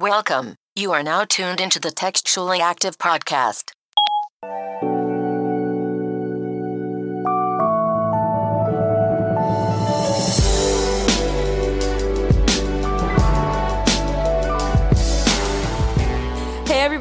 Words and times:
Welcome. 0.00 0.54
You 0.76 0.92
are 0.92 1.02
now 1.02 1.24
tuned 1.24 1.60
into 1.60 1.80
the 1.80 1.90
Textually 1.90 2.60
Active 2.60 2.98
Podcast. 2.98 3.72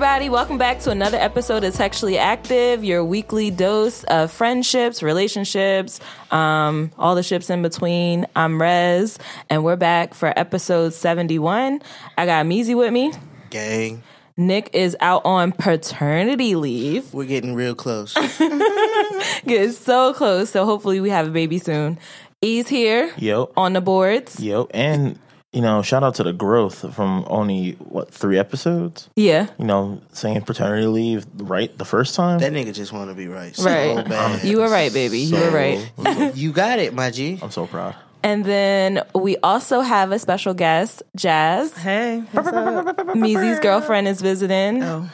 Everybody, 0.07 0.29
welcome 0.29 0.57
back 0.57 0.79
to 0.79 0.89
another 0.89 1.17
episode 1.17 1.65
of 1.65 1.73
Textually 1.75 2.17
Active, 2.17 2.81
your 2.81 3.03
weekly 3.03 3.51
dose 3.51 4.05
of 4.05 4.31
friendships, 4.31 5.03
relationships, 5.03 5.99
um, 6.31 6.91
all 6.97 7.13
the 7.13 7.21
ships 7.21 7.49
in 7.49 7.61
between. 7.61 8.25
I'm 8.33 8.61
Rez, 8.61 9.19
and 9.49 9.65
we're 9.65 9.75
back 9.75 10.13
for 10.13 10.31
episode 10.39 10.93
71. 10.93 11.81
I 12.17 12.25
got 12.25 12.45
Meezy 12.45 12.73
with 12.73 12.93
me. 12.93 13.11
Gang, 13.49 14.01
Nick 14.37 14.69
is 14.71 14.95
out 15.01 15.23
on 15.25 15.51
paternity 15.51 16.55
leave. 16.55 17.13
we're 17.13 17.25
getting 17.25 17.53
real 17.53 17.75
close. 17.75 18.13
getting 19.45 19.73
so 19.73 20.13
close, 20.13 20.49
so 20.51 20.63
hopefully 20.63 21.01
we 21.01 21.09
have 21.09 21.27
a 21.27 21.31
baby 21.31 21.59
soon. 21.59 21.99
E's 22.41 22.69
here 22.69 23.11
Yo, 23.17 23.51
on 23.57 23.73
the 23.73 23.81
boards. 23.81 24.39
yo, 24.39 24.69
and 24.71 25.19
you 25.53 25.61
know, 25.61 25.81
shout 25.81 26.03
out 26.03 26.15
to 26.15 26.23
the 26.23 26.33
growth 26.33 26.93
from 26.93 27.23
only 27.27 27.71
what 27.79 28.11
three 28.11 28.37
episodes. 28.37 29.09
Yeah. 29.15 29.47
You 29.57 29.65
know, 29.65 30.01
saying 30.11 30.41
paternity 30.41 30.87
leave 30.87 31.25
right 31.35 31.75
the 31.77 31.85
first 31.85 32.15
time. 32.15 32.39
that 32.39 32.51
nigga 32.51 32.73
just 32.73 32.91
want 32.93 33.09
to 33.09 33.15
be 33.15 33.27
right. 33.27 33.55
So 33.55 33.65
Right. 33.65 34.07
bad. 34.07 34.43
You 34.47 34.57
were 34.59 34.69
right, 34.69 34.91
baby. 34.93 35.19
You 35.19 35.37
were 35.37 35.49
right. 35.51 35.89
You, 35.97 36.31
you 36.35 36.51
got 36.51 36.79
it, 36.79 36.93
my 36.93 37.11
G. 37.11 37.39
I'm 37.41 37.51
so 37.51 37.65
proud. 37.65 37.95
And 38.23 38.43
then 38.43 39.03
we 39.15 39.37
also 39.37 39.79
have 39.81 40.11
a 40.11 40.19
special 40.19 40.53
guest, 40.53 41.01
Jazz. 41.15 41.71
Hey, 41.77 42.19
what's 42.31 42.47
up? 42.49 42.97
Meezy's 43.15 43.59
girlfriend 43.59 44.07
is 44.07 44.21
visiting 44.21 44.83
Oh. 44.83 45.09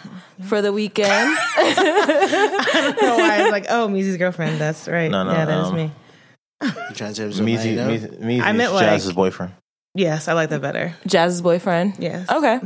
for 0.45 0.61
the 0.61 0.73
weekend. 0.73 1.37
I 1.57 2.71
don't 2.73 3.01
know 3.01 3.17
why 3.17 3.35
I 3.39 3.43
was 3.43 3.51
like, 3.51 3.65
oh, 3.69 3.87
Meezy's 3.87 4.17
girlfriend. 4.17 4.59
That's 4.59 4.87
right. 4.87 5.11
No, 5.11 5.23
no, 5.25 5.31
yeah, 5.31 5.45
that 5.45 5.59
is 5.61 5.67
um, 5.67 5.75
me. 5.75 5.91
You 6.63 6.69
trying 6.95 7.13
to 7.13 7.13
tell 7.13 7.27
me 7.27 7.33
something 7.33 7.57
I 7.57 7.59
Meezy. 7.59 7.99
Meezy, 7.99 8.19
Meezy 8.19 8.41
I 8.41 8.51
meant 8.53 8.69
is 8.69 8.73
like- 8.73 8.85
Jazz's 8.85 9.13
boyfriend. 9.13 9.53
Yes, 9.95 10.27
I 10.27 10.33
like 10.33 10.49
that 10.49 10.61
better. 10.61 10.95
Jazz's 11.05 11.41
boyfriend. 11.41 11.95
Yes. 11.99 12.29
Okay. 12.29 12.59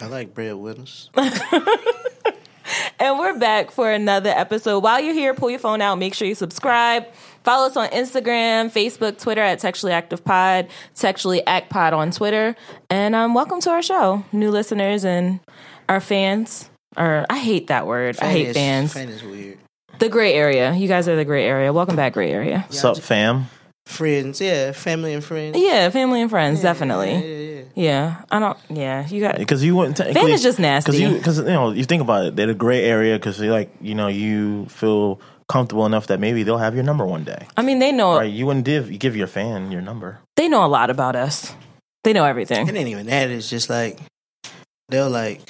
I 0.00 0.06
like 0.06 0.34
breadwinners. 0.34 1.10
And 2.98 3.18
we're 3.18 3.38
back 3.38 3.70
for 3.70 3.90
another 3.90 4.30
episode. 4.30 4.78
While 4.82 5.00
you're 5.00 5.14
here, 5.14 5.34
pull 5.34 5.50
your 5.50 5.58
phone 5.58 5.82
out. 5.82 5.96
Make 5.98 6.14
sure 6.14 6.26
you 6.26 6.34
subscribe. 6.34 7.06
Follow 7.42 7.66
us 7.66 7.76
on 7.76 7.88
Instagram, 7.88 8.72
Facebook, 8.72 9.20
Twitter 9.20 9.42
at 9.42 9.58
Textually 9.58 9.92
Active 9.92 10.24
Pod, 10.24 10.68
Textually 10.94 11.46
Act 11.46 11.68
Pod 11.68 11.92
on 11.92 12.10
Twitter. 12.10 12.56
And 12.88 13.14
um, 13.14 13.34
welcome 13.34 13.60
to 13.60 13.70
our 13.70 13.82
show, 13.82 14.24
new 14.32 14.50
listeners 14.50 15.04
and 15.04 15.40
our 15.88 16.00
fans. 16.00 16.70
Or 16.96 17.26
I 17.28 17.38
hate 17.38 17.66
that 17.66 17.86
word. 17.86 18.16
I 18.20 18.30
hate 18.30 18.46
is- 18.48 18.56
fans. 18.56 18.92
Fan 18.94 19.08
is 19.08 19.22
weird. 19.22 19.58
The 19.98 20.08
gray 20.08 20.32
area. 20.32 20.72
You 20.74 20.88
guys 20.88 21.06
are 21.06 21.14
the 21.16 21.24
gray 21.24 21.44
area. 21.44 21.72
Welcome 21.72 21.96
back, 21.96 22.14
gray 22.14 22.32
area. 22.32 22.64
What's 22.68 22.84
up, 22.84 22.98
fam? 22.98 23.46
Friends, 23.86 24.40
yeah, 24.40 24.72
family 24.72 25.12
and 25.12 25.22
friends. 25.22 25.56
Yeah, 25.58 25.90
family 25.90 26.22
and 26.22 26.30
friends, 26.30 26.58
Yeah, 26.58 26.62
definitely. 26.72 27.12
yeah, 27.12 27.18
yeah. 27.18 27.64
Yeah, 27.76 28.22
I 28.30 28.38
don't. 28.38 28.58
Yeah, 28.70 29.06
you 29.08 29.20
got. 29.20 29.36
Because 29.36 29.62
you 29.62 29.74
wouldn't 29.76 29.96
technically. 29.96 30.32
is 30.32 30.42
just 30.42 30.58
nasty. 30.58 30.92
Because 30.92 31.00
you, 31.00 31.16
because 31.18 31.38
you 31.38 31.44
know, 31.44 31.70
you 31.72 31.84
think 31.84 32.02
about 32.02 32.24
it, 32.24 32.36
they're 32.36 32.46
the 32.46 32.54
gray 32.54 32.84
area 32.84 33.18
because 33.18 33.36
they 33.38 33.50
like, 33.50 33.70
you 33.80 33.94
know, 33.94 34.06
you 34.06 34.66
feel 34.66 35.20
comfortable 35.48 35.84
enough 35.84 36.06
that 36.06 36.18
maybe 36.20 36.42
they'll 36.44 36.58
have 36.58 36.74
your 36.74 36.84
number 36.84 37.04
one 37.04 37.24
day. 37.24 37.46
I 37.56 37.62
mean, 37.62 37.78
they 37.78 37.92
know. 37.92 38.16
Right? 38.16 38.32
You 38.32 38.46
wouldn't 38.46 38.64
give 38.64 38.96
give 38.98 39.16
your 39.16 39.26
fan 39.26 39.70
your 39.70 39.82
number. 39.82 40.20
They 40.36 40.48
know 40.48 40.64
a 40.64 40.68
lot 40.68 40.88
about 40.88 41.16
us. 41.16 41.52
They 42.04 42.12
know 42.12 42.24
everything. 42.24 42.66
It 42.68 42.74
ain't 42.74 42.88
even 42.88 43.06
that. 43.06 43.30
It's 43.30 43.50
just 43.50 43.68
like 43.68 43.98
they'll 44.88 45.10
like 45.10 45.40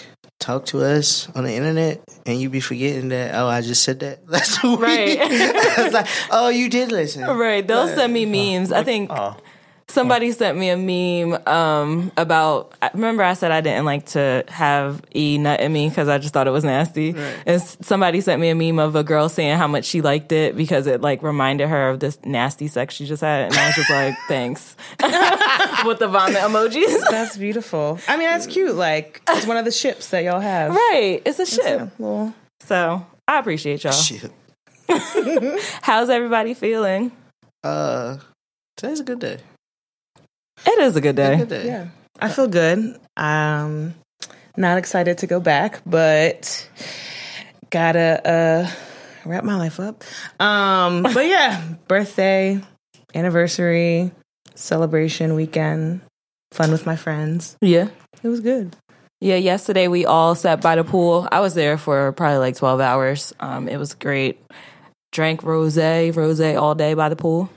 talk 0.41 0.67
to 0.67 0.83
us 0.83 1.29
on 1.35 1.45
the 1.45 1.53
internet, 1.55 2.01
and 2.27 2.41
you 2.41 2.49
be 2.51 2.61
forgetting 2.61 3.09
that. 3.11 3.35
Oh, 3.35 3.47
I 3.49 3.61
just 3.61 3.83
said 3.83 4.01
that 4.01 4.29
last 4.29 4.63
week. 4.63 4.81
Right. 4.81 5.19
it's 5.79 5.95
like, 5.95 6.07
oh, 6.31 6.49
you 6.49 6.69
did 6.69 6.91
listen. 6.93 7.25
Right, 7.25 7.67
they'll 7.67 7.89
send 7.89 8.13
me 8.13 8.27
memes. 8.27 8.73
I 8.73 8.83
think 8.85 9.11
Oh, 9.13 9.37
somebody 9.89 10.33
sent 10.33 10.57
me 10.59 10.71
a 10.71 10.77
meme 10.77 11.47
um, 11.47 12.11
about. 12.17 12.75
I- 12.83 12.91
Remember, 12.95 13.23
I 13.23 13.35
said 13.35 13.51
I 13.51 13.61
didn't 13.61 13.85
like 13.85 14.07
to 14.07 14.45
have 14.49 15.03
e 15.15 15.37
nut 15.39 15.61
in 15.61 15.73
me 15.73 15.89
because 15.89 16.09
I 16.09 16.19
just 16.19 16.33
thought 16.35 16.47
it 16.47 16.51
was 16.53 16.65
nasty. 16.65 17.11
And 17.11 17.61
s- 17.61 17.77
somebody 17.83 18.21
sent 18.21 18.41
me 18.41 18.49
a 18.51 18.55
meme 18.55 18.79
of 18.79 18.95
a 18.97 19.05
girl 19.05 19.29
saying 19.29 19.57
how 19.59 19.67
much 19.69 19.85
she 19.85 20.01
liked 20.01 20.33
it 20.33 20.57
because 20.57 20.87
it 20.87 21.01
like 21.01 21.23
reminded 21.23 21.69
her 21.69 21.91
of 21.91 22.01
this 22.01 22.19
nasty 22.25 22.67
sex 22.69 22.95
she 22.95 23.05
just 23.07 23.21
had, 23.23 23.47
and 23.47 23.55
I 23.55 23.67
was 23.67 23.77
just 23.77 23.91
like, 23.91 24.15
thanks, 24.29 24.77
with 25.85 25.99
the 25.99 26.09
vomit 26.09 26.37
emojis. 26.39 27.03
That's 27.11 27.37
beautiful. 27.37 27.99
I 28.09 28.17
mean, 28.17 28.29
that's 28.29 28.47
cute. 28.47 28.75
Like, 28.75 29.23
it's 29.29 29.47
one 29.47 29.57
of 29.57 29.65
the 29.65 29.73
ships 29.73 30.09
that 30.11 30.25
y'all 30.25 30.41
have. 30.41 30.71
right, 30.75 31.21
it's 31.25 31.39
a 31.39 31.43
Yeah, 31.63 31.79
ship. 31.79 31.91
well, 31.99 32.35
So 32.61 33.05
I 33.29 33.39
appreciate 33.39 33.85
y'all. 33.85 33.93
Shit. 33.93 34.33
How's 35.83 36.11
everybody 36.11 36.55
feeling? 36.55 37.13
Uh, 37.63 38.19
today's 38.77 39.01
a 39.01 39.05
good 39.05 39.19
day. 39.19 39.39
It 40.67 40.79
is 40.81 40.97
a 40.97 41.01
good 41.01 41.17
day. 41.17 41.39
Good 41.39 41.49
day. 41.49 41.67
yeah. 41.67 41.89
I 42.21 42.29
feel 42.29 42.49
good. 42.49 42.99
Um, 43.17 43.95
not 44.57 44.79
excited 44.79 45.19
to 45.19 45.27
go 45.27 45.41
back, 45.41 45.81
but 45.85 46.69
gotta 47.71 48.21
uh 48.29 48.71
wrap 49.25 49.45
my 49.45 49.57
life 49.57 49.81
up. 49.81 50.05
Um, 50.39 51.03
but 51.03 51.27
yeah, 51.27 51.63
birthday, 51.89 52.61
anniversary, 53.15 54.13
celebration 54.55 55.35
weekend, 55.35 56.03
fun 56.53 56.71
with 56.71 56.87
my 56.87 56.97
friends. 56.97 57.57
Yeah. 57.61 57.89
It 58.23 58.29
was 58.29 58.41
good. 58.41 58.77
Yeah, 59.21 59.37
yesterday 59.37 59.89
we 59.89 60.05
all 60.07 60.35
sat 60.35 60.61
by 60.61 60.77
the 60.77 60.85
pool. 60.85 61.27
I 61.33 61.41
was 61.41 61.55
there 61.55 61.79
for 61.79 62.13
probably 62.13 62.39
like 62.39 62.57
12 62.57 62.81
hours. 62.81 63.33
Um, 63.41 63.69
it 63.69 63.79
was 63.79 63.95
great. 63.95 64.41
Drank 65.15 65.45
rose, 65.45 65.79
rose 65.79 66.41
all 66.41 66.75
day 66.75 66.95
by 66.95 67.09
the 67.09 67.15
pool 67.15 67.49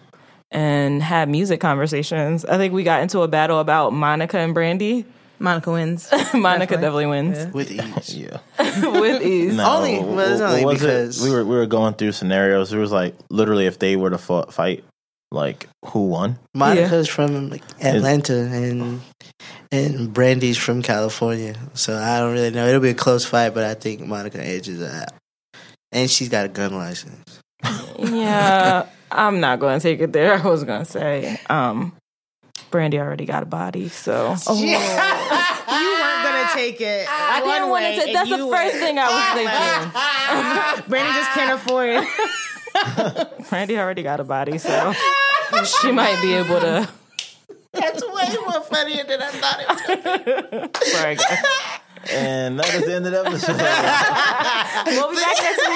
and 0.52 1.02
had 1.02 1.28
music 1.28 1.60
conversations. 1.60 2.46
I 2.46 2.58
think 2.58 2.72
we 2.72 2.84
got 2.84 3.02
into 3.02 3.22
a 3.22 3.28
battle 3.28 3.60
about 3.60 3.94
Monica 3.94 4.38
and 4.38 4.54
Brandy. 4.54 5.06
Monica 5.40 5.72
wins. 5.72 6.08
Monica 6.36 6.76
definitely 6.76 7.08
wins 7.08 7.38
Yeah. 7.40 7.50
With 7.52 7.72
ease. 7.72 8.16
yeah. 8.16 8.40
with 9.02 9.24
ease. 9.24 9.56
No, 9.56 9.78
Only- 9.78 9.98
what- 9.98 10.08
well, 10.16 10.32
it's 10.34 10.42
only 10.42 10.66
was 10.66 10.84
it? 10.84 10.86
because- 10.86 11.22
we 11.24 11.32
were 11.32 11.44
we 11.44 11.56
were 11.56 11.66
going 11.66 11.96
through 11.96 12.12
scenarios. 12.12 12.72
It 12.72 12.78
was 12.78 12.92
like 12.92 13.16
literally 13.32 13.66
if 13.66 13.80
they 13.80 13.96
were 13.96 14.12
to 14.12 14.18
fought, 14.20 14.54
fight, 14.54 14.84
like 15.32 15.68
who 15.86 16.08
won? 16.10 16.38
Monica's 16.54 17.08
from 17.10 17.50
like, 17.50 17.64
Atlanta 17.84 18.34
and 18.36 19.02
and 19.72 20.14
Brandy's 20.14 20.58
from 20.58 20.82
California, 20.84 21.56
so 21.74 21.96
I 21.98 22.20
don't 22.20 22.34
really 22.34 22.52
know. 22.52 22.68
It'll 22.68 22.82
be 22.82 22.90
a 22.90 22.94
close 22.96 23.26
fight, 23.26 23.54
but 23.56 23.64
I 23.64 23.74
think 23.74 24.02
Monica 24.06 24.44
edges 24.44 24.80
her 24.80 25.02
out, 25.04 25.60
and 25.92 26.10
she's 26.10 26.30
got 26.30 26.46
a 26.46 26.50
gun 26.50 26.74
license. 26.76 27.40
Yeah, 28.28 28.86
I'm 29.12 29.40
not 29.40 29.60
going 29.60 29.80
to 29.80 29.84
take 29.84 30.00
it 30.02 30.14
there. 30.14 30.34
I 30.44 30.48
was 30.48 30.64
going 30.64 30.80
to 30.86 30.92
say, 30.92 31.40
um, 31.50 31.94
Brandy 32.72 33.00
already 33.00 33.26
got 33.26 33.44
a 33.44 33.46
body, 33.46 33.90
so. 33.90 34.36
you 34.50 34.66
weren't 34.78 36.24
gonna 36.24 36.50
take 36.54 36.82
it. 36.82 37.08
I 37.10 37.42
didn't 37.42 37.70
want 37.70 37.86
to. 37.86 38.14
That's 38.14 38.30
the 38.30 38.38
first 38.50 38.76
thing 38.76 38.98
I 39.00 39.08
was 39.08 39.24
thinking. 40.82 40.90
Brandon 40.90 41.14
just 41.14 41.32
can't 41.32 41.54
afford 41.54 41.90
it. 41.92 43.50
Brandy 43.50 43.78
already 43.78 44.04
got 44.04 44.20
a 44.20 44.24
body, 44.24 44.58
so 44.58 44.94
she 45.82 45.92
might 45.92 46.22
be 46.22 46.34
able 46.34 46.60
to. 46.60 46.90
That's 47.74 48.02
way 48.06 48.36
more 48.46 48.62
funnier 48.62 49.04
than 49.04 49.22
I 49.22 49.30
thought 49.30 49.60
it 49.62 50.72
was. 50.74 50.92
Sorry, 50.92 51.16
guys. 51.16 51.38
And 52.12 52.60
that 52.60 52.74
is 52.76 52.86
the 52.86 52.96
end 52.96 53.06
of 53.08 53.12
the 53.12 53.26
episode. 53.26 53.58
We'll 54.88 55.10
be 55.10 55.16
back 55.16 55.38
next 55.42 55.68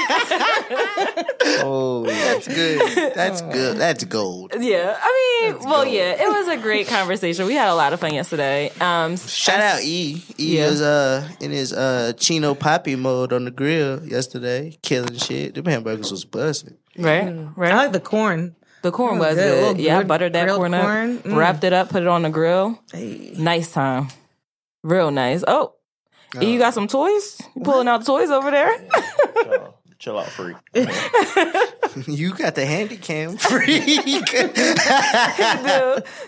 week. 1.18 1.62
Holy 1.62 2.10
That's 2.14 2.48
good. 2.48 3.14
That's 3.16 3.42
good. 3.42 3.78
That's 3.78 4.04
gold. 4.06 4.54
Yeah, 4.60 4.96
I 5.02 5.50
mean, 5.52 5.60
well, 5.66 5.84
gold. 5.84 5.94
yeah, 5.94 6.12
it 6.24 6.28
was 6.28 6.48
a 6.48 6.58
great 6.58 6.88
conversation. 6.98 7.46
We 7.48 7.56
had 7.56 7.70
a 7.70 7.76
lot 7.76 7.94
of 7.94 8.00
fun 8.00 8.14
yesterday. 8.14 8.72
Um, 8.80 9.18
Shout 9.18 9.60
out 9.60 9.82
E. 9.82 10.24
E 10.38 10.58
Yeah. 10.58 10.70
was 10.70 10.82
uh 10.82 11.28
in 11.40 11.52
his 11.52 11.74
uh 11.74 12.14
Chino 12.18 12.54
Poppy 12.54 12.96
mode 12.96 13.34
on 13.34 13.46
the 13.46 13.52
grill 13.52 14.06
yesterday, 14.06 14.78
killing 14.82 15.18
shit. 15.18 15.56
The 15.56 15.70
hamburgers 15.70 16.12
was 16.12 16.24
busting. 16.26 16.78
right, 16.98 17.34
right. 17.56 17.72
I 17.72 17.76
like 17.76 17.92
the 17.92 18.00
corn. 18.00 18.56
the 18.84 18.92
corn 18.92 19.18
was 19.20 19.36
good. 19.36 19.78
good. 19.78 19.84
Yeah, 19.84 19.98
I 19.98 20.02
good 20.02 20.08
buttered 20.08 20.34
that 20.34 20.44
grilled 20.46 20.60
corn 20.60 20.74
up. 20.74 20.86
Mm. 20.86 21.36
wrapped 21.36 21.64
it 21.64 21.74
up, 21.74 21.90
put 21.90 22.04
it 22.04 22.08
on 22.08 22.22
the 22.22 22.30
grill. 22.30 22.80
Hey. 22.94 23.34
Nice 23.38 23.72
time, 23.72 24.10
real 24.84 25.12
nice. 25.12 25.44
Oh, 25.48 25.74
you 26.40 26.60
got 26.60 26.74
some 26.74 26.88
toys? 26.88 27.42
You 27.56 27.62
pulling 27.64 27.88
out 27.88 28.06
toys 28.06 28.30
over 28.30 28.52
there? 28.52 28.78
chill, 29.44 29.76
chill 30.00 30.20
out, 30.20 30.28
freak. 30.28 30.58
You 32.08 32.34
got 32.34 32.56
the 32.56 32.66
handy 32.66 32.96
cam 32.96 33.38
freak. 33.38 34.30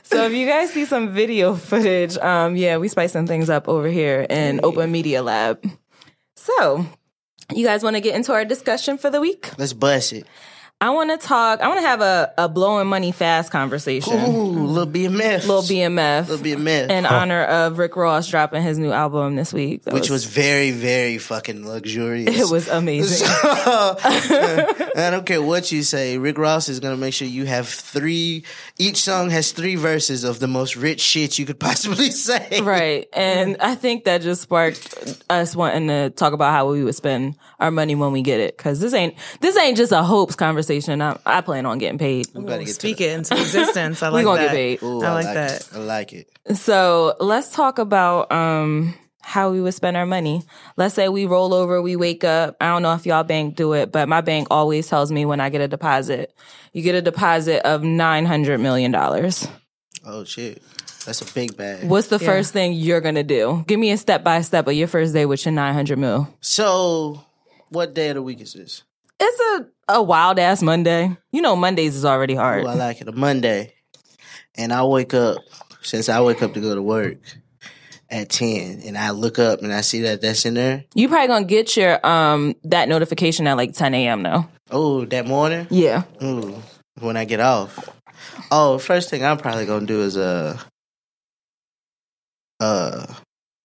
So 0.04 0.26
if 0.26 0.34
you 0.34 0.46
guys 0.46 0.72
see 0.74 0.86
some 0.86 1.14
video 1.14 1.56
footage, 1.56 2.18
um, 2.18 2.56
yeah, 2.58 2.78
we 2.78 2.90
spicing 2.90 3.28
things 3.28 3.50
up 3.50 3.70
over 3.70 3.88
here 3.88 4.26
in 4.30 4.60
Open 4.64 4.92
Media 4.92 5.24
Lab. 5.24 5.64
So, 6.36 6.86
you 7.54 7.66
guys 7.66 7.84
want 7.84 7.96
to 7.96 8.02
get 8.02 8.16
into 8.16 8.34
our 8.34 8.44
discussion 8.44 8.98
for 8.98 9.10
the 9.10 9.22
week? 9.22 9.58
Let's 9.58 9.74
bust 9.74 10.12
it. 10.12 10.28
I 10.82 10.90
want 10.90 11.12
to 11.12 11.28
talk. 11.28 11.62
I 11.62 11.70
want 11.70 11.80
to 11.80 11.88
have 11.88 12.02
a, 12.02 12.34
a 12.38 12.50
blowing 12.50 12.88
money 12.88 13.14
fast 13.14 13.52
conversation. 13.54 14.14
Ooh, 14.14 14.66
little 14.66 14.92
BMF. 14.92 15.48
Little 15.48 15.62
BMF. 15.62 16.28
Little 16.28 16.46
BMF. 16.46 16.90
in 16.90 17.06
honor 17.06 17.42
of 17.42 17.78
Rick 17.78 17.96
Ross 17.96 18.28
dropping 18.28 18.64
his 18.64 18.78
new 18.78 18.92
album 18.92 19.38
this 19.38 19.54
week. 19.54 19.84
That 19.84 19.94
which 19.94 20.10
was 20.10 20.26
very, 20.26 20.72
very 20.72 21.20
fucking 21.20 21.66
luxurious. 21.66 22.38
it 22.50 22.52
was 22.52 22.68
amazing. 22.68 23.26
I 23.44 25.08
don't 25.10 25.26
care 25.26 25.42
what 25.42 25.72
you 25.72 25.84
say. 25.84 26.18
Rick 26.18 26.38
Ross 26.38 26.68
is 26.68 26.82
gonna 26.82 26.98
make 26.98 27.14
sure 27.14 27.30
you 27.30 27.46
have 27.46 27.70
three. 27.70 28.44
Each 28.78 28.98
song 28.98 29.30
has 29.30 29.54
three 29.54 29.76
verses 29.76 30.26
of 30.26 30.40
the 30.40 30.48
most 30.48 30.76
rich 30.76 31.00
shit 31.00 31.40
you 31.40 31.46
could 31.46 31.62
possibly 31.62 32.12
say. 32.12 32.60
right. 32.62 33.08
And 33.14 33.56
I 33.62 33.76
think 33.76 34.04
that 34.04 34.22
just 34.22 34.42
sparked 34.42 34.93
us 35.30 35.56
wanting 35.56 35.88
to 35.88 36.10
talk 36.12 36.34
about 36.34 36.52
how 36.52 36.70
we 36.72 36.84
would 36.84 36.96
spend 36.96 37.36
our 37.60 37.72
money 37.72 37.96
when 37.96 38.12
we 38.12 38.22
get 38.22 38.40
it. 38.40 38.58
Cause 38.58 38.80
this 38.80 38.94
ain't, 38.94 39.16
this 39.42 39.58
ain't 39.58 39.78
just 39.78 39.92
a 39.92 40.04
hopes 40.04 40.36
conversation. 40.36 41.02
I, 41.02 41.18
I 41.26 41.42
plan 41.42 41.66
on 41.66 41.78
getting 41.78 42.00
paid. 42.00 42.28
We 42.34 42.44
gotta 42.44 42.66
get 42.66 42.76
Speak 42.76 42.98
to 42.98 43.04
it 43.06 43.12
into 43.18 43.34
existence. 43.40 44.04
I 44.04 44.08
like 44.10 44.24
gonna 44.24 44.42
that. 44.42 44.48
get 44.48 44.52
paid. 44.54 44.84
Ooh, 44.84 45.02
I 45.02 45.14
like 45.14 45.26
that. 45.26 45.52
It. 45.52 45.70
I 45.74 45.78
like 45.80 46.14
it. 46.14 46.30
So 46.58 47.16
let's 47.20 47.52
talk 47.52 47.80
about, 47.80 48.32
um, 48.32 48.94
how 49.26 49.52
we 49.52 49.62
would 49.62 49.74
spend 49.74 49.96
our 49.96 50.06
money. 50.06 50.44
Let's 50.76 50.96
say 50.96 51.08
we 51.08 51.26
roll 51.26 51.54
over, 51.54 51.82
we 51.82 51.96
wake 51.96 52.26
up. 52.26 52.58
I 52.60 52.68
don't 52.68 52.82
know 52.84 52.94
if 52.94 53.06
y'all 53.06 53.24
bank 53.24 53.56
do 53.56 53.72
it, 53.72 53.90
but 53.90 54.10
my 54.10 54.20
bank 54.20 54.50
always 54.52 54.88
tells 54.88 55.14
me 55.14 55.26
when 55.26 55.40
I 55.40 55.50
get 55.50 55.62
a 55.62 55.68
deposit, 55.70 56.36
you 56.74 56.82
get 56.84 56.94
a 56.94 57.02
deposit 57.02 57.66
of 57.66 57.84
$900 57.84 58.60
million. 58.60 58.94
Oh 60.06 60.26
shit, 60.26 60.62
that's 61.06 61.22
a 61.22 61.34
big 61.34 61.56
bag. 61.58 61.88
What's 61.88 62.08
the 62.08 62.20
first 62.20 62.54
thing 62.54 62.74
you're 62.74 63.02
going 63.02 63.16
to 63.16 63.24
do? 63.24 63.64
Give 63.68 63.80
me 63.80 63.92
a 63.92 63.98
step 63.98 64.24
by 64.24 64.42
step 64.42 64.68
of 64.68 64.74
your 64.74 64.88
first 64.88 65.14
day 65.14 65.26
with 65.26 65.46
your 65.46 65.54
900 65.54 65.98
mil. 65.98 66.34
So, 66.42 67.24
what 67.70 67.94
day 67.94 68.10
of 68.10 68.16
the 68.16 68.22
week 68.22 68.42
is 68.42 68.54
this? 68.54 68.84
It's 69.20 69.68
a, 69.90 69.96
a 69.96 70.04
wild 70.04 70.40
ass 70.40 70.62
Monday. 70.62 71.16
You 71.32 71.42
know, 71.42 71.56
Mondays 71.56 71.96
is 71.96 72.06
already 72.06 72.36
hard. 72.36 72.64
Ooh, 72.66 72.68
I 72.68 72.74
like 72.74 73.02
it. 73.02 73.08
A 73.08 73.12
Monday, 73.12 73.74
and 74.56 74.74
I 74.74 74.84
wake 74.84 75.14
up. 75.14 75.38
Since 75.82 76.08
I 76.08 76.22
wake 76.22 76.42
up 76.42 76.54
to 76.54 76.62
go 76.62 76.74
to 76.76 76.82
work 76.82 77.18
at 78.10 78.30
ten, 78.30 78.82
and 78.86 78.98
I 78.98 79.10
look 79.12 79.38
up 79.38 79.62
and 79.62 79.74
I 79.74 79.82
see 79.82 80.02
that 80.04 80.22
that's 80.22 80.46
in 80.46 80.54
there. 80.54 80.86
you 80.96 81.10
probably 81.10 81.28
gonna 81.28 81.46
get 81.46 81.76
your 81.76 82.06
um 82.06 82.56
that 82.64 82.88
notification 82.88 83.48
at 83.48 83.58
like 83.58 83.74
10 83.74 83.94
a.m. 83.94 84.24
though. 84.24 84.46
Oh, 84.72 85.04
that 85.06 85.28
morning. 85.28 85.68
Yeah. 85.70 86.04
Ooh, 86.24 86.56
when 87.00 87.18
I 87.18 87.26
get 87.26 87.42
off. 87.42 87.90
Oh, 88.50 88.78
first 88.78 89.10
thing 89.10 89.26
I'm 89.26 89.38
probably 89.38 89.66
gonna 89.66 89.86
do 89.86 90.02
is 90.04 90.16
uh 90.16 90.58
uh 92.64 93.14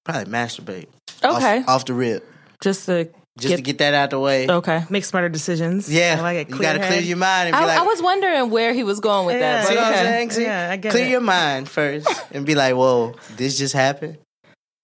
probably 0.05 0.33
masturbate. 0.33 0.87
Okay. 1.23 1.59
Off, 1.61 1.69
off 1.69 1.85
the 1.85 1.95
rip. 1.95 2.27
Just 2.63 2.87
to 2.87 3.05
Just 3.39 3.49
Get- 3.51 3.57
to 3.59 3.63
get 3.63 3.79
that 3.79 3.95
out 3.95 4.11
the 4.11 4.19
way. 4.19 4.49
okay. 4.49 4.85
Make 4.91 5.05
smarter 5.05 5.29
decisions. 5.29 5.89
Yeah. 5.93 6.17
I 6.19 6.23
like 6.23 6.37
it. 6.39 6.49
you 6.49 6.57
Clear 6.57 6.73
gotta 6.75 6.87
clear 6.89 7.01
your 7.01 7.17
mind 7.17 7.49
and 7.49 7.55
be 7.57 7.63
I, 7.63 7.67
like 7.67 7.79
I 7.79 7.83
was 7.83 8.03
wondering 8.03 8.51
where 8.51 8.73
he 8.73 8.83
was 8.83 8.99
going 9.01 9.27
with 9.27 9.39
that. 9.39 9.63
Yeah. 9.63 9.69
See 9.69 9.75
But 9.75 9.83
what 9.85 9.93
I'm 9.99 10.05
saying? 10.05 10.31
See? 10.33 10.43
Yeah, 10.43 10.71
I 10.73 10.77
get 10.77 10.91
clear 10.93 11.07
it. 11.07 11.11
your 11.11 11.21
mind 11.21 11.69
first 11.69 12.09
and 12.33 12.45
be 12.45 12.55
like, 12.57 12.75
whoa, 12.75 13.15
this 13.37 13.57
just 13.59 13.75
happened. 13.75 14.19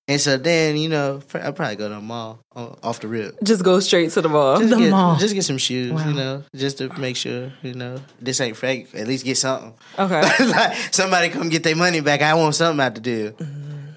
And 0.06 0.20
so 0.20 0.36
then, 0.36 0.76
you 0.76 0.90
know, 0.90 1.22
I'll 1.32 1.52
probably 1.54 1.76
go 1.76 1.88
to 1.88 1.94
the 1.94 2.00
mall 2.00 2.38
off 2.54 3.00
the 3.00 3.08
rip. 3.08 3.42
Just 3.42 3.64
go 3.64 3.80
straight 3.80 4.10
to 4.12 4.20
the 4.20 4.28
mall. 4.28 4.58
Just 4.58 4.68
The 4.70 4.76
get, 4.76 4.90
mall. 4.90 5.16
Just 5.16 5.34
get 5.34 5.44
some 5.44 5.56
shoes, 5.58 5.92
Wow. 5.92 6.06
you 6.08 6.14
know, 6.14 6.42
just 6.54 6.76
to 6.78 6.90
make 7.00 7.16
sure, 7.16 7.50
you 7.62 7.72
know, 7.72 7.96
this 8.20 8.38
ain't 8.42 8.56
fake. 8.58 8.94
At 8.94 9.06
least 9.08 9.24
get 9.24 9.38
something. 9.38 9.72
Okay. 9.98 10.20
like, 10.44 10.76
somebody 10.92 11.30
come 11.30 11.48
get 11.48 11.62
their 11.62 11.74
money 11.74 12.00
back. 12.02 12.20
I 12.20 12.34
want 12.34 12.54
something 12.54 12.84
out 12.84 12.94
the 12.94 13.00
deal. 13.00 13.32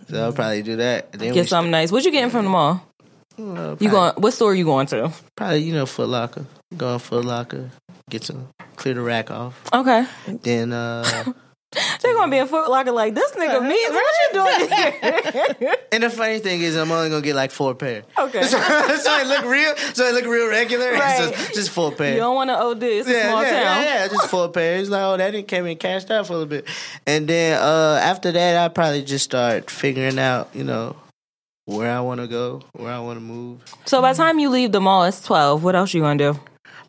So 0.10 0.24
I'll 0.24 0.34
probably 0.34 0.62
do 0.64 0.78
that. 0.78 1.10
And 1.14 1.22
then 1.22 1.34
Get 1.34 1.50
something 1.50 1.72
nice. 1.72 1.92
What 1.92 2.06
you 2.06 2.12
getting 2.12 2.30
from 2.30 2.46
the 2.46 2.52
mall? 2.52 2.82
Uh, 3.38 3.76
You 3.80 3.90
going? 3.90 4.14
What 4.18 4.32
store 4.34 4.52
are 4.52 4.56
you 4.56 4.66
going 4.66 4.88
to? 4.88 5.12
Probably, 5.36 5.60
you 5.60 5.74
know, 5.74 5.86
Foot 5.86 6.10
Locker. 6.10 6.46
Going 6.76 7.00
Foot 7.00 7.26
Locker. 7.26 7.70
Get 8.10 8.24
some, 8.24 8.48
clear 8.78 8.94
the 8.96 9.02
rack 9.02 9.30
off. 9.30 9.62
Okay. 9.74 10.06
Then, 10.28 10.72
uh, 10.74 11.04
They're 11.74 12.14
gonna 12.14 12.32
be 12.32 12.38
in 12.38 12.48
Foot 12.48 12.70
Locker 12.70 12.94
like 12.94 13.14
this 13.14 13.32
nigga 13.32 13.62
me. 13.62 13.78
What 13.90 14.04
you 14.24 14.34
doing 14.34 15.60
here? 15.60 15.76
and 15.92 16.04
the 16.04 16.10
funny 16.10 16.40
thing 16.40 16.62
is, 16.62 16.78
I'm 16.78 16.90
only 16.92 17.10
gonna 17.10 17.22
get 17.22 17.36
like 17.36 17.52
four 17.52 17.76
pair. 17.76 18.04
okay. 18.18 18.44
so 18.44 18.58
it 18.58 19.28
look 19.28 19.46
real. 19.46 19.76
So 19.94 20.06
it 20.06 20.14
look 20.14 20.26
real 20.26 20.50
regular. 20.50 20.88
Right. 20.98 21.36
So 21.36 21.54
just 21.54 21.70
four 21.70 21.92
pair. 21.92 22.14
You 22.14 22.20
don't 22.20 22.36
want 22.36 22.50
to 22.50 22.56
OD. 22.56 22.84
It's 22.84 23.08
a 23.08 23.12
yeah, 23.12 23.30
small 23.30 23.44
yeah, 23.44 23.50
town. 23.50 23.82
yeah, 23.82 24.04
yeah, 24.04 24.08
just 24.08 24.30
four 24.30 24.50
pairs. 24.50 24.90
Like, 24.90 25.02
oh, 25.02 25.18
that 25.18 25.32
didn't 25.32 25.48
came 25.48 25.66
in 25.66 25.78
cashed 25.78 26.10
out 26.10 26.26
for 26.26 26.34
a 26.34 26.38
little 26.38 26.50
bit, 26.50 26.66
and 27.06 27.28
then 27.28 27.60
uh, 27.62 28.00
after 28.02 28.32
that, 28.32 28.58
I 28.58 28.68
probably 28.70 29.04
just 29.04 29.26
start 29.26 29.70
figuring 29.70 30.18
out, 30.18 30.50
you 30.54 30.64
know, 30.64 30.96
where 31.66 31.92
I 31.92 32.00
want 32.00 32.22
to 32.22 32.28
go, 32.28 32.62
where 32.74 32.92
I 32.92 33.00
want 33.00 33.18
to 33.18 33.24
move. 33.24 33.62
So 33.86 34.02
by 34.02 34.14
the 34.14 34.18
time 34.18 34.40
you 34.40 34.50
leave 34.50 34.72
the 34.72 34.82
mall, 34.82 35.04
it's 35.04 35.22
twelve. 35.22 35.64
What 35.64 35.76
else 35.76 35.94
you 35.94 36.02
gonna 36.02 36.18
do? 36.34 36.40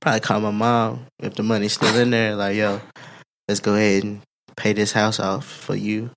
Probably 0.00 0.20
call 0.20 0.40
my 0.40 0.52
mom 0.52 1.06
if 1.18 1.34
the 1.34 1.42
money's 1.42 1.74
still 1.74 1.94
in 1.96 2.10
there. 2.10 2.34
Like, 2.36 2.56
yo, 2.56 2.80
let's 3.48 3.60
go 3.60 3.74
ahead 3.74 4.04
and 4.04 4.22
pay 4.58 4.72
this 4.72 4.92
house 4.92 5.20
off 5.20 5.46
for 5.46 5.74
you. 5.74 6.10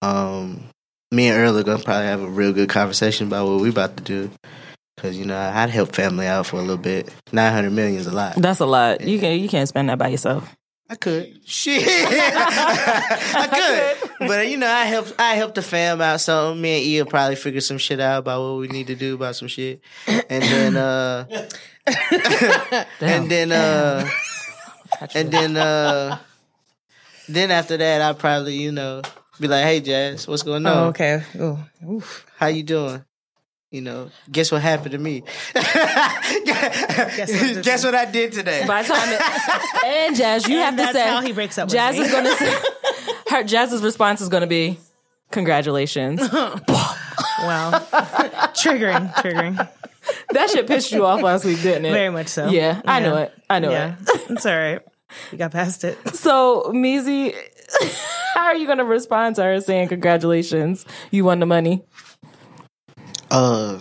Um, 0.00 0.64
me 1.10 1.28
and 1.28 1.38
Earl 1.38 1.58
are 1.58 1.62
gonna 1.62 1.82
probably 1.82 2.06
have 2.06 2.22
a 2.22 2.28
real 2.28 2.52
good 2.52 2.68
conversation 2.68 3.26
about 3.26 3.46
what 3.46 3.60
we 3.60 3.68
about 3.68 3.96
to 3.98 4.02
do. 4.02 4.30
Cause 4.96 5.16
you 5.16 5.26
know 5.26 5.36
I'd 5.36 5.70
help 5.70 5.94
family 5.94 6.26
out 6.26 6.46
for 6.46 6.56
a 6.56 6.60
little 6.60 6.78
bit. 6.78 7.12
Nine 7.32 7.52
hundred 7.52 7.72
million 7.72 7.98
is 7.98 8.06
a 8.06 8.12
lot. 8.12 8.36
That's 8.36 8.60
a 8.60 8.66
lot. 8.66 9.02
You 9.02 9.18
can 9.18 9.38
you 9.38 9.48
can't 9.48 9.68
spend 9.68 9.90
that 9.90 9.98
by 9.98 10.08
yourself. 10.08 10.54
I 10.88 10.96
could. 10.96 11.40
Shit. 11.46 11.82
I 11.86 13.48
could. 14.18 14.28
But 14.28 14.48
you 14.48 14.56
know, 14.56 14.68
I 14.68 14.84
help 14.84 15.08
I 15.18 15.34
help 15.34 15.54
the 15.54 15.62
fam 15.62 16.00
out 16.00 16.20
some. 16.20 16.60
Me 16.60 16.76
and 16.76 16.86
E 16.86 17.02
will 17.02 17.10
probably 17.10 17.36
figure 17.36 17.60
some 17.60 17.78
shit 17.78 18.00
out 18.00 18.20
about 18.20 18.42
what 18.42 18.60
we 18.60 18.68
need 18.68 18.86
to 18.86 18.94
do 18.94 19.14
about 19.14 19.36
some 19.36 19.48
shit. 19.48 19.80
And 20.06 20.42
then 20.42 20.76
uh 20.76 21.26
and 23.00 23.30
then 23.30 23.52
uh 23.52 24.08
and 25.14 25.30
then 25.30 25.56
uh 25.56 26.18
then 27.28 27.50
after 27.50 27.76
that 27.76 28.00
I 28.02 28.12
probably, 28.12 28.56
you 28.56 28.72
know, 28.72 29.02
be 29.40 29.48
like, 29.48 29.64
Hey 29.64 29.80
Jazz, 29.80 30.26
what's 30.28 30.42
going 30.42 30.64
on? 30.66 30.76
Oh, 30.76 30.84
okay. 30.88 31.22
Ooh. 31.36 31.58
Oof. 31.88 32.26
How 32.36 32.46
you 32.46 32.62
doing? 32.62 33.04
You 33.70 33.80
know, 33.80 34.10
guess 34.30 34.52
what 34.52 34.62
happened 34.62 34.92
to 34.92 34.98
me? 34.98 35.22
what- 35.52 35.64
guess 37.64 37.84
what 37.84 37.94
I 37.94 38.04
did 38.04 38.32
today? 38.32 38.64
By 38.66 38.82
the 38.82 38.88
time 38.88 39.08
it, 39.12 39.84
and 39.84 40.16
Jazz, 40.16 40.46
you 40.46 40.58
have 40.58 40.76
to 40.76 40.92
say 40.92 41.06
how 41.08 41.20
he 41.22 41.32
breaks 41.32 41.58
up 41.58 41.68
Jazz 41.68 41.96
me. 41.96 42.02
is 42.04 42.12
gonna 42.12 42.34
say 42.36 42.54
her 43.30 43.42
Jazz's 43.42 43.82
response 43.82 44.20
is 44.20 44.28
gonna 44.28 44.46
be 44.46 44.78
congratulations. 45.32 46.20
Wow. 46.20 46.60
triggering. 48.54 49.12
Triggering. 49.14 49.68
that 50.30 50.50
shit 50.50 50.66
pissed 50.66 50.92
you 50.92 51.04
off 51.04 51.20
last 51.22 51.44
week, 51.44 51.60
didn't 51.62 51.86
it? 51.86 51.92
Very 51.92 52.10
much 52.10 52.28
so. 52.28 52.46
Yeah, 52.48 52.80
I 52.84 53.00
know 53.00 53.16
it. 53.16 53.32
I 53.50 53.58
know 53.58 53.70
Yeah. 53.70 53.96
it. 54.00 54.30
It's 54.30 54.46
all 54.46 54.56
right. 54.56 54.80
You 55.32 55.38
got 55.38 55.52
past 55.52 55.84
it. 55.84 55.98
So, 56.14 56.70
Meezy, 56.72 57.34
how 58.34 58.46
are 58.46 58.56
you 58.56 58.66
gonna 58.66 58.84
respond 58.84 59.36
to 59.36 59.42
her 59.42 59.60
saying 59.60 59.88
congratulations? 59.88 60.86
You 61.10 61.24
won 61.24 61.40
the 61.40 61.46
money. 61.46 61.82
Uh, 63.30 63.80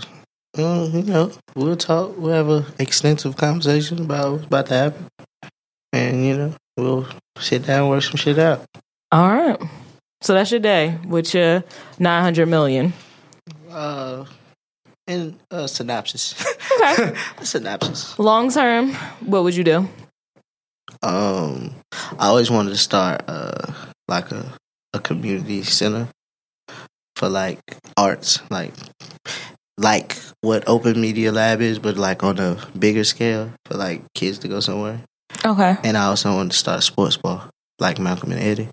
uh, 0.57 0.89
you 0.91 1.03
know, 1.03 1.31
we'll 1.55 1.77
talk. 1.77 2.17
We'll 2.17 2.33
have 2.33 2.49
an 2.49 2.65
extensive 2.79 3.37
conversation 3.37 4.01
about 4.01 4.31
what's 4.33 4.45
about 4.45 4.65
to 4.67 4.73
happen, 4.73 5.07
and 5.93 6.25
you 6.25 6.37
know, 6.37 6.53
we'll 6.77 7.07
sit 7.37 7.65
down 7.65 7.81
and 7.81 7.89
work 7.89 8.03
some 8.03 8.17
shit 8.17 8.37
out. 8.39 8.65
All 9.11 9.29
right. 9.29 9.59
So 10.21 10.33
that's 10.33 10.51
your 10.51 10.59
day 10.59 10.97
with 11.07 11.33
your 11.33 11.63
nine 11.99 12.23
hundred 12.23 12.47
million. 12.47 12.93
Uh, 13.69 14.25
and 15.07 15.37
uh, 15.51 15.67
synopsis. 15.67 16.33
Okay. 16.81 17.13
synopsis. 17.43 18.17
Long 18.17 18.49
term, 18.51 18.93
what 19.25 19.43
would 19.43 19.55
you 19.55 19.63
do? 19.63 19.89
Um, 21.03 21.75
I 22.17 22.27
always 22.27 22.49
wanted 22.49 22.71
to 22.71 22.77
start 22.77 23.23
uh 23.27 23.71
like 24.07 24.31
a 24.31 24.53
a 24.93 24.99
community 24.99 25.63
center 25.63 26.07
for 27.15 27.29
like 27.29 27.59
arts, 27.97 28.39
like 28.49 28.73
like 29.77 30.17
what 30.41 30.63
Open 30.67 30.99
Media 31.01 31.31
Lab 31.31 31.61
is, 31.61 31.79
but 31.79 31.97
like 31.97 32.23
on 32.23 32.39
a 32.39 32.57
bigger 32.77 33.03
scale 33.03 33.51
for 33.65 33.75
like 33.75 34.01
kids 34.13 34.39
to 34.39 34.47
go 34.47 34.59
somewhere. 34.59 35.01
Okay. 35.45 35.77
And 35.83 35.97
I 35.97 36.05
also 36.05 36.33
wanted 36.33 36.51
to 36.51 36.57
start 36.57 36.79
a 36.79 36.81
sports 36.81 37.17
bar, 37.17 37.49
like 37.79 37.99
Malcolm 37.99 38.31
and 38.31 38.41
Eddie. 38.41 38.69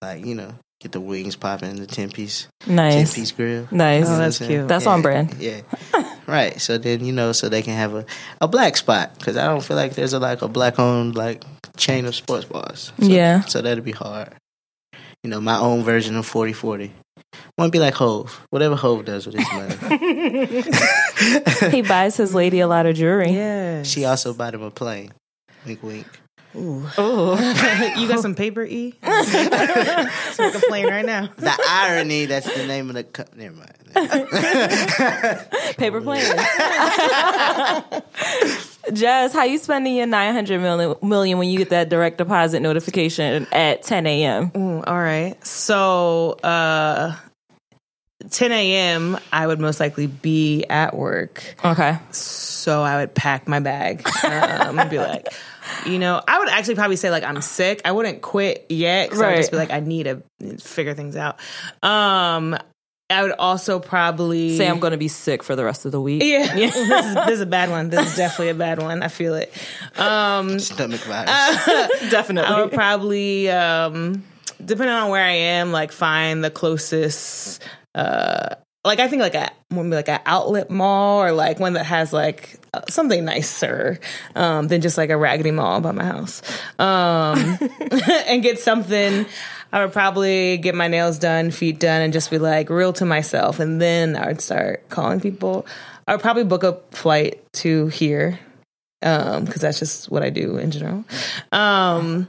Like, 0.00 0.24
you 0.24 0.34
know, 0.34 0.54
get 0.80 0.92
the 0.92 1.00
wings 1.00 1.36
popping 1.36 1.70
in 1.70 1.76
the 1.76 1.86
10 1.86 2.10
piece, 2.10 2.48
10 2.60 3.06
piece 3.06 3.32
grill. 3.32 3.68
Nice. 3.70 4.06
Oh, 4.08 4.16
that's 4.18 4.38
cute. 4.38 4.66
That's 4.66 4.86
Yeah, 4.86 4.90
on 4.90 5.02
brand. 5.02 5.34
Yeah. 5.38 5.60
right. 6.26 6.60
So 6.60 6.78
then, 6.78 7.04
you 7.04 7.12
know, 7.12 7.32
so 7.32 7.48
they 7.48 7.62
can 7.62 7.74
have 7.76 7.94
a, 7.94 8.06
a 8.40 8.48
black 8.48 8.76
spot. 8.76 9.14
Because 9.18 9.36
I 9.36 9.46
don't 9.46 9.62
feel 9.62 9.76
like 9.76 9.94
there's 9.94 10.12
a 10.14 10.18
like 10.18 10.42
a 10.42 10.48
black 10.48 10.78
owned 10.78 11.14
like 11.14 11.44
chain 11.76 12.06
of 12.06 12.14
sports 12.14 12.46
bars. 12.46 12.92
So, 12.98 13.06
Yeah. 13.06 13.42
So 13.42 13.60
that'd 13.60 13.84
be 13.84 13.92
hard. 13.92 14.34
You 15.22 15.28
know, 15.28 15.40
my 15.40 15.58
own 15.58 15.82
version 15.82 16.16
of 16.16 16.24
40 16.26 16.54
40. 16.54 16.92
Want 17.58 17.70
to 17.72 17.76
be 17.76 17.78
like 17.80 17.94
Hov. 17.94 18.46
Whatever 18.50 18.74
Hov 18.74 19.04
does 19.04 19.26
with 19.26 19.36
his 19.36 19.46
money. 19.52 20.62
he 21.70 21.82
buys 21.82 22.16
his 22.16 22.34
lady 22.34 22.60
a 22.60 22.66
lot 22.66 22.86
of 22.86 22.96
jewelry. 22.96 23.30
Yeah. 23.30 23.82
she 23.82 24.04
also 24.06 24.32
bought 24.32 24.54
him 24.54 24.62
a 24.62 24.70
plane. 24.70 25.12
Wink, 25.66 25.82
wink. 25.82 26.06
Ooh. 26.56 26.88
Ooh. 26.98 27.36
you 27.96 28.08
got 28.08 28.20
some 28.20 28.34
paper, 28.34 28.64
E? 28.64 28.94
Let's 29.02 30.38
make 30.38 30.54
a 30.54 30.58
plane 30.68 30.86
right 30.88 31.04
now. 31.04 31.28
The 31.36 31.52
irony, 31.68 32.26
that's 32.26 32.52
the 32.52 32.66
name 32.66 32.88
of 32.88 32.94
the. 32.96 33.04
Co- 33.04 33.24
Never 33.36 33.54
mind. 33.54 33.74
Paper 35.76 36.00
planes. 36.00 36.28
Jazz, 38.92 39.32
how 39.32 39.44
you 39.44 39.58
spending 39.58 39.96
your 39.96 40.06
900 40.06 40.60
million, 40.60 40.96
million 41.02 41.38
when 41.38 41.48
you 41.48 41.58
get 41.58 41.70
that 41.70 41.88
direct 41.88 42.18
deposit 42.18 42.60
notification 42.60 43.46
at 43.52 43.82
10 43.82 44.06
a.m.? 44.06 44.50
Mm, 44.50 44.84
all 44.86 44.98
right. 44.98 45.34
So, 45.46 46.32
uh, 46.42 47.16
10 48.30 48.52
a.m., 48.52 49.18
I 49.32 49.46
would 49.46 49.60
most 49.60 49.80
likely 49.80 50.06
be 50.06 50.64
at 50.68 50.96
work. 50.96 51.42
Okay. 51.64 51.98
So 52.10 52.82
I 52.82 52.96
would 52.96 53.14
pack 53.14 53.48
my 53.48 53.60
bag 53.60 54.06
um, 54.24 54.78
and 54.78 54.90
be 54.90 54.98
like, 54.98 55.28
you 55.86 55.98
know, 55.98 56.20
I 56.26 56.38
would 56.38 56.48
actually 56.48 56.74
probably 56.76 56.96
say 56.96 57.10
like 57.10 57.24
I'm 57.24 57.40
sick. 57.42 57.82
I 57.84 57.92
wouldn't 57.92 58.22
quit 58.22 58.66
yet 58.68 59.08
because 59.08 59.22
I 59.22 59.30
would 59.30 59.36
just 59.36 59.50
be 59.50 59.56
like, 59.56 59.70
I 59.70 59.80
need 59.80 60.04
to 60.04 60.22
figure 60.58 60.94
things 60.94 61.16
out. 61.16 61.38
Um, 61.82 62.56
I 63.10 63.22
would 63.22 63.32
also 63.32 63.80
probably 63.80 64.56
Say 64.56 64.68
I'm 64.68 64.78
going 64.78 64.92
to 64.92 64.98
be 64.98 65.08
sick 65.08 65.42
for 65.42 65.56
the 65.56 65.64
rest 65.64 65.84
of 65.84 65.92
the 65.92 66.00
week. 66.00 66.22
Yeah, 66.30 66.54
this, 66.54 66.76
is, 66.76 66.88
this 66.88 67.30
is 67.30 67.40
a 67.40 67.46
bad 67.46 67.70
one. 67.70 67.90
This 67.90 68.08
is 68.08 68.16
definitely 68.16 68.50
a 68.50 68.54
bad 68.54 68.80
one. 68.80 69.02
I 69.02 69.08
feel 69.08 69.34
it. 69.34 69.52
Um, 69.96 70.58
Stomach 70.60 71.00
virus. 71.00 71.28
Definitely. 72.10 72.54
I 72.54 72.62
would 72.62 72.72
probably, 72.72 73.50
um, 73.50 74.24
depending 74.64 74.94
on 74.94 75.10
where 75.10 75.24
I 75.24 75.32
am, 75.32 75.72
like 75.72 75.90
find 75.90 76.44
the 76.44 76.50
closest. 76.50 77.62
Uh, 77.96 78.54
like 78.84 78.98
I 78.98 79.08
think 79.08 79.20
like 79.20 79.34
a 79.34 79.50
maybe 79.70 79.88
like 79.88 80.08
an 80.08 80.20
outlet 80.26 80.70
mall 80.70 81.22
or 81.22 81.32
like 81.32 81.60
one 81.60 81.74
that 81.74 81.84
has 81.84 82.12
like 82.12 82.58
uh, 82.72 82.82
something 82.88 83.24
nicer 83.24 84.00
um, 84.34 84.68
than 84.68 84.80
just 84.80 84.96
like 84.96 85.10
a 85.10 85.16
raggedy 85.16 85.50
mall 85.50 85.80
by 85.80 85.92
my 85.92 86.04
house, 86.04 86.42
um, 86.78 87.58
and 88.26 88.42
get 88.42 88.58
something. 88.58 89.26
I 89.72 89.84
would 89.84 89.92
probably 89.92 90.56
get 90.56 90.74
my 90.74 90.88
nails 90.88 91.20
done, 91.20 91.52
feet 91.52 91.78
done, 91.78 92.02
and 92.02 92.12
just 92.12 92.30
be 92.30 92.38
like 92.38 92.70
real 92.70 92.92
to 92.94 93.04
myself. 93.04 93.60
And 93.60 93.80
then 93.80 94.16
I 94.16 94.26
would 94.26 94.40
start 94.40 94.88
calling 94.88 95.20
people. 95.20 95.64
I 96.08 96.12
would 96.12 96.22
probably 96.22 96.42
book 96.42 96.64
a 96.64 96.72
flight 96.90 97.40
to 97.54 97.86
here 97.88 98.40
um 99.02 99.44
because 99.44 99.62
that's 99.62 99.78
just 99.78 100.10
what 100.10 100.22
i 100.22 100.30
do 100.30 100.56
in 100.58 100.70
general 100.70 101.04
um 101.52 102.28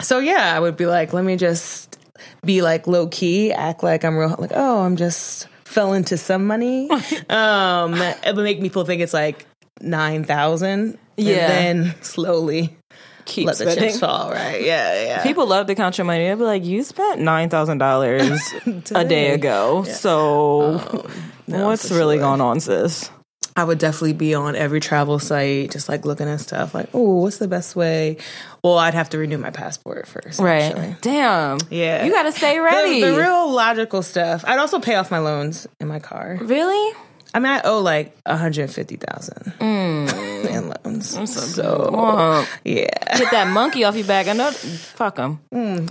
so 0.00 0.18
yeah 0.18 0.54
i 0.54 0.60
would 0.60 0.76
be 0.76 0.86
like 0.86 1.12
let 1.12 1.24
me 1.24 1.36
just 1.36 1.98
be 2.44 2.62
like 2.62 2.86
low 2.86 3.08
key 3.08 3.52
act 3.52 3.82
like 3.82 4.04
i'm 4.04 4.16
real 4.16 4.34
like 4.38 4.52
oh 4.54 4.80
i'm 4.80 4.96
just 4.96 5.48
fell 5.68 5.92
into 5.92 6.16
some 6.16 6.46
money 6.46 6.88
um 7.30 7.94
it 7.94 8.34
would 8.34 8.42
make 8.42 8.60
people 8.60 8.84
think 8.84 9.00
it's 9.02 9.14
like 9.14 9.46
9000 9.80 10.98
Yeah. 11.16 11.34
and 11.50 11.84
then 11.86 11.94
slowly 12.02 12.76
Keep 13.26 13.46
let 13.48 13.58
the 13.58 13.64
spending. 13.70 13.88
chips 13.90 14.00
fall 14.00 14.30
right 14.30 14.62
yeah 14.62 15.02
yeah 15.04 15.22
People 15.22 15.46
love 15.46 15.66
to 15.66 15.74
count 15.74 15.98
your 15.98 16.06
money. 16.06 16.24
They'll 16.24 16.36
be 16.38 16.44
like, 16.44 16.64
"You 16.64 16.82
spent 16.82 17.20
nine 17.20 17.50
thousand 17.50 17.76
dollars 17.76 18.40
a 18.94 19.04
day 19.04 19.32
ago, 19.32 19.84
so 19.84 21.04
no, 21.46 21.66
what's 21.66 21.90
really 21.90 22.16
sure. 22.16 22.22
going 22.22 22.40
on, 22.40 22.60
sis?" 22.60 23.10
I 23.54 23.64
would 23.64 23.78
definitely 23.78 24.14
be 24.14 24.34
on 24.34 24.56
every 24.56 24.80
travel 24.80 25.18
site, 25.18 25.72
just 25.72 25.88
like 25.90 26.06
looking 26.06 26.26
at 26.28 26.40
stuff 26.40 26.74
like, 26.74 26.88
oh, 26.94 27.16
what's 27.22 27.36
the 27.38 27.48
best 27.48 27.74
way? 27.76 28.16
Well, 28.68 28.78
I'd 28.78 28.94
have 28.94 29.08
to 29.10 29.18
renew 29.18 29.38
my 29.38 29.50
passport 29.50 30.06
first. 30.06 30.38
Right? 30.40 30.62
actually. 30.62 30.96
Damn. 31.00 31.58
Yeah. 31.70 32.04
You 32.04 32.12
got 32.12 32.24
to 32.24 32.32
stay 32.32 32.58
ready. 32.58 33.00
The, 33.00 33.12
the 33.12 33.18
real 33.18 33.50
logical 33.52 34.02
stuff. 34.02 34.44
I'd 34.46 34.58
also 34.58 34.78
pay 34.78 34.94
off 34.96 35.10
my 35.10 35.18
loans 35.18 35.66
in 35.80 35.88
my 35.88 35.98
car. 35.98 36.38
really? 36.42 36.94
I 37.38 37.40
mean, 37.40 37.52
I 37.52 37.60
owe 37.62 37.78
like 37.80 38.16
one 38.26 38.36
hundred 38.36 38.68
fifty 38.72 38.96
thousand 38.96 39.52
Mm. 39.60 40.44
in 40.50 40.68
loans. 40.84 41.54
So 41.54 41.94
Uh, 41.94 42.44
yeah, 42.64 42.88
get 43.16 43.30
that 43.30 43.46
monkey 43.46 43.84
off 43.84 43.94
your 43.94 44.06
back. 44.06 44.26
I 44.26 44.32
know. 44.32 44.50
Fuck 44.50 45.18
him. 45.18 45.38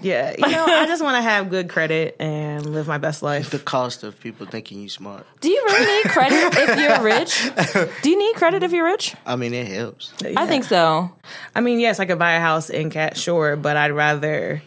yeah. 0.01 0.35
You 0.37 0.45
know, 0.51 0.65
I 0.65 0.85
just 0.87 1.01
want 1.01 1.15
to 1.15 1.21
have 1.21 1.49
good 1.49 1.69
credit 1.69 2.17
and 2.19 2.65
live 2.73 2.85
my 2.85 2.97
best 2.97 3.23
life. 3.23 3.49
the 3.51 3.59
cost 3.59 4.03
of 4.03 4.19
people 4.19 4.45
thinking 4.45 4.81
you 4.81 4.89
smart. 4.89 5.25
Do 5.39 5.49
you 5.49 5.63
really 5.69 6.03
need 6.03 6.11
credit 6.11 6.53
if 6.57 6.77
you're 6.77 7.01
rich? 7.01 7.93
Do 8.01 8.09
you 8.09 8.17
need 8.19 8.35
credit 8.35 8.63
if 8.63 8.73
you're 8.73 8.83
rich? 8.85 9.15
I 9.25 9.37
mean, 9.37 9.53
it 9.53 9.67
helps. 9.67 10.11
I 10.35 10.47
think 10.47 10.65
so. 10.65 11.09
I 11.55 11.61
mean, 11.61 11.79
yes, 11.79 12.01
I 12.01 12.05
could 12.05 12.19
buy 12.19 12.33
a 12.33 12.41
house 12.41 12.69
in 12.69 12.89
Cat 12.89 13.15
Shore, 13.15 13.55
but 13.55 13.77
I'd 13.77 13.91
rather. 13.93 14.61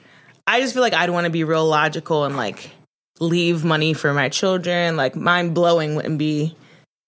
I 0.46 0.60
just 0.62 0.72
feel 0.72 0.82
like 0.82 0.94
I'd 0.94 1.10
want 1.10 1.24
to 1.26 1.30
be 1.30 1.44
real 1.44 1.66
logical 1.66 2.24
and 2.24 2.38
like 2.38 2.70
leave 3.20 3.64
money 3.64 3.92
for 3.92 4.14
my 4.14 4.30
children. 4.30 4.96
Like 4.96 5.14
mind 5.14 5.54
blowing 5.54 5.94
wouldn't 5.94 6.16
be. 6.18 6.56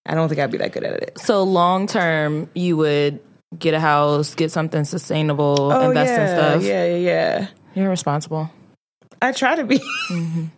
I 0.07 0.15
don't 0.15 0.29
think 0.29 0.41
I'd 0.41 0.51
be 0.51 0.59
that 0.59 0.73
good 0.73 0.85
at 0.85 1.03
it. 1.03 1.19
So 1.19 1.43
long 1.45 1.87
term, 1.87 2.51
you 2.55 2.77
would 2.77 3.21
get 3.59 3.75
a 3.75 3.81
house, 3.81 4.35
get 4.35 4.51
something 4.51 4.85
sustainable, 4.85 5.71
invest 5.73 6.13
Oh, 6.13 6.15
yeah, 6.17 6.23
in 6.23 6.37
stuff. 6.37 6.63
Yeah, 6.65 6.85
yeah, 6.87 6.97
yeah. 6.97 7.47
You're 7.75 7.91
responsible. 7.91 8.51
I 9.21 9.33
try 9.33 9.55
to 9.57 9.65
be. 9.65 9.81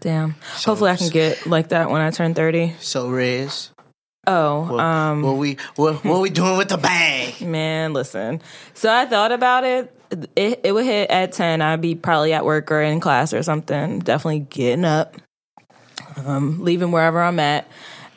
Damn. 0.00 0.34
Hopefully, 0.64 0.90
I 0.90 0.96
can 0.96 1.08
get 1.10 1.46
like 1.46 1.68
that 1.68 1.90
when 1.90 2.00
I 2.00 2.10
turn 2.10 2.34
thirty. 2.34 2.74
So, 2.80 3.08
Riz, 3.08 3.70
Oh, 4.26 4.62
what, 4.72 4.80
um, 4.80 5.22
what 5.22 5.36
we 5.36 5.56
what, 5.76 6.04
what 6.04 6.20
we 6.20 6.30
doing 6.40 6.58
with 6.58 6.68
the 6.68 6.76
bag? 6.76 7.40
man, 7.40 7.92
listen. 7.92 8.42
So 8.74 8.92
I 8.92 9.06
thought 9.06 9.30
about 9.32 9.64
it. 9.64 9.92
It, 10.34 10.60
it 10.64 10.72
would 10.72 10.84
hit 10.84 11.10
at 11.10 11.32
ten. 11.32 11.62
I'd 11.62 11.80
be 11.80 11.94
probably 11.94 12.32
at 12.32 12.44
work 12.44 12.70
or 12.72 12.82
in 12.82 13.00
class 13.00 13.32
or 13.32 13.42
something. 13.42 14.00
Definitely 14.00 14.40
getting 14.40 14.84
up, 14.84 15.14
um, 16.24 16.62
leaving 16.64 16.90
wherever 16.92 17.22
I'm 17.22 17.38
at, 17.40 17.66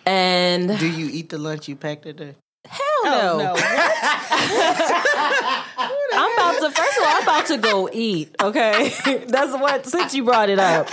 and 0.09 0.79
Do 0.79 0.89
you 0.89 1.09
eat 1.11 1.29
the 1.29 1.37
lunch 1.37 1.67
you 1.67 1.75
packed 1.75 2.03
today? 2.03 2.35
hell 2.65 2.81
oh, 3.05 3.37
no. 3.37 3.55
I'm 6.11 6.33
about 6.33 6.59
to 6.59 6.71
first 6.71 6.97
of 6.97 7.03
all, 7.03 7.09
I'm 7.09 7.23
about 7.23 7.45
to 7.47 7.57
go 7.57 7.89
eat. 7.91 8.35
Okay, 8.41 8.93
that's 9.27 9.53
what. 9.53 9.85
Since 9.85 10.15
you 10.15 10.23
brought 10.23 10.49
it 10.49 10.59
up, 10.59 10.87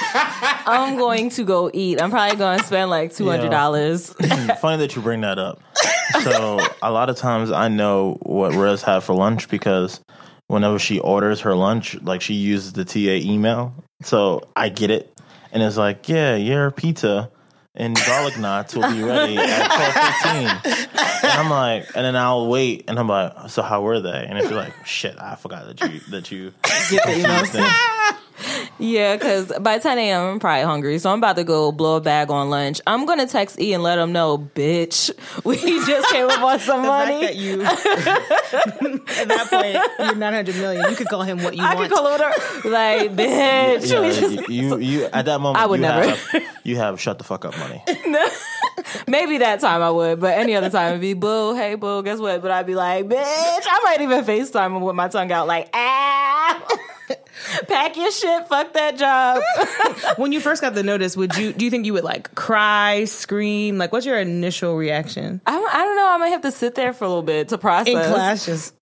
I'm 0.67 0.97
going 0.97 1.31
to 1.31 1.45
go 1.45 1.71
eat. 1.73 2.01
I'm 2.01 2.11
probably 2.11 2.37
going 2.37 2.61
to 2.61 2.65
spend 2.65 2.91
like 2.91 3.15
two 3.15 3.29
hundred 3.29 3.51
dollars. 3.51 4.13
Mm-hmm. 4.15 4.61
Funny 4.61 4.77
that 4.79 4.95
you 4.95 5.03
bring 5.03 5.23
that 5.23 5.39
up. 5.39 5.61
So 6.23 6.61
a 6.83 6.93
lot 6.93 7.11
of 7.11 7.17
times 7.17 7.51
I 7.51 7.69
know 7.69 8.19
what 8.23 8.55
Rez 8.55 8.83
had 8.83 9.01
for 9.01 9.15
lunch 9.15 9.49
because 9.49 10.01
whenever 10.47 10.79
she 10.79 11.01
orders 11.01 11.41
her 11.41 11.55
lunch, 11.55 12.01
like 12.03 12.21
she 12.21 12.35
uses 12.35 12.73
the 12.73 12.85
TA 12.85 13.29
email. 13.29 13.75
So 14.03 14.43
I 14.55 14.69
get 14.69 14.91
it. 14.91 15.13
And 15.53 15.63
it's 15.63 15.77
like, 15.77 16.09
yeah, 16.09 16.37
your 16.37 16.71
pizza 16.71 17.31
and 17.76 17.97
garlic 18.06 18.38
knots 18.38 18.75
will 18.75 18.90
be 18.90 19.02
ready 19.02 19.37
at 19.38 19.66
twelve 19.66 19.95
fifteen. 19.95 20.75
And 21.23 21.33
I'm 21.33 21.50
like, 21.50 21.87
and 21.95 22.04
then 22.04 22.16
I'll 22.16 22.49
wait, 22.49 22.85
and 22.88 22.99
I'm 22.99 23.09
like, 23.09 23.50
so 23.50 23.62
how 23.62 23.83
were 23.83 24.00
they? 24.00 24.26
And 24.28 24.38
if 24.38 24.50
you're 24.50 24.59
like, 24.59 24.87
shit, 24.87 25.16
I 25.18 25.35
forgot 25.35 25.66
that 25.66 25.80
you 25.80 26.00
that 26.11 26.30
you 26.30 26.52
Get 26.90 27.04
the 27.04 27.18
email. 27.18 28.16
Thing. 28.37 28.69
Yeah, 28.78 29.16
because 29.16 29.52
by 29.61 29.78
10 29.78 29.99
a.m. 29.99 30.21
I'm 30.23 30.38
probably 30.40 30.64
hungry, 30.64 30.99
so 30.99 31.11
I'm 31.11 31.19
about 31.19 31.37
to 31.37 31.45
go 31.45 31.73
blow 31.73 31.97
a 31.97 32.00
bag 32.00 32.31
on 32.31 32.50
lunch. 32.50 32.81
I'm 32.87 33.07
gonna 33.07 33.26
text 33.26 33.61
E 33.61 33.73
and 33.73 33.83
let 33.83 33.99
him 33.99 34.12
know, 34.12 34.38
bitch, 34.38 35.11
we 35.45 35.57
just 35.57 36.09
came 36.12 36.26
up 36.28 36.40
on 36.43 36.59
some 36.61 36.83
The 36.87 36.88
fact 36.88 37.09
money. 37.11 37.26
that 37.26 37.37
you 37.37 37.62
at 39.21 39.28
that 39.28 39.47
point 39.50 40.07
you're 40.07 40.14
900 40.16 40.55
million. 40.57 40.90
You 40.90 40.97
could 40.97 41.09
call 41.09 41.23
him 41.23 41.43
what 41.43 41.57
you 41.57 41.62
I 41.64 41.75
want. 41.75 41.78
I 41.78 41.88
could 41.88 41.95
call 41.97 42.07
him 42.07 42.12
whatever. 42.12 42.69
like, 42.69 43.11
bitch. 43.12 43.90
Yeah, 43.90 44.00
we 44.00 44.09
just- 44.12 44.49
you, 44.49 44.76
you 44.78 45.05
at 45.07 45.25
that 45.26 45.40
moment 45.40 45.62
I 45.62 45.66
would 45.66 45.81
you 45.81 45.87
never. 45.87 46.09
have 46.11 46.43
you 46.64 46.76
have 46.76 47.00
shut 47.00 47.19
the 47.19 47.25
fuck 47.25 47.45
up 47.45 47.57
money. 47.59 47.83
Maybe 49.09 49.38
that 49.38 49.61
time 49.61 49.83
I 49.83 49.90
would, 49.90 50.21
but 50.21 50.37
any 50.38 50.54
other 50.54 50.71
time 50.71 50.88
it'd 50.90 51.00
be 51.00 51.14
boo, 51.14 51.54
hey 51.54 51.75
boo, 51.75 52.02
guess 52.02 52.18
what? 52.18 52.42
But 52.42 52.50
I'd 52.50 52.66
be 52.66 52.75
like, 52.75 53.06
bitch, 53.06 53.16
I 53.18 53.80
might 53.85 54.00
even 54.00 54.25
FaceTime 54.25 54.76
him 54.76 54.80
with 54.83 54.95
my 54.97 55.09
tongue 55.09 55.30
out, 55.33 55.47
like, 55.47 55.68
ah, 55.73 56.62
pack 57.68 57.97
your 57.97 58.11
shit, 58.11 58.49
fuck 58.49 58.73
that 58.75 58.97
job. 58.99 59.42
when 60.18 60.33
you 60.33 60.40
first 60.40 60.61
got 60.62 60.75
the 60.75 60.83
notice, 60.83 61.16
would 61.16 61.37
you 61.37 61.52
do 61.52 61.64
you 61.64 61.71
think 61.71 61.87
you 61.87 61.92
would 61.92 62.04
like 62.04 62.35
cry, 62.35 63.04
scream? 63.04 63.78
Like, 63.78 63.92
what's 63.92 64.06
your 64.06 64.18
initial 64.18 64.76
reaction 64.76 65.40
I, 65.47 65.52
I 65.56 65.85
don't 65.85 65.97
know. 65.97 66.09
I 66.09 66.16
might 66.18 66.28
have 66.28 66.42
to 66.42 66.52
sit 66.52 66.75
there 66.75 66.92
for 66.92 67.04
a 67.04 67.09
little 67.09 67.23
bit 67.23 67.49
to 67.49 67.59
process. 67.59 67.88
in 67.88 67.95
class? 68.12 68.47
Just 68.47 68.75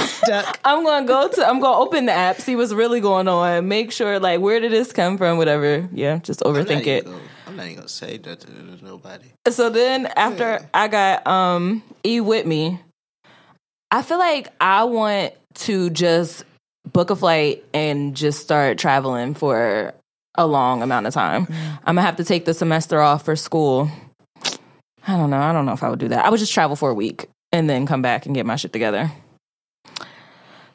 stuck. 0.00 0.58
I'm 0.64 0.84
gonna 0.84 1.06
go 1.06 1.28
to. 1.28 1.46
I'm 1.48 1.60
gonna 1.60 1.78
open 1.78 2.06
the 2.06 2.12
app, 2.12 2.40
see 2.40 2.56
what's 2.56 2.72
really 2.72 3.00
going 3.00 3.28
on, 3.28 3.68
make 3.68 3.92
sure 3.92 4.18
like 4.18 4.40
where 4.40 4.60
did 4.60 4.72
this 4.72 4.92
come 4.92 5.18
from, 5.18 5.36
whatever. 5.38 5.88
Yeah, 5.92 6.18
just 6.18 6.40
overthink 6.40 6.86
it. 6.86 7.04
gonna- 7.04 7.18
Not 7.58 7.64
even 7.64 7.76
gonna 7.78 7.88
say 7.88 8.18
that 8.18 8.38
to 8.38 8.84
nobody. 8.84 9.24
So 9.48 9.68
then 9.68 10.06
after 10.06 10.60
I 10.72 10.86
got 10.86 11.26
um 11.26 11.82
E 12.06 12.20
with 12.20 12.46
me, 12.46 12.80
I 13.90 14.02
feel 14.02 14.18
like 14.18 14.52
I 14.60 14.84
want 14.84 15.34
to 15.54 15.90
just 15.90 16.44
book 16.92 17.10
a 17.10 17.16
flight 17.16 17.64
and 17.74 18.14
just 18.14 18.38
start 18.40 18.78
traveling 18.78 19.34
for 19.34 19.92
a 20.36 20.46
long 20.46 20.84
amount 20.84 21.08
of 21.08 21.14
time. 21.14 21.48
I'm 21.84 21.96
gonna 21.96 22.02
have 22.02 22.14
to 22.18 22.24
take 22.24 22.44
the 22.44 22.54
semester 22.54 23.00
off 23.00 23.24
for 23.24 23.34
school. 23.34 23.90
I 25.08 25.16
don't 25.16 25.30
know. 25.30 25.40
I 25.40 25.52
don't 25.52 25.66
know 25.66 25.72
if 25.72 25.82
I 25.82 25.90
would 25.90 25.98
do 25.98 26.06
that. 26.08 26.24
I 26.24 26.30
would 26.30 26.38
just 26.38 26.54
travel 26.54 26.76
for 26.76 26.90
a 26.90 26.94
week 26.94 27.26
and 27.50 27.68
then 27.68 27.86
come 27.86 28.02
back 28.02 28.24
and 28.24 28.36
get 28.36 28.46
my 28.46 28.54
shit 28.54 28.72
together. 28.72 29.10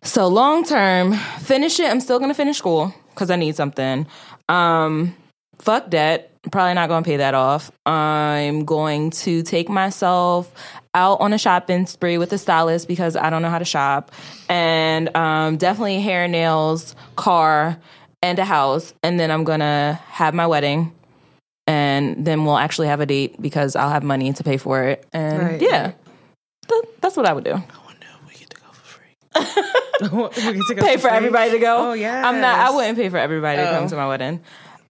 So 0.02 0.28
long 0.28 0.66
term, 0.66 1.14
finish 1.40 1.80
it. 1.80 1.90
I'm 1.90 2.02
still 2.02 2.20
gonna 2.20 2.34
finish 2.34 2.58
school 2.58 2.94
because 3.12 3.32
I 3.32 3.38
need 3.38 3.56
something. 3.56 4.06
Um, 4.50 5.16
fuck 5.60 5.90
debt. 5.90 6.32
I'm 6.46 6.50
probably 6.52 6.74
not 6.74 6.90
gonna 6.90 7.06
pay 7.06 7.18
that 7.18 7.34
off. 7.34 7.72
I'm 7.86 8.66
going 8.66 9.12
to 9.12 9.44
take 9.44 9.70
myself 9.70 10.52
out 10.94 11.22
on 11.22 11.32
a 11.34 11.38
shopping 11.38 11.86
spree 11.86 12.18
with 12.18 12.34
a 12.34 12.38
stylist 12.38 12.88
because 12.88 13.16
I 13.16 13.30
don't 13.30 13.42
know 13.42 13.50
how 13.50 13.60
to 13.60 13.66
shop, 13.66 14.12
and 14.50 15.16
um, 15.16 15.58
definitely 15.58 16.02
hair, 16.02 16.28
nails, 16.28 16.96
car, 17.16 17.78
and 18.22 18.38
a 18.40 18.46
house. 18.46 18.94
And 19.04 19.20
then 19.20 19.32
I'm 19.32 19.46
gonna 19.46 20.00
have 20.10 20.34
my 20.34 20.46
wedding, 20.46 20.92
and 21.66 22.26
then 22.26 22.44
we'll 22.44 22.58
actually 22.58 22.88
have 22.88 23.00
a 23.00 23.06
date 23.06 23.42
because 23.42 23.76
I'll 23.78 23.90
have 23.90 24.04
money 24.04 24.34
to 24.34 24.44
pay 24.44 24.58
for 24.58 24.84
it. 24.84 25.08
And 25.14 25.42
Right, 25.44 25.62
yeah. 25.62 25.92
Th- 25.92 25.98
that's 26.68 26.88
that's 27.02 27.18
what 27.18 27.26
I 27.26 27.32
would 27.34 27.46
do. 27.46 27.52
I 27.52 27.54
wonder 27.86 28.08
if 28.22 28.28
we 28.28 28.34
get 28.36 28.50
to 28.50 28.58
go 28.58 28.68
for 28.74 28.86
free. 28.86 30.42
We 30.52 30.60
can 30.60 30.62
take 30.68 30.78
Pay 30.86 30.94
for 30.98 31.08
free- 31.08 31.12
everybody 31.12 31.52
to 31.52 31.60
go. 31.60 31.92
Oh, 31.92 31.94
yes. 31.94 32.26
I'm 32.26 32.42
not. 32.42 32.60
I 32.60 32.76
wouldn't 32.76 32.98
pay 32.98 33.08
for 33.10 33.18
everybody 33.18 33.58
to 33.58 33.70
Oh. 33.70 33.80
come 33.80 33.88
to 33.90 33.96
my 33.96 34.08
wedding. 34.10 34.42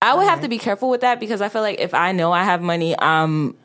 I 0.04 0.14
would 0.16 0.28
have 0.28 0.42
to 0.42 0.48
be 0.50 0.58
careful 0.58 0.90
with 0.90 1.02
that 1.02 1.20
because 1.20 1.42
I 1.42 1.50
feel 1.50 1.62
like 1.62 1.80
if 1.80 1.94
I 1.94 2.12
know 2.12 2.32
I 2.32 2.44
have 2.44 2.62
money, 2.62 2.94
I'm 3.00 3.56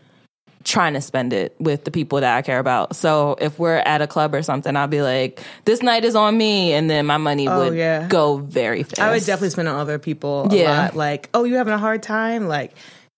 trying 0.64 0.94
to 0.94 1.00
spend 1.00 1.32
it 1.32 1.54
with 1.58 1.84
the 1.84 1.90
people 1.90 2.20
that 2.20 2.36
I 2.36 2.42
care 2.42 2.58
about. 2.58 2.94
So 2.94 3.36
if 3.40 3.58
we're 3.58 3.76
at 3.78 4.02
a 4.02 4.06
club 4.06 4.34
or 4.34 4.42
something, 4.42 4.76
I'll 4.76 4.86
be 4.88 5.02
like, 5.02 5.40
"This 5.64 5.82
night 5.82 6.04
is 6.04 6.14
on 6.14 6.36
me," 6.36 6.72
and 6.74 6.88
then 6.90 7.06
my 7.06 7.16
money 7.16 7.48
Oh, 7.48 7.58
would 7.70 7.74
yeah. 7.76 8.06
go 8.06 8.36
very 8.38 8.82
fast. 8.82 9.00
I 9.00 9.10
would 9.12 9.24
definitely 9.24 9.50
spend 9.50 9.68
on 9.68 9.76
other 9.80 9.98
people 9.98 10.48
a 10.50 10.54
Yeah. 10.56 10.82
lot. 10.82 10.96
Like, 10.96 11.30
oh, 11.34 11.44
you 11.44 11.56
having 11.56 11.72
a 11.74 11.78
hard 11.78 12.02
time? 12.02 12.48
Like, 12.48 12.72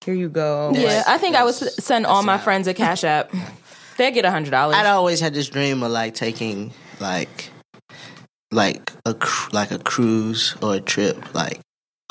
here 0.05 0.13
you 0.13 0.29
go. 0.29 0.71
Yeah, 0.73 1.03
I 1.07 1.17
think 1.17 1.35
I 1.35 1.43
would 1.43 1.53
send 1.55 2.05
all 2.05 2.23
my 2.23 2.35
not- 2.35 2.43
friends 2.43 2.67
a 2.67 2.73
cash 2.73 3.03
app. 3.03 3.31
They 3.97 4.09
get 4.11 4.25
a 4.25 4.31
hundred 4.31 4.49
dollars. 4.51 4.77
I'd 4.77 4.87
always 4.87 5.19
had 5.19 5.33
this 5.35 5.47
dream 5.49 5.83
of 5.83 5.91
like 5.91 6.15
taking 6.15 6.73
like 6.99 7.51
like 8.51 8.91
a 9.05 9.15
like 9.51 9.69
a 9.71 9.77
cruise 9.77 10.55
or 10.61 10.75
a 10.75 10.79
trip, 10.79 11.35
like 11.35 11.59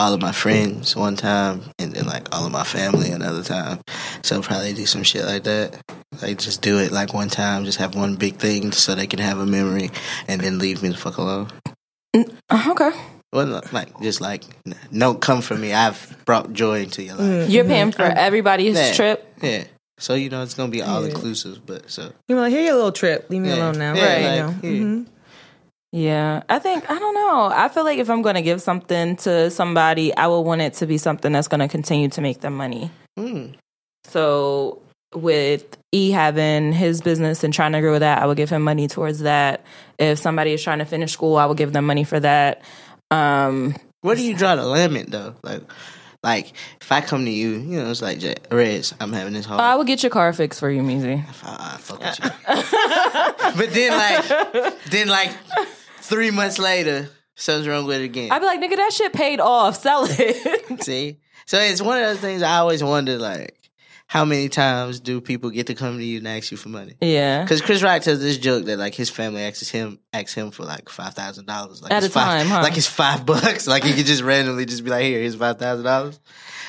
all 0.00 0.14
of 0.14 0.20
my 0.22 0.32
friends 0.32 0.96
one 0.96 1.14
time, 1.14 1.60
and 1.78 1.92
then 1.92 2.06
like 2.06 2.34
all 2.34 2.46
of 2.46 2.52
my 2.52 2.64
family 2.64 3.10
another 3.10 3.42
time. 3.42 3.80
So 4.22 4.40
probably 4.40 4.72
do 4.72 4.86
some 4.86 5.02
shit 5.02 5.24
like 5.26 5.44
that. 5.44 5.76
Like 6.22 6.38
just 6.38 6.62
do 6.62 6.78
it 6.78 6.90
like 6.90 7.12
one 7.12 7.28
time, 7.28 7.64
just 7.66 7.78
have 7.78 7.94
one 7.94 8.16
big 8.16 8.36
thing 8.36 8.72
so 8.72 8.94
they 8.94 9.06
can 9.06 9.18
have 9.20 9.38
a 9.38 9.46
memory, 9.46 9.90
and 10.26 10.40
then 10.40 10.58
leave 10.58 10.82
me 10.82 10.88
the 10.88 10.96
fuck 10.96 11.18
alone. 11.18 11.50
Uh, 12.16 12.68
okay. 12.70 12.90
Well, 13.32 13.60
like 13.72 14.00
just 14.00 14.20
like 14.20 14.42
n- 14.66 14.74
don't 14.92 15.20
come 15.20 15.40
for 15.42 15.54
me. 15.54 15.72
I've 15.72 16.16
brought 16.24 16.52
joy 16.52 16.80
into 16.82 17.02
your 17.02 17.14
life. 17.16 17.48
Mm. 17.48 17.50
You're 17.50 17.64
paying 17.64 17.92
for 17.92 18.02
mm-hmm. 18.02 18.18
everybody's 18.18 18.74
Yeah. 18.76 18.92
trip. 18.92 19.34
Yeah. 19.42 19.64
So 19.98 20.14
you 20.14 20.30
know 20.30 20.42
it's 20.42 20.54
gonna 20.54 20.72
be 20.72 20.82
all 20.82 21.04
inclusive, 21.04 21.64
but 21.66 21.90
so 21.90 22.10
You 22.26 22.34
know, 22.36 22.42
like, 22.42 22.50
here 22.52 22.62
your 22.64 22.74
little 22.74 22.90
trip. 22.92 23.28
Leave 23.28 23.42
me 23.42 23.50
Yeah. 23.50 23.56
alone 23.56 23.78
now. 23.78 23.94
Yeah, 23.94 24.06
Right. 24.06 24.24
like, 24.24 24.34
you 24.34 24.40
know. 24.42 24.54
yeah. 24.62 24.70
Mm-hmm. 24.70 25.02
Yeah, 25.92 26.42
I 26.48 26.60
think 26.60 26.88
I 26.88 26.98
don't 26.98 27.14
know. 27.14 27.50
I 27.52 27.68
feel 27.68 27.84
like 27.84 27.98
if 27.98 28.08
I'm 28.08 28.22
going 28.22 28.36
to 28.36 28.42
give 28.42 28.62
something 28.62 29.16
to 29.16 29.50
somebody, 29.50 30.14
I 30.16 30.28
would 30.28 30.42
want 30.42 30.60
it 30.60 30.74
to 30.74 30.86
be 30.86 30.98
something 30.98 31.32
that's 31.32 31.48
going 31.48 31.60
to 31.60 31.68
continue 31.68 32.08
to 32.10 32.20
make 32.20 32.40
them 32.40 32.56
money. 32.56 32.90
mm, 33.18 33.54
So 34.04 34.80
with 35.14 35.76
E 35.90 36.12
having 36.12 36.72
his 36.72 37.00
business 37.00 37.42
and 37.42 37.52
trying 37.52 37.72
to 37.72 37.80
grow 37.80 37.98
that, 37.98 38.22
I 38.22 38.26
would 38.26 38.36
give 38.36 38.50
him 38.50 38.62
money 38.62 38.86
towards 38.86 39.20
that. 39.20 39.64
If 39.98 40.20
somebody 40.20 40.52
is 40.52 40.62
trying 40.62 40.78
to 40.78 40.84
finish 40.84 41.12
school, 41.12 41.36
I 41.36 41.46
would 41.46 41.56
give 41.56 41.72
them 41.72 41.86
money 41.86 42.04
for 42.04 42.20
that. 42.20 42.62
Um, 43.10 43.74
Where 44.02 44.14
do 44.14 44.22
you 44.22 44.36
draw 44.36 44.54
the 44.54 44.66
limit 44.66 45.10
though? 45.10 45.34
Like, 45.42 45.62
like 46.22 46.52
if 46.80 46.92
I 46.92 47.00
come 47.00 47.24
to 47.24 47.30
you, 47.30 47.50
you 47.50 47.82
know, 47.82 47.90
it's 47.90 48.00
like 48.02 48.22
Rez, 48.52 48.94
I'm 49.00 49.12
having 49.12 49.32
this 49.32 49.46
hard. 49.46 49.60
I 49.60 49.74
would 49.74 49.88
get 49.88 50.04
your 50.04 50.10
car 50.10 50.32
fixed 50.32 50.60
for 50.60 50.70
you, 50.70 50.82
Meezy. 50.82 51.24
I, 51.42 51.74
I 51.74 51.76
fuck 51.78 51.98
with 51.98 52.20
you. 52.22 52.30
but 53.56 53.74
then, 53.74 53.96
like, 53.96 54.80
then 54.90 55.08
like 55.08 55.32
three 56.10 56.30
months 56.30 56.58
later, 56.58 57.08
something's 57.36 57.68
wrong 57.68 57.86
with 57.86 58.00
it 58.00 58.04
again. 58.04 58.30
I'd 58.30 58.40
be 58.40 58.46
like, 58.46 58.60
nigga, 58.60 58.76
that 58.76 58.92
shit 58.92 59.12
paid 59.12 59.40
off. 59.40 59.80
Sell 59.80 60.06
it. 60.08 60.82
See, 60.82 61.18
so 61.46 61.58
it's 61.58 61.80
one 61.80 61.96
of 61.98 62.08
those 62.08 62.18
things 62.18 62.42
I 62.42 62.58
always 62.58 62.84
wonder, 62.84 63.16
like, 63.16 63.56
how 64.10 64.24
many 64.24 64.48
times 64.48 64.98
do 64.98 65.20
people 65.20 65.50
get 65.50 65.68
to 65.68 65.74
come 65.76 65.96
to 65.98 66.04
you 66.04 66.18
and 66.18 66.26
ask 66.26 66.50
you 66.50 66.56
for 66.56 66.68
money? 66.68 66.96
yeah. 67.00 67.44
Because 67.44 67.62
Chris 67.62 67.80
Rock 67.80 68.02
tells 68.02 68.20
this 68.20 68.38
joke 68.38 68.64
that 68.64 68.76
like 68.76 68.92
his 68.92 69.08
family 69.08 69.42
asks 69.42 69.68
him 69.68 70.00
asks 70.12 70.34
him 70.34 70.50
for 70.50 70.64
like 70.64 70.88
five 70.88 71.14
thousand 71.14 71.46
dollars, 71.46 71.80
like 71.80 71.92
At 71.92 72.02
it's 72.02 72.08
a 72.08 72.18
five, 72.18 72.42
time, 72.42 72.46
huh? 72.48 72.62
like 72.62 72.76
it's 72.76 72.88
five 72.88 73.24
bucks, 73.24 73.68
like 73.68 73.84
he 73.84 73.92
could 73.94 74.06
just 74.06 74.24
randomly 74.24 74.64
just 74.66 74.82
be 74.82 74.90
like, 74.90 75.04
"Here, 75.04 75.20
here's 75.20 75.36
five 75.36 75.60
thousand 75.60 75.84
dollars." 75.84 76.18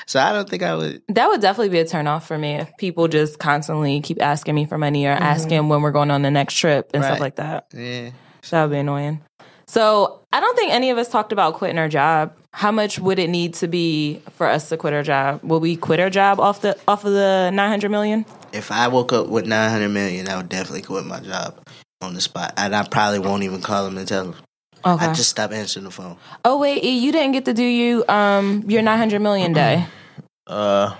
So 0.05 0.19
I 0.19 0.33
don't 0.33 0.48
think 0.48 0.62
I 0.62 0.75
would. 0.75 1.01
That 1.10 1.29
would 1.29 1.41
definitely 1.41 1.69
be 1.69 1.79
a 1.79 1.86
turnoff 1.86 2.24
for 2.24 2.38
me 2.38 2.57
if 2.57 2.77
people 2.77 3.07
just 3.07 3.39
constantly 3.39 4.01
keep 4.01 4.21
asking 4.21 4.53
me 4.53 4.65
for 4.65 4.77
money 4.77 5.07
or 5.07 5.15
mm-hmm. 5.15 5.24
asking 5.24 5.67
when 5.67 5.81
we're 5.81 5.91
going 5.91 6.12
on 6.12 6.21
the 6.21 6.29
next 6.29 6.53
trip 6.53 6.91
and 6.93 7.03
stuff 7.03 7.19
like 7.19 7.38
that. 7.38 7.67
Yeah, 7.74 8.12
That 8.51 8.63
would 8.65 8.71
be 8.71 8.77
annoying. 8.77 9.21
So 9.71 10.19
I 10.33 10.41
don't 10.41 10.57
think 10.57 10.73
any 10.73 10.89
of 10.89 10.97
us 10.97 11.07
talked 11.07 11.31
about 11.31 11.53
quitting 11.53 11.77
our 11.77 11.87
job. 11.87 12.33
How 12.51 12.73
much 12.73 12.99
would 12.99 13.19
it 13.19 13.29
need 13.29 13.53
to 13.53 13.69
be 13.69 14.21
for 14.31 14.45
us 14.45 14.67
to 14.67 14.75
quit 14.75 14.91
our 14.91 15.01
job? 15.01 15.39
Will 15.43 15.61
we 15.61 15.77
quit 15.77 16.01
our 16.01 16.09
job 16.09 16.41
off 16.41 16.59
the 16.59 16.77
off 16.89 17.05
of 17.05 17.13
the 17.13 17.51
nine 17.51 17.69
hundred 17.69 17.89
million? 17.89 18.25
if 18.51 18.69
I 18.69 18.89
woke 18.89 19.13
up 19.13 19.27
with 19.27 19.45
nine 19.45 19.69
hundred 19.69 19.87
million, 19.89 20.27
I 20.27 20.35
would 20.35 20.50
definitely 20.50 20.81
quit 20.81 21.05
my 21.05 21.22
job 21.22 21.57
on 22.01 22.15
the 22.15 22.19
spot, 22.19 22.51
and 22.57 22.75
I 22.75 22.85
probably 22.85 23.19
won't 23.19 23.43
even 23.43 23.61
call 23.61 23.85
them 23.85 23.98
and 23.98 24.05
tell 24.05 24.25
them. 24.25 24.35
Okay. 24.83 25.05
I 25.05 25.13
just 25.13 25.29
stop 25.29 25.53
answering 25.53 25.85
the 25.85 25.91
phone. 25.91 26.17
oh 26.43 26.59
wait, 26.59 26.83
E, 26.83 26.98
you 26.98 27.13
didn't 27.13 27.31
get 27.31 27.46
to 27.46 27.53
do 27.53 27.63
you 27.63 28.03
um 28.09 28.65
your 28.67 28.81
nine 28.81 28.98
hundred 28.98 29.22
million 29.22 29.53
day. 29.53 29.85
Uh, 30.48 30.98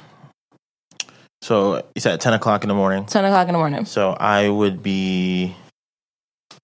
so 1.41 1.84
it's 1.93 2.06
at 2.06 2.22
ten 2.22 2.32
o'clock 2.32 2.63
in 2.63 2.69
the 2.69 2.74
morning. 2.76 3.06
Ten 3.06 3.26
o'clock 3.26 3.48
in 3.50 3.54
the 3.54 3.60
morning. 3.60 3.84
So 3.84 4.12
I 4.12 4.48
would 4.48 4.82
be, 4.82 5.58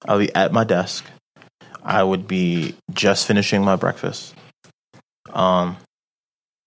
I'll 0.05 0.19
be 0.19 0.33
at 0.33 0.53
my 0.53 0.63
desk. 0.63 1.03
I 1.87 2.03
would 2.03 2.27
be 2.27 2.75
just 2.91 3.25
finishing 3.25 3.63
my 3.63 3.77
breakfast. 3.77 4.35
Um, 5.31 5.77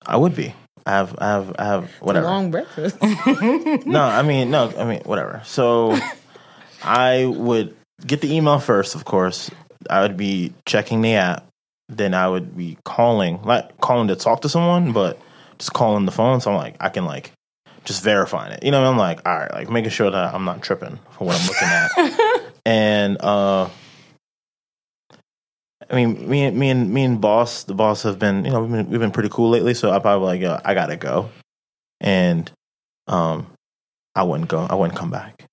I 0.07 0.17
would 0.17 0.35
be. 0.35 0.55
I 0.87 0.93
have, 0.93 1.15
I 1.19 1.27
have, 1.27 1.55
I 1.59 1.65
have 1.67 1.91
whatever. 2.01 2.27
Long 2.27 2.51
breakfast. 2.51 2.97
no, 3.87 4.01
I 4.03 4.23
mean, 4.23 4.51
no, 4.51 4.73
I 4.79 4.85
mean, 4.85 5.03
whatever. 5.05 5.43
So 5.45 5.99
I 6.83 7.27
would 7.27 7.77
get 8.07 8.23
the 8.23 8.35
email 8.35 8.59
first, 8.59 8.95
of 8.95 9.05
course. 9.05 9.51
I 9.91 10.01
would 10.01 10.17
be 10.17 10.55
checking 10.65 11.03
the 11.03 11.17
app. 11.17 11.47
Then 11.91 12.15
I 12.15 12.27
would 12.27 12.57
be 12.57 12.79
calling, 12.85 13.43
like 13.43 13.79
calling 13.79 14.09
to 14.09 14.17
talk 14.17 14.41
to 14.43 14.49
someone, 14.49 14.93
but 14.93 15.21
just 15.59 15.75
calling 15.75 16.07
the 16.07 16.13
phone. 16.13 16.41
So 16.41 16.51
I'm 16.51 16.57
like, 16.57 16.77
I 16.81 16.89
can 16.89 17.05
like 17.05 17.33
just 17.85 18.03
verifying 18.03 18.53
it. 18.53 18.63
You 18.63 18.71
know, 18.71 18.83
I'm 18.83 18.97
like, 18.97 19.29
all 19.29 19.37
right, 19.37 19.53
like 19.53 19.69
making 19.69 19.91
sure 19.91 20.11
that 20.11 20.35
I'm 20.35 20.47
not 20.47 20.63
tripping 20.63 20.99
for 21.11 21.27
what 21.27 21.39
I'm 21.39 21.47
looking 21.47 21.69
at. 21.69 22.53
and 22.65 23.21
uh 23.21 23.69
I 25.91 25.97
mean, 25.97 26.29
me 26.29 26.45
and 26.45 26.57
me 26.57 26.71
and 26.71 26.93
me 26.93 27.05
and 27.05 27.21
boss, 27.21 27.65
the 27.65 27.75
boss 27.75 28.05
have 28.05 28.19
been, 28.19 28.45
you 28.45 28.53
know, 28.53 28.63
we've 28.63 28.71
been, 28.71 28.91
we've 28.91 29.01
been 29.01 29.11
pretty 29.11 29.29
cool 29.29 29.51
lately. 29.51 29.75
So 29.75 29.91
I 29.91 29.99
probably 29.99 30.27
like, 30.27 30.41
yo, 30.41 30.61
I 30.65 30.75
gotta 30.75 30.97
go, 30.97 31.31
and 32.01 32.51
um, 33.09 33.49
I 34.15 34.23
wouldn't 34.23 34.49
go. 34.49 34.67
I 34.71 34.75
wouldn't 34.77 34.99
come 34.99 35.11
back. 35.11 35.45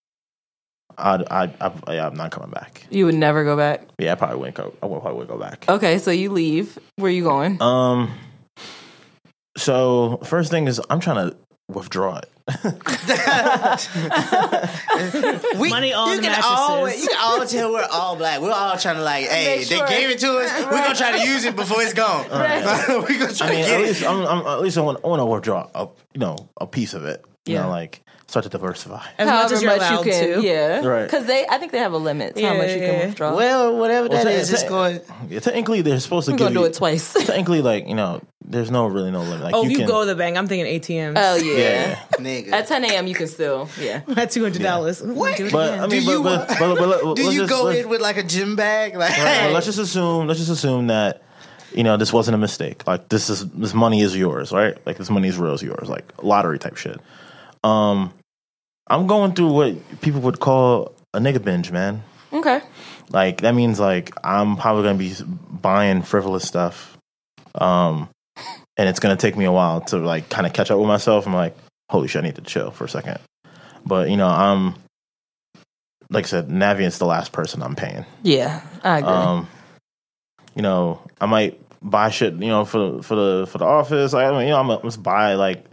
I, 0.98 1.24
I, 1.30 1.52
I, 1.62 1.94
yeah, 1.94 2.08
I'm 2.08 2.16
not 2.16 2.32
coming 2.32 2.50
back. 2.50 2.86
You 2.90 3.06
would 3.06 3.16
never 3.16 3.44
go 3.44 3.56
back. 3.56 3.88
Yeah, 4.00 4.14
I 4.14 4.16
probably 4.16 4.38
wouldn't 4.38 4.56
go. 4.56 4.74
I 4.82 4.88
would 4.88 5.02
probably 5.02 5.20
would 5.20 5.28
go 5.28 5.38
back. 5.38 5.66
Okay, 5.70 6.00
so 6.00 6.12
you 6.12 6.32
leave. 6.32 6.78
Where 6.96 7.10
are 7.10 7.14
you 7.14 7.24
going? 7.24 7.62
Um. 7.62 8.12
So 9.58 10.20
first 10.24 10.52
thing 10.52 10.68
is, 10.68 10.80
I'm 10.90 11.00
trying 11.00 11.30
to 11.30 11.38
withdraw 11.68 12.18
it. 12.18 12.30
We, 15.58 15.70
Money 15.70 15.94
on 15.94 16.10
you 16.10 16.16
the 16.18 16.22
can 16.24 16.42
all, 16.44 16.84
mattresses. 16.86 17.04
you 17.04 17.10
can 17.10 17.18
all 17.20 17.46
tell 17.46 17.72
we're 17.72 17.88
all 17.92 18.16
black. 18.16 18.42
We're 18.42 18.52
all 18.52 18.78
trying 18.78 18.96
to 18.96 19.02
like, 19.04 19.26
hey, 19.28 19.60
Make 19.60 19.68
they 19.70 19.80
gave 19.88 20.10
it 20.12 20.20
to 20.20 20.38
us. 20.38 20.52
We're 20.66 20.72
gonna 20.72 20.96
try 20.96 21.20
to 21.20 21.26
use 21.28 21.46
it 21.46 21.56
before 21.56 21.82
it's 21.82 21.94
gone. 21.94 22.26
we're 22.30 23.20
gonna 23.20 23.34
try 23.34 23.48
I 23.48 23.50
mean, 23.52 23.66
to 23.66 23.72
at 23.72 23.78
get 23.78 23.82
least 23.82 24.02
it. 24.02 24.08
I'm, 24.08 24.26
I'm, 24.26 24.46
at 24.48 24.62
least 24.62 24.78
I 24.78 24.82
want, 24.82 25.00
I 25.04 25.08
want 25.08 25.20
to 25.20 25.26
withdraw 25.26 25.70
a, 25.76 25.88
you 26.14 26.20
know, 26.20 26.36
a 26.60 26.68
piece 26.68 26.94
of 26.94 27.06
it. 27.06 27.24
You 27.46 27.56
Yeah. 27.56 27.64
know, 27.64 27.70
like 27.70 28.02
start 28.28 28.44
to 28.44 28.50
diversify. 28.50 29.06
As 29.18 29.28
much 29.28 29.52
as 29.54 29.62
you're 29.62 29.74
allowed 29.74 30.04
to. 30.04 30.42
Yeah, 30.42 30.86
Right. 30.86 31.06
Because 31.06 31.26
they, 31.26 31.46
I 31.50 31.58
think 31.58 31.72
they 31.72 31.80
have 31.80 31.94
a 31.94 31.98
limit 31.98 32.36
to 32.36 32.46
how 32.46 32.58
much 32.58 32.72
you 32.72 32.80
can 32.80 33.08
withdraw. 33.08 33.36
Well, 33.36 33.78
whatever 33.78 34.10
Well, 34.10 34.24
that 34.24 34.30
te- 34.30 34.38
is, 34.38 34.52
it's 34.52 34.64
te- 34.64 34.70
going. 34.70 35.00
Yeah, 35.30 35.40
technically, 35.40 35.82
they're 35.82 36.00
supposed 36.00 36.26
to 36.26 36.32
I'm 36.34 36.38
give 36.38 36.48
gonna 36.48 36.60
do 36.60 36.66
it 36.66 36.74
twice. 36.74 37.14
Technically, 37.26 37.62
like 37.62 37.88
you 37.88 37.96
know, 37.96 38.22
there's 38.44 38.70
no 38.70 38.88
really 38.88 39.12
no 39.12 39.22
limit. 39.22 39.42
Like 39.42 39.56
Oh, 39.56 39.64
you, 39.64 39.72
you, 39.72 39.78
can, 39.78 39.88
go 39.88 40.02
to 40.02 40.08
the 40.08 40.16
bank. 40.16 40.38
I'm 40.38 40.48
thinking 40.48 40.80
ATMs. 40.80 41.14
oh 41.18 41.36
yeah. 41.36 41.58
yeah. 41.58 41.96
Nigga. 42.18 42.52
At 42.52 42.68
10 42.68 42.86
a.m. 42.86 43.08
you 43.08 43.16
can 43.16 43.28
still 43.28 43.70
yeah. 43.80 44.02
At 44.18 44.32
two 44.32 44.44
hundred 44.44 44.62
dollars. 44.62 45.02
What? 45.02 45.38
Do 45.38 45.50
But. 45.50 45.80
I 45.80 45.88
mean, 45.88 46.04
Do 46.04 46.12
you 46.12 46.24
but, 46.24 46.48
but, 46.48 46.60
but, 46.60 46.78
but, 46.78 47.02
but, 47.04 47.16
Do 47.16 47.32
you 47.32 47.42
just, 47.42 47.50
go 47.50 47.68
in 47.70 47.88
with 47.90 48.02
like 48.02 48.18
a 48.18 48.24
gym 48.24 48.56
bag? 48.56 48.96
Like, 48.96 49.18
Well, 49.18 49.52
let's 49.54 49.66
just 49.66 49.80
assume. 49.80 50.28
Let's 50.28 50.40
just 50.40 50.52
assume 50.52 50.88
that 50.88 51.24
you 51.74 51.84
know 51.84 51.98
this 51.98 52.12
wasn't 52.12 52.36
a 52.36 52.38
mistake. 52.38 52.86
Like 52.88 53.10
this 53.10 53.30
is 53.30 53.48
this 53.52 53.74
money 53.74 54.02
is 54.02 54.16
yours, 54.18 54.52
right? 54.52 54.78
Like 54.86 54.98
this 54.98 55.10
money 55.10 55.28
is 55.28 55.38
real 55.38 55.54
is 55.54 55.64
yours, 55.64 55.90
like 55.90 56.24
lottery 56.24 56.60
type 56.60 56.76
shit. 56.78 57.00
Um, 57.68 58.14
I'm 58.88 59.08
going 59.08 59.34
through 59.34 59.52
what 59.52 60.02
people 60.02 60.22
would 60.22 60.40
call 60.40 60.94
a 61.14 61.20
nigga 61.20 61.44
binge, 61.44 61.72
man. 61.72 62.04
Okay. 62.32 62.62
Like 63.10 63.42
that 63.42 63.56
means 63.56 63.80
like 63.80 64.14
I'm 64.24 64.58
probably 64.58 64.84
gonna 64.84 64.98
be 64.98 65.14
buying 65.62 66.02
frivolous 66.02 66.48
stuff, 66.48 66.98
um, 67.56 68.10
and 68.78 68.90
it's 68.90 69.00
gonna 69.00 69.16
take 69.16 69.38
me 69.38 69.46
a 69.46 69.52
while 69.52 69.82
to 69.82 69.98
like 69.98 70.30
kind 70.30 70.46
of 70.46 70.54
catch 70.54 70.72
up 70.72 70.80
with 70.80 70.88
myself. 70.88 71.26
I'm 71.26 71.34
like, 71.34 71.56
holy 71.90 72.08
shit, 72.08 72.24
I 72.24 72.26
need 72.28 72.36
to 72.36 72.42
chill 72.42 72.72
for 72.72 72.86
a 72.86 72.90
second. 72.90 73.20
But 73.86 74.10
you 74.10 74.18
know, 74.18 74.28
I'm 74.28 74.76
like 76.10 76.26
I 76.26 76.28
said, 76.28 76.50
Navient's 76.50 76.98
the 76.98 77.06
last 77.06 77.32
person 77.32 77.62
I'm 77.62 77.76
paying. 77.76 78.06
Yeah, 78.24 78.62
I 78.84 79.00
agree. 79.00 79.10
Um, 79.10 79.48
you 80.56 80.62
know, 80.62 81.02
I 81.20 81.26
might 81.26 81.60
buy 81.82 82.10
shit, 82.10 82.34
you 82.34 82.48
know, 82.48 82.66
for 82.66 83.02
for 83.04 83.16
the 83.16 83.48
for 83.48 83.58
the 83.58 83.66
office. 83.66 84.14
I 84.14 84.32
mean, 84.32 84.48
you 84.48 84.50
know, 84.50 84.60
I'm 84.60 84.68
gonna 84.68 84.82
just 84.84 85.02
buy 85.02 85.36
like, 85.36 85.66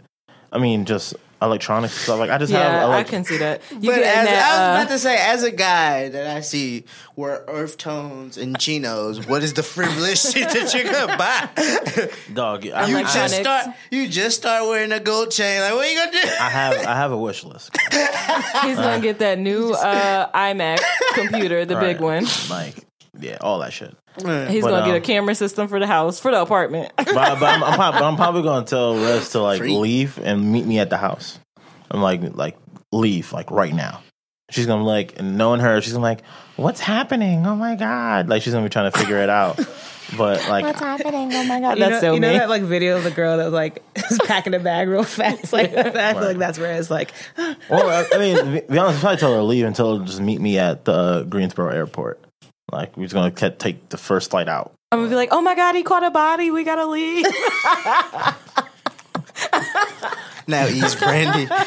I 0.51 0.57
mean, 0.57 0.85
just 0.85 1.15
electronics 1.45 1.93
and 1.93 2.01
stuff. 2.03 2.19
Like 2.19 2.29
I 2.29 2.37
just 2.37 2.51
Yeah, 2.51 2.81
have. 2.81 2.89
I 2.89 3.03
can 3.03 3.23
see 3.23 3.37
that. 3.37 3.61
You 3.71 3.91
But 3.91 3.99
as, 3.99 4.25
that, 4.27 4.27
I 4.27 4.51
was 4.51 4.59
uh, 4.59 4.83
about 4.83 4.93
to 4.93 4.99
say, 4.99 5.17
as 5.17 5.43
a 5.43 5.51
guy 5.51 6.09
that 6.09 6.35
I 6.35 6.41
see 6.41 6.85
wear 7.15 7.43
earth 7.47 7.77
tones 7.77 8.37
and 8.37 8.59
chinos, 8.59 9.25
what 9.27 9.43
is 9.43 9.53
the 9.53 9.63
frivolous 9.63 10.31
shit 10.33 10.49
that 10.49 10.73
you're 10.73 10.91
gonna 10.91 11.17
buy? 11.17 12.09
dog. 12.33 12.67
I, 12.67 12.87
You 12.87 12.97
I, 12.97 13.01
just 13.03 13.15
Electronics. 13.15 13.35
start. 13.41 13.67
You 13.91 14.07
just 14.09 14.37
start 14.37 14.67
wearing 14.67 14.91
a 14.91 14.99
gold 14.99 15.31
chain. 15.31 15.61
Like, 15.61 15.73
what 15.73 15.85
are 15.87 15.91
you 15.91 15.97
gonna 15.97 16.11
do? 16.11 16.27
I 16.39 16.49
have 16.49 16.73
I 16.85 16.95
have 16.95 17.11
a 17.11 17.17
wish 17.17 17.43
list. 17.43 17.75
he's 17.91 18.77
gonna 18.77 18.99
get 19.01 19.19
that 19.19 19.39
new 19.39 19.71
uh, 19.73 20.29
iMac 20.31 20.79
computer, 21.13 21.65
the 21.65 21.79
big 21.79 21.99
one. 22.01 22.25
Like 22.49 22.75
yeah, 23.19 23.37
all 23.41 23.59
that 23.59 23.71
shit. 23.73 23.95
He's 24.17 24.63
But, 24.63 24.69
gonna 24.69 24.85
get 24.85 24.93
a 24.93 24.97
um, 24.97 25.01
camera 25.03 25.35
system 25.35 25.67
for 25.67 25.79
the 25.79 25.87
house, 25.87 26.19
for 26.19 26.31
the 26.31 26.41
apartment. 26.41 26.91
But, 26.97 27.13
but 27.13 27.17
I'm, 27.43 27.63
I'm, 27.63 27.73
probably, 27.75 27.99
but 27.99 28.05
I'm 28.05 28.15
probably 28.15 28.43
gonna 28.43 28.65
tell 28.65 28.95
Rez 28.95 29.29
to 29.31 29.41
like 29.41 29.59
Free. 29.59 29.75
leave 29.75 30.17
and 30.19 30.51
meet 30.51 30.65
me 30.65 30.79
at 30.79 30.89
the 30.89 30.97
house. 30.97 31.39
I'm 31.91 32.01
like 32.01 32.21
like 32.35 32.57
leave 32.91 33.31
like 33.33 33.51
right 33.51 33.73
now. 33.73 34.01
She's 34.51 34.65
gonna 34.67 34.83
be 34.83 34.87
like 34.87 35.21
knowing 35.21 35.59
her, 35.59 35.81
she's 35.81 35.93
gonna 35.93 36.03
be 36.03 36.09
like, 36.09 36.23
what's 36.55 36.79
happening? 36.79 37.45
Oh 37.47 37.55
my 37.55 37.75
god! 37.75 38.29
Like 38.29 38.41
she's 38.43 38.53
gonna 38.53 38.65
be 38.65 38.69
trying 38.69 38.91
to 38.91 38.97
figure 38.97 39.17
it 39.17 39.29
out. 39.29 39.59
But 40.15 40.47
like 40.47 40.63
what's 40.63 40.79
happening? 40.79 41.33
Oh 41.33 41.43
my 41.45 41.59
god, 41.59 41.77
You 41.77 41.85
that's 41.85 41.91
know, 42.03 42.09
so 42.09 42.13
you 42.13 42.19
know 42.19 42.31
that 42.31 42.47
like 42.47 42.61
video 42.61 42.97
of 42.97 43.03
the 43.03 43.09
girl 43.11 43.37
that 43.37 43.45
was 43.45 43.53
like 43.53 43.83
is 44.11 44.19
packing 44.25 44.53
a 44.53 44.59
bag 44.59 44.87
real 44.87 45.03
fast 45.03 45.51
like 45.51 45.73
that. 45.73 45.97
I 45.97 46.13
feel 46.13 46.23
like 46.23 46.37
that's 46.37 46.59
where 46.59 46.73
it's 46.73 46.91
like 46.91 47.11
Well, 47.37 47.89
I 47.89 48.05
I 48.13 48.19
mean, 48.19 48.63
be 48.69 48.77
honest, 48.77 48.97
I'd 48.97 49.01
probably 49.01 49.17
tell 49.17 49.31
her 49.31 49.37
to 49.39 49.43
leave 49.43 49.65
and 49.65 49.75
tell 49.75 49.93
her 49.93 49.99
to 49.99 50.05
just 50.05 50.21
meet 50.21 50.39
me 50.39 50.59
at 50.59 50.85
the 50.85 51.23
Greensboro 51.23 51.71
airport. 51.71 52.23
Like, 52.75 52.97
we're 52.97 53.05
just 53.05 53.13
gonna 53.13 53.31
ca- 53.31 53.49
take 53.57 53.89
the 53.89 53.97
first 53.97 54.31
flight 54.31 54.49
out. 54.49 54.73
I'm 54.91 54.99
gonna 54.99 55.09
be 55.09 55.15
like, 55.15 55.29
oh 55.31 55.41
my 55.41 55.55
god, 55.55 55.75
he 55.75 55.83
caught 55.83 56.03
a 56.03 56.11
body. 56.11 56.51
We 56.51 56.63
gotta 56.63 56.85
leave. 56.85 57.25
Now 60.47 60.67
he's 60.67 60.95
Brandy. 60.95 61.47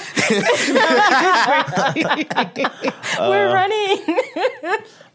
We're 3.19 3.49
uh, 3.49 3.53
running. 3.53 3.99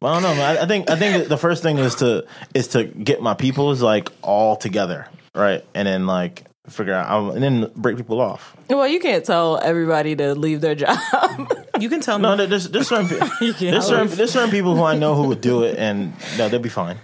Well, 0.01 0.13
I 0.13 0.19
don't 0.19 0.23
know. 0.23 0.35
Man. 0.35 0.57
I, 0.57 0.63
I 0.63 0.65
think 0.65 0.89
I 0.89 0.97
think 0.97 1.29
the 1.29 1.37
first 1.37 1.63
thing 1.63 1.77
is 1.77 1.95
to 1.95 2.25
is 2.53 2.67
to 2.69 2.83
get 2.83 3.21
my 3.21 3.35
peoples 3.35 3.81
like 3.81 4.09
all 4.21 4.57
together, 4.57 5.07
right, 5.33 5.63
and 5.73 5.87
then 5.87 6.07
like 6.07 6.43
figure 6.69 6.93
out 6.93 7.11
um, 7.11 7.29
and 7.31 7.43
then 7.43 7.71
break 7.75 7.97
people 7.97 8.21
off. 8.21 8.55
well, 8.69 8.87
you 8.87 8.99
can't 8.99 9.25
tell 9.25 9.59
everybody 9.61 10.15
to 10.15 10.33
leave 10.35 10.61
their 10.61 10.75
job. 10.75 10.97
you 11.79 11.89
can 11.89 11.99
tell 12.01 12.17
me 12.17 12.23
No, 12.23 12.35
there- 12.37 12.47
there's 12.47 12.69
there's 12.69 12.87
certain 12.87 13.07
pe- 13.39 13.51
there's 13.51 13.85
certain 13.87 14.07
there's 14.15 14.31
certain 14.31 14.49
people 14.51 14.75
who 14.75 14.83
I 14.83 14.95
know 14.97 15.15
who 15.15 15.27
would 15.27 15.41
do 15.41 15.63
it, 15.63 15.77
and 15.77 16.13
no, 16.37 16.47
they'll 16.49 16.59
be 16.59 16.69
fine. 16.69 16.97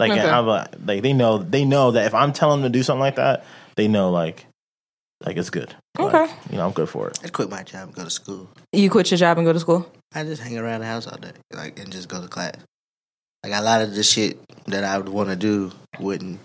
Like 0.00 0.12
Okay. 0.12 0.28
I'm 0.28 0.46
like, 0.46 0.68
like 0.86 1.02
they 1.02 1.12
know 1.12 1.38
they 1.38 1.64
know 1.64 1.90
that 1.92 2.06
if 2.06 2.14
I'm 2.14 2.32
telling 2.32 2.62
them 2.62 2.72
to 2.72 2.78
do 2.78 2.82
something 2.82 3.00
like 3.00 3.16
that, 3.16 3.44
they 3.76 3.86
know 3.88 4.10
like 4.10 4.46
like 5.24 5.36
it's 5.36 5.50
good. 5.50 5.74
Like, 5.98 6.14
Okay. 6.14 6.32
you 6.50 6.56
know 6.56 6.66
I'm 6.66 6.72
good 6.72 6.88
for 6.88 7.08
it. 7.08 7.20
I'd 7.22 7.32
quit 7.32 7.50
my 7.50 7.62
job 7.62 7.88
and 7.88 7.94
go 7.94 8.04
to 8.04 8.10
school. 8.10 8.48
you 8.72 8.88
quit 8.90 9.10
your 9.10 9.18
job 9.18 9.36
and 9.38 9.46
go 9.46 9.52
to 9.52 9.60
school. 9.60 9.86
I 10.14 10.24
just 10.24 10.42
hang 10.42 10.58
around 10.58 10.80
the 10.80 10.86
house 10.86 11.06
all 11.06 11.18
day, 11.18 11.32
like, 11.52 11.78
and 11.78 11.92
just 11.92 12.08
go 12.08 12.20
to 12.20 12.28
class. 12.28 12.54
Like 13.44 13.52
a 13.54 13.62
lot 13.62 13.82
of 13.82 13.94
the 13.94 14.02
shit 14.02 14.38
that 14.66 14.84
I 14.84 14.96
would 14.98 15.08
want 15.08 15.28
to 15.28 15.36
do 15.36 15.70
wouldn't. 16.00 16.40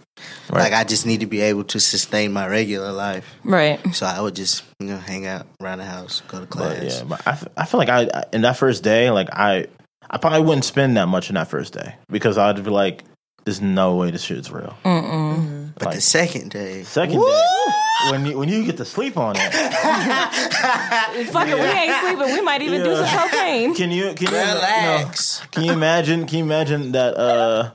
Right. 0.50 0.64
Like 0.64 0.74
I 0.74 0.84
just 0.84 1.06
need 1.06 1.20
to 1.22 1.26
be 1.28 1.42
able 1.42 1.64
to 1.66 1.80
sustain 1.80 2.32
my 2.34 2.48
regular 2.48 2.92
life. 2.92 3.26
Right. 3.44 3.80
So 3.94 4.06
I 4.06 4.20
would 4.22 4.36
just 4.36 4.64
you 4.80 4.88
know 4.88 4.98
hang 4.98 5.26
out 5.26 5.46
around 5.62 5.80
the 5.80 5.86
house, 5.86 6.22
go 6.28 6.40
to 6.40 6.46
class. 6.46 6.76
But 6.78 6.84
yeah, 6.86 7.04
but 7.08 7.28
I, 7.28 7.32
f- 7.32 7.48
I 7.58 7.66
feel 7.66 7.80
like 7.80 7.90
I 7.90 8.10
I- 8.14 8.24
in 8.34 8.42
that 8.42 8.58
first 8.58 8.84
day, 8.84 9.10
like 9.12 9.30
I 9.32 9.68
I 10.10 10.18
probably 10.18 10.42
wouldn't 10.42 10.66
spend 10.66 10.98
that 10.98 11.08
much 11.08 11.30
in 11.30 11.36
that 11.36 11.50
first 11.50 11.74
day 11.74 11.96
because 12.10 12.38
I'd 12.38 12.64
be 12.64 12.70
like, 12.72 13.04
"There's 13.46 13.62
no 13.62 13.96
way 13.96 14.10
this 14.12 14.24
shit 14.24 14.38
is 14.38 14.52
real." 14.52 14.76
But 14.84 15.86
Like- 15.86 15.96
the 15.96 16.02
second 16.02 16.50
day, 16.50 16.82
Second 16.84 17.20
day, 17.20 17.44
when 18.10 18.26
you 18.26 18.38
when 18.40 18.50
you 18.50 18.66
get 18.66 18.78
to 18.78 18.86
sleep 18.86 19.18
on 19.18 19.36
it, 19.38 19.54
Fuck 21.32 21.48
it, 21.48 21.56
we 21.56 21.62
ain't 21.62 21.96
sleeping. 22.02 22.34
We 22.36 22.42
might 22.42 22.62
even 22.64 22.84
do 22.84 22.96
some 22.96 23.06
cocaine. 23.20 23.76
can 23.76 23.92
you 23.92 24.14
can 24.14 24.28
you, 24.28 24.34
you 24.34 24.44
know, 24.46 24.56
relax. 24.56 25.42
can 25.52 25.64
you 25.64 25.72
imagine? 25.74 26.26
Can 26.26 26.40
you 26.40 26.44
imagine 26.44 26.92
that? 26.94 27.16
uh 27.18 27.72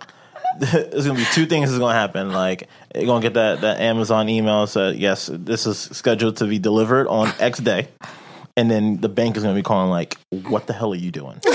There's 0.59 1.07
gonna 1.07 1.19
be 1.19 1.25
two 1.33 1.47
things 1.47 1.71
that's 1.71 1.79
gonna 1.79 1.95
happen. 1.95 2.33
Like 2.33 2.69
you're 2.95 3.07
gonna 3.07 3.23
get 3.23 3.35
that 3.35 3.61
that 3.63 3.81
Amazon 3.81 4.29
email 4.29 4.67
said 4.67 4.97
yes, 4.97 5.31
this 5.33 5.67
is 5.67 5.79
scheduled 5.79 6.37
to 6.39 6.47
be 6.47 6.59
delivered 6.59 7.09
on 7.09 7.33
X 7.39 7.59
day, 7.59 7.89
and 8.57 8.71
then 8.71 9.01
the 9.01 9.09
bank 9.09 9.37
is 9.37 9.43
gonna 9.43 9.55
be 9.55 9.63
calling 9.63 9.91
like, 9.91 10.17
"What 10.31 10.67
the 10.67 10.73
hell 10.73 10.93
are 10.93 10.97
you 10.97 11.11
doing?" 11.11 11.41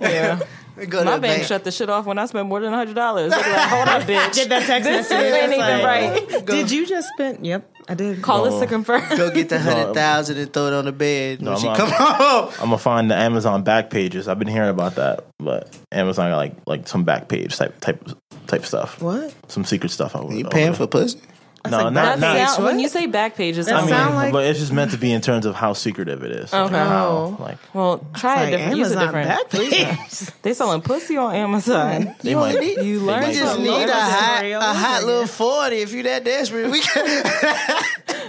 Yeah. 0.00 0.40
We 0.74 0.86
go 0.86 1.04
My 1.04 1.18
bank 1.18 1.22
bank. 1.22 1.44
shut 1.44 1.64
the 1.64 1.70
shit 1.70 1.90
off 1.90 2.06
when 2.06 2.18
I 2.18 2.24
spent 2.24 2.48
more 2.48 2.58
than 2.60 2.72
hundred 2.72 2.94
dollars. 2.94 3.30
Like, 3.30 3.42
hold 3.44 3.88
up, 3.88 4.02
bitch. 4.08 4.34
Get 4.34 4.48
that 4.48 4.66
text 4.66 4.88
message. 4.88 5.12
ain't 5.18 5.52
even 5.52 5.58
like, 5.60 5.84
right. 5.84 6.46
Did 6.46 6.70
you 6.70 6.86
just 6.86 7.08
spend? 7.10 7.44
Yep, 7.46 7.71
I 7.88 7.94
did. 7.94 8.22
Call 8.22 8.44
us 8.46 8.60
to 8.60 8.66
confirm. 8.66 9.02
Go 9.16 9.30
get 9.30 9.48
the 9.48 9.58
hundred 9.58 9.94
thousand 9.94 10.38
and 10.38 10.52
throw 10.52 10.68
it 10.68 10.72
on 10.72 10.84
the 10.84 10.92
bed. 10.92 11.42
No, 11.42 11.52
when 11.52 11.60
she 11.60 11.68
I'm 11.68 11.76
come 11.76 11.90
not- 11.90 12.16
home. 12.16 12.48
I'm 12.60 12.66
gonna 12.66 12.78
find 12.78 13.10
the 13.10 13.16
Amazon 13.16 13.62
back 13.64 13.90
pages. 13.90 14.28
I've 14.28 14.38
been 14.38 14.48
hearing 14.48 14.70
about 14.70 14.94
that, 14.96 15.24
but 15.38 15.76
Amazon 15.90 16.30
got 16.30 16.36
like 16.36 16.54
like 16.66 16.88
some 16.88 17.04
back 17.04 17.28
page 17.28 17.56
type 17.56 17.78
type 17.80 18.08
type 18.46 18.64
stuff, 18.64 19.00
What? 19.02 19.34
some 19.48 19.64
secret 19.64 19.90
stuff. 19.90 20.14
I 20.14 20.22
You 20.32 20.44
paying 20.44 20.74
for 20.74 20.86
pussy? 20.86 21.20
No, 21.70 21.76
like 21.78 21.92
not, 21.92 22.18
That 22.18 22.18
not 22.20 22.48
sound, 22.50 22.64
when 22.64 22.78
you 22.80 22.88
say 22.88 23.06
back 23.06 23.36
pages, 23.36 23.66
That 23.66 23.76
I 23.76 23.80
mean, 23.82 23.88
sound 23.90 24.14
like- 24.16 24.32
but 24.32 24.44
it's 24.46 24.58
just 24.58 24.72
meant 24.72 24.90
to 24.90 24.96
be 24.98 25.12
in 25.12 25.20
terms 25.20 25.46
of 25.46 25.54
how 25.54 25.72
secretive 25.74 26.24
it 26.24 26.32
is. 26.32 26.52
Okay. 26.52 26.74
How, 26.76 27.06
Oh. 27.06 27.36
like 27.38 27.58
well, 27.72 28.04
try 28.14 28.34
a 28.34 28.42
Like 28.42 28.50
different. 28.52 28.76
Use 28.78 28.92
a 28.92 28.98
Amazon 28.98 29.22
different. 29.22 29.28
back 29.28 29.48
page. 29.50 30.30
They 30.42 30.54
selling 30.54 30.80
pussy 30.82 31.16
on 31.16 31.34
Amazon. 31.34 32.14
they 32.22 32.34
might. 32.34 32.60
You 32.82 33.00
learn 33.00 33.20
might 33.22 33.28
You 33.34 33.40
just 33.40 33.52
something. 33.54 33.64
need 33.70 33.88
a 33.88 33.92
hot, 33.92 34.44
a 34.44 34.60
hot 34.60 35.04
little 35.04 35.26
forty 35.26 35.76
if 35.82 35.92
you're 35.92 36.02
that 36.04 36.24
desperate. 36.24 36.70
We 36.70 36.80
can 36.82 37.06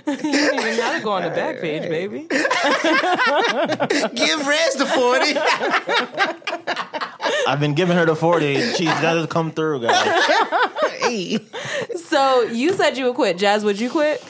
You 0.05 0.15
don't 0.15 0.59
even 0.59 0.77
gotta 0.77 1.01
go 1.03 1.11
on 1.13 1.23
the 1.23 1.29
back 1.29 1.59
page, 1.61 1.83
baby. 1.89 2.27
give 4.15 4.47
Rez 4.47 4.73
the 4.75 4.85
forty. 4.85 5.33
I've 7.47 7.59
been 7.59 7.73
giving 7.73 7.95
her 7.97 8.05
the 8.05 8.15
forty. 8.15 8.59
She's 8.73 8.87
got 9.01 9.13
to 9.15 9.27
come 9.27 9.51
through, 9.51 9.81
guys. 9.81 10.05
Hey. 11.03 11.39
So 11.95 12.43
you 12.43 12.73
said 12.73 12.97
you 12.97 13.05
would 13.05 13.15
quit. 13.15 13.37
Jazz, 13.37 13.65
would 13.65 13.79
you 13.79 13.89
quit? 13.89 14.21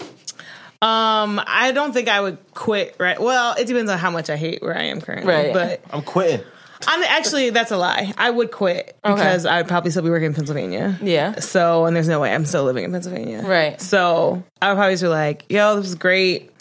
Um, 0.82 1.42
I 1.46 1.72
don't 1.74 1.92
think 1.94 2.08
I 2.08 2.20
would 2.22 2.38
quit. 2.54 2.96
Right. 3.00 3.20
Well, 3.22 3.56
it 3.58 3.68
depends 3.68 3.92
on 3.92 3.98
how 3.98 4.10
much 4.10 4.30
I 4.30 4.36
hate 4.38 4.62
where 4.62 4.78
I 4.78 4.84
am 4.84 5.02
currently. 5.02 5.28
Right. 5.34 5.54
But 5.54 5.82
I'm 5.92 6.02
quitting. 6.02 6.46
I'm 6.88 7.04
actually 7.04 7.50
that's 7.52 7.72
a 7.72 7.78
lie. 7.78 8.14
I 8.18 8.30
would 8.30 8.52
quit 8.52 8.96
Okay. 9.06 9.16
because 9.16 9.46
I'd 9.46 9.68
probably 9.68 9.92
still 9.92 10.04
be 10.04 10.10
working 10.10 10.28
in 10.28 10.34
Pennsylvania. 10.34 10.98
Yeah. 11.02 11.40
So, 11.40 11.86
and 11.86 11.96
there's 11.96 12.08
no 12.10 12.20
way 12.20 12.34
I'm 12.34 12.46
still 12.46 12.64
living 12.64 12.84
in 12.86 12.92
Pennsylvania. 12.92 13.42
Right. 13.42 13.80
So 13.82 14.44
I 14.62 14.70
would 14.70 14.76
probably 14.78 14.94
just 14.94 15.04
be 15.04 15.08
like, 15.10 15.46
yo, 15.50 15.76
this 15.78 15.88
is 15.88 15.96
great. 15.96 16.52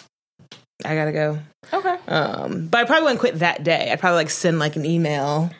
I 0.84 0.94
gotta 0.94 1.12
go. 1.12 1.38
Okay. 1.72 1.96
Um, 2.08 2.68
but 2.68 2.80
I 2.80 2.84
probably 2.84 3.02
wouldn't 3.04 3.20
quit 3.20 3.38
that 3.40 3.62
day. 3.64 3.90
I'd 3.92 4.00
probably 4.00 4.16
like 4.16 4.30
send 4.30 4.58
like 4.58 4.76
an 4.76 4.84
email 4.84 5.50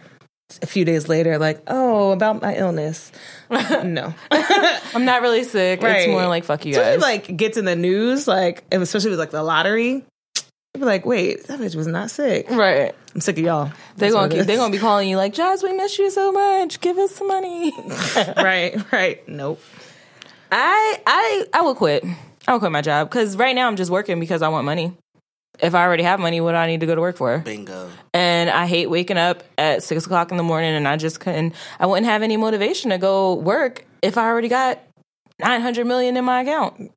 a 0.62 0.66
few 0.66 0.84
days 0.84 1.08
later, 1.08 1.38
like, 1.38 1.62
oh, 1.66 2.10
about 2.10 2.42
my 2.42 2.54
illness. 2.56 3.12
no. 3.50 4.14
I'm 4.30 5.04
not 5.04 5.22
really 5.22 5.44
sick. 5.44 5.80
It's 5.82 6.08
more 6.08 6.26
like 6.26 6.44
fuck 6.44 6.64
you 6.64 6.72
Especially 6.72 6.92
guys. 7.00 7.02
like 7.02 7.36
gets 7.36 7.56
in 7.56 7.64
the 7.64 7.76
news, 7.76 8.26
like 8.28 8.64
especially 8.72 9.10
with 9.10 9.18
like 9.18 9.30
the 9.30 9.42
lottery. 9.42 10.04
You'd 10.74 10.80
be 10.80 10.86
like, 10.86 11.04
wait, 11.04 11.44
that 11.48 11.60
bitch 11.60 11.74
was 11.76 11.86
not 11.86 12.10
sick. 12.10 12.48
right. 12.50 12.94
I'm 13.14 13.20
sick 13.20 13.36
of 13.36 13.44
y'all. 13.44 13.66
They 13.96 14.06
That's 14.08 14.14
gonna 14.14 14.28
keep, 14.34 14.46
they 14.46 14.56
gonna 14.56 14.72
be 14.72 14.78
calling 14.78 15.06
you 15.08 15.18
like 15.18 15.34
Jazz. 15.34 15.62
We 15.62 15.74
miss 15.74 15.98
you 15.98 16.10
so 16.10 16.32
much. 16.32 16.80
Give 16.80 16.96
us 16.96 17.14
some 17.14 17.28
money. 17.28 17.72
right, 18.38 18.90
right. 18.90 19.28
Nope. 19.28 19.60
I 20.50 21.00
I 21.06 21.44
I 21.52 21.60
will 21.60 21.74
quit. 21.74 22.04
I 22.48 22.52
will 22.52 22.58
quit 22.58 22.72
my 22.72 22.80
job 22.80 23.10
because 23.10 23.36
right 23.36 23.54
now 23.54 23.66
I'm 23.68 23.76
just 23.76 23.90
working 23.90 24.18
because 24.18 24.40
I 24.40 24.48
want 24.48 24.64
money. 24.64 24.96
If 25.62 25.74
I 25.76 25.84
already 25.84 26.02
have 26.02 26.18
money, 26.20 26.40
what 26.40 26.52
do 26.52 26.56
I 26.56 26.66
need 26.66 26.80
to 26.80 26.86
go 26.86 26.94
to 26.96 27.00
work 27.00 27.16
for? 27.16 27.38
Bingo. 27.38 27.88
And 28.12 28.50
I 28.50 28.66
hate 28.66 28.90
waking 28.90 29.16
up 29.16 29.44
at 29.56 29.82
six 29.84 30.04
o'clock 30.04 30.30
in 30.32 30.36
the 30.36 30.42
morning 30.42 30.74
and 30.74 30.88
I 30.88 30.96
just 30.96 31.20
couldn't. 31.20 31.54
I 31.78 31.86
wouldn't 31.86 32.06
have 32.06 32.22
any 32.22 32.36
motivation 32.36 32.90
to 32.90 32.98
go 32.98 33.34
work 33.34 33.84
if 34.02 34.18
I 34.18 34.26
already 34.26 34.48
got 34.48 34.80
nine 35.38 35.60
hundred 35.60 35.86
million 35.86 36.16
in 36.16 36.24
my 36.24 36.42
account. 36.42 36.90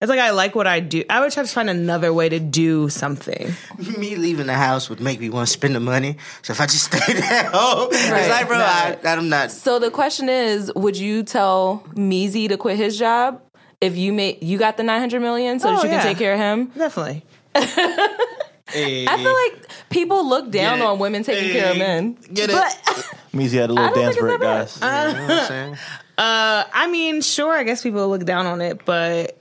It's 0.00 0.08
like 0.10 0.20
I 0.20 0.30
like 0.30 0.54
what 0.54 0.68
I 0.68 0.78
do. 0.78 1.02
I 1.10 1.18
would 1.20 1.32
try 1.32 1.42
to 1.42 1.48
find 1.48 1.68
another 1.68 2.12
way 2.12 2.28
to 2.28 2.38
do 2.38 2.88
something. 2.88 3.52
Me 3.98 4.14
leaving 4.14 4.46
the 4.46 4.54
house 4.54 4.88
would 4.88 5.00
make 5.00 5.18
me 5.18 5.28
want 5.28 5.48
to 5.48 5.52
spend 5.52 5.74
the 5.74 5.80
money. 5.80 6.18
So 6.42 6.52
if 6.52 6.60
I 6.60 6.66
just 6.66 6.84
stayed 6.94 7.16
at 7.16 7.46
home, 7.46 7.88
it's 7.90 8.08
Right. 8.10 8.30
like, 8.30 8.46
bro, 8.46 8.58
I, 8.58 8.96
I'm 9.04 9.28
not. 9.28 9.50
So 9.50 9.80
the 9.80 9.90
question 9.90 10.28
is, 10.28 10.70
would 10.76 10.96
you 10.96 11.24
tell 11.24 11.82
Meezy 11.94 12.48
to 12.48 12.56
quit 12.56 12.76
his 12.76 12.96
job 12.96 13.42
if 13.80 13.96
you 13.96 14.12
made 14.12 14.40
you 14.42 14.56
got 14.56 14.76
the 14.76 14.84
nine 14.84 15.00
hundred 15.00 15.20
million 15.20 15.58
so 15.58 15.68
that 15.68 15.80
Oh, 15.80 15.82
you 15.82 15.88
yeah. 15.90 15.98
can 16.02 16.06
take 16.06 16.18
care 16.18 16.34
of 16.34 16.38
him? 16.38 16.66
Definitely. 16.76 17.24
Eh, 18.74 19.06
I 19.08 19.16
feel 19.16 19.32
like 19.32 19.88
people 19.88 20.28
look 20.28 20.50
down 20.50 20.78
Get 20.78 20.86
on 20.86 20.98
women 20.98 21.22
taking 21.22 21.52
care 21.52 21.70
of 21.70 21.78
men. 21.78 22.18
Eh, 22.22 22.26
get 22.34 22.50
it. 22.50 22.52
But 22.52 23.16
Meezy 23.32 23.58
had 23.58 23.70
a 23.70 23.72
little 23.72 23.94
dance 23.94 24.14
think 24.14 24.20
break, 24.20 24.34
it's 24.34 24.78
that 24.78 24.80
guys. 24.80 24.82
Uh, 24.82 25.08
you 25.08 25.14
know 25.14 25.26
what 25.26 25.40
I'm 25.40 25.46
saying? 25.46 25.76
Uh, 26.18 26.64
I 26.74 26.88
mean, 26.88 27.22
sure, 27.22 27.56
I 27.56 27.62
guess 27.62 27.84
people 27.84 28.08
look 28.08 28.24
down 28.24 28.46
on 28.46 28.60
it, 28.60 28.84
but 28.84 29.40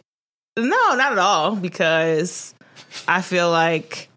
no, 0.56 0.66
not 0.66 1.12
at 1.12 1.18
all. 1.18 1.56
Because 1.56 2.54
I 3.08 3.24
feel 3.24 3.50
like 3.50 4.10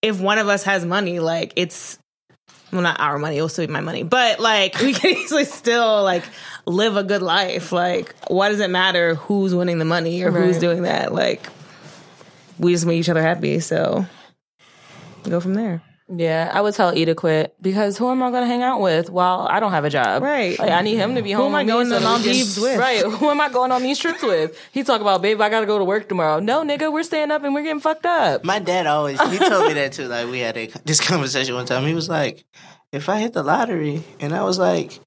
if 0.00 0.18
one 0.18 0.38
of 0.38 0.48
us 0.48 0.64
has 0.64 0.86
money, 0.86 1.20
like 1.20 1.52
it's 1.56 1.98
well, 2.72 2.80
not 2.80 2.98
our 2.98 3.18
money, 3.18 3.36
it'll 3.36 3.50
still 3.50 3.66
be 3.66 3.72
my 3.72 3.82
money, 3.82 4.04
but 4.04 4.40
like 4.40 4.80
we 4.80 4.94
can 4.94 5.10
easily 5.18 5.44
still 5.44 6.02
like 6.02 6.24
live 6.64 6.96
a 6.96 7.04
good 7.04 7.22
life. 7.22 7.72
Like, 7.72 8.14
why 8.28 8.48
does 8.48 8.60
it 8.60 8.70
matter 8.70 9.14
who's 9.14 9.54
winning 9.54 9.78
the 9.78 9.84
money 9.84 10.22
or 10.22 10.30
who's 10.30 10.58
doing 10.58 10.82
that? 10.82 11.12
Like, 11.12 11.46
we 12.58 12.72
just 12.72 12.86
make 12.86 12.98
each 12.98 13.08
other 13.08 13.22
happy. 13.22 13.60
So 13.60 14.06
go 15.24 15.40
from 15.40 15.54
there. 15.54 15.82
Yeah, 16.10 16.50
I 16.54 16.62
would 16.62 16.72
tell 16.72 16.96
E 16.96 17.04
to 17.04 17.14
quit 17.14 17.54
because 17.60 17.98
who 17.98 18.10
am 18.10 18.22
I 18.22 18.30
going 18.30 18.42
to 18.42 18.46
hang 18.46 18.62
out 18.62 18.80
with 18.80 19.10
while 19.10 19.46
I 19.50 19.60
don't 19.60 19.72
have 19.72 19.84
a 19.84 19.90
job? 19.90 20.22
Right. 20.22 20.58
Like, 20.58 20.70
I 20.70 20.80
need 20.80 20.96
him 20.96 21.16
to 21.16 21.22
be 21.22 21.32
home. 21.32 21.42
Who 21.42 21.48
am 21.50 21.54
I 21.54 21.64
going 21.64 21.88
so 21.88 21.98
to 21.98 22.02
that 22.02 22.16
we 22.16 22.22
can- 22.22 22.32
Maldives 22.32 22.58
with? 22.58 22.78
Right. 22.78 23.04
Who 23.04 23.28
am 23.28 23.38
I 23.42 23.50
going 23.50 23.72
on 23.72 23.82
these 23.82 23.98
trips 23.98 24.22
with? 24.22 24.58
He 24.72 24.84
talk 24.84 25.02
about, 25.02 25.20
babe, 25.20 25.38
I 25.42 25.50
got 25.50 25.60
to 25.60 25.66
go 25.66 25.76
to 25.76 25.84
work 25.84 26.08
tomorrow. 26.08 26.40
No, 26.40 26.64
nigga, 26.64 26.90
we're 26.90 27.02
staying 27.02 27.30
up 27.30 27.44
and 27.44 27.52
we're 27.52 27.62
getting 27.62 27.80
fucked 27.80 28.06
up. 28.06 28.42
My 28.42 28.58
dad 28.58 28.86
always 28.86 29.20
he 29.20 29.38
told 29.38 29.68
me 29.68 29.74
that 29.74 29.92
too. 29.92 30.06
Like 30.08 30.28
we 30.30 30.38
had 30.38 30.56
a, 30.56 30.68
this 30.86 30.98
conversation 31.06 31.54
one 31.54 31.66
time. 31.66 31.84
He 31.84 31.92
was 31.92 32.08
like, 32.08 32.42
"If 32.90 33.10
I 33.10 33.18
hit 33.20 33.34
the 33.34 33.42
lottery," 33.42 34.02
and 34.18 34.34
I 34.34 34.44
was 34.44 34.58
like, 34.58 34.98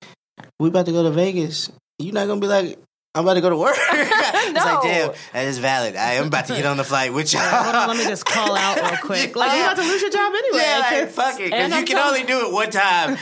"We 0.59 0.67
about 0.69 0.85
to 0.85 0.91
go 0.91 1.01
to 1.01 1.09
Vegas," 1.09 1.71
you're 1.97 2.13
not 2.13 2.27
gonna 2.27 2.41
be 2.41 2.45
like, 2.45 2.77
"I'm 3.15 3.23
about 3.23 3.33
to 3.35 3.41
go 3.41 3.49
to 3.49 3.57
work." 3.57 3.75
It's 4.43 4.53
No. 4.65 4.65
like, 4.65 4.83
damn, 4.83 5.11
that 5.33 5.45
is 5.45 5.59
valid. 5.59 5.95
I 5.95 6.13
am 6.13 6.27
about 6.27 6.45
to 6.47 6.53
get 6.53 6.65
on 6.65 6.75
the 6.77 6.83
flight 6.83 7.13
with 7.13 7.31
y'all. 7.33 7.41
Hold 7.41 7.75
on, 7.75 7.87
let 7.89 7.97
me 7.97 8.03
just 8.03 8.25
call 8.25 8.55
out 8.55 8.75
real 8.77 8.97
quick. 9.01 9.35
Like 9.35 9.53
you 9.57 9.63
about 9.63 9.77
to 9.77 9.83
lose 9.83 10.01
your 10.01 10.11
job 10.11 10.33
anyway. 10.35 10.59
Yeah, 10.63 10.77
like, 10.79 10.89
'cause- 11.05 11.15
fuck 11.15 11.39
it, 11.39 11.45
because 11.45 11.69
you 11.69 11.75
I'm 11.77 11.85
can 11.85 11.95
telling- 11.95 12.21
only 12.21 12.27
do 12.27 12.47
it 12.47 12.51
one 12.53 12.69
time. 12.69 13.17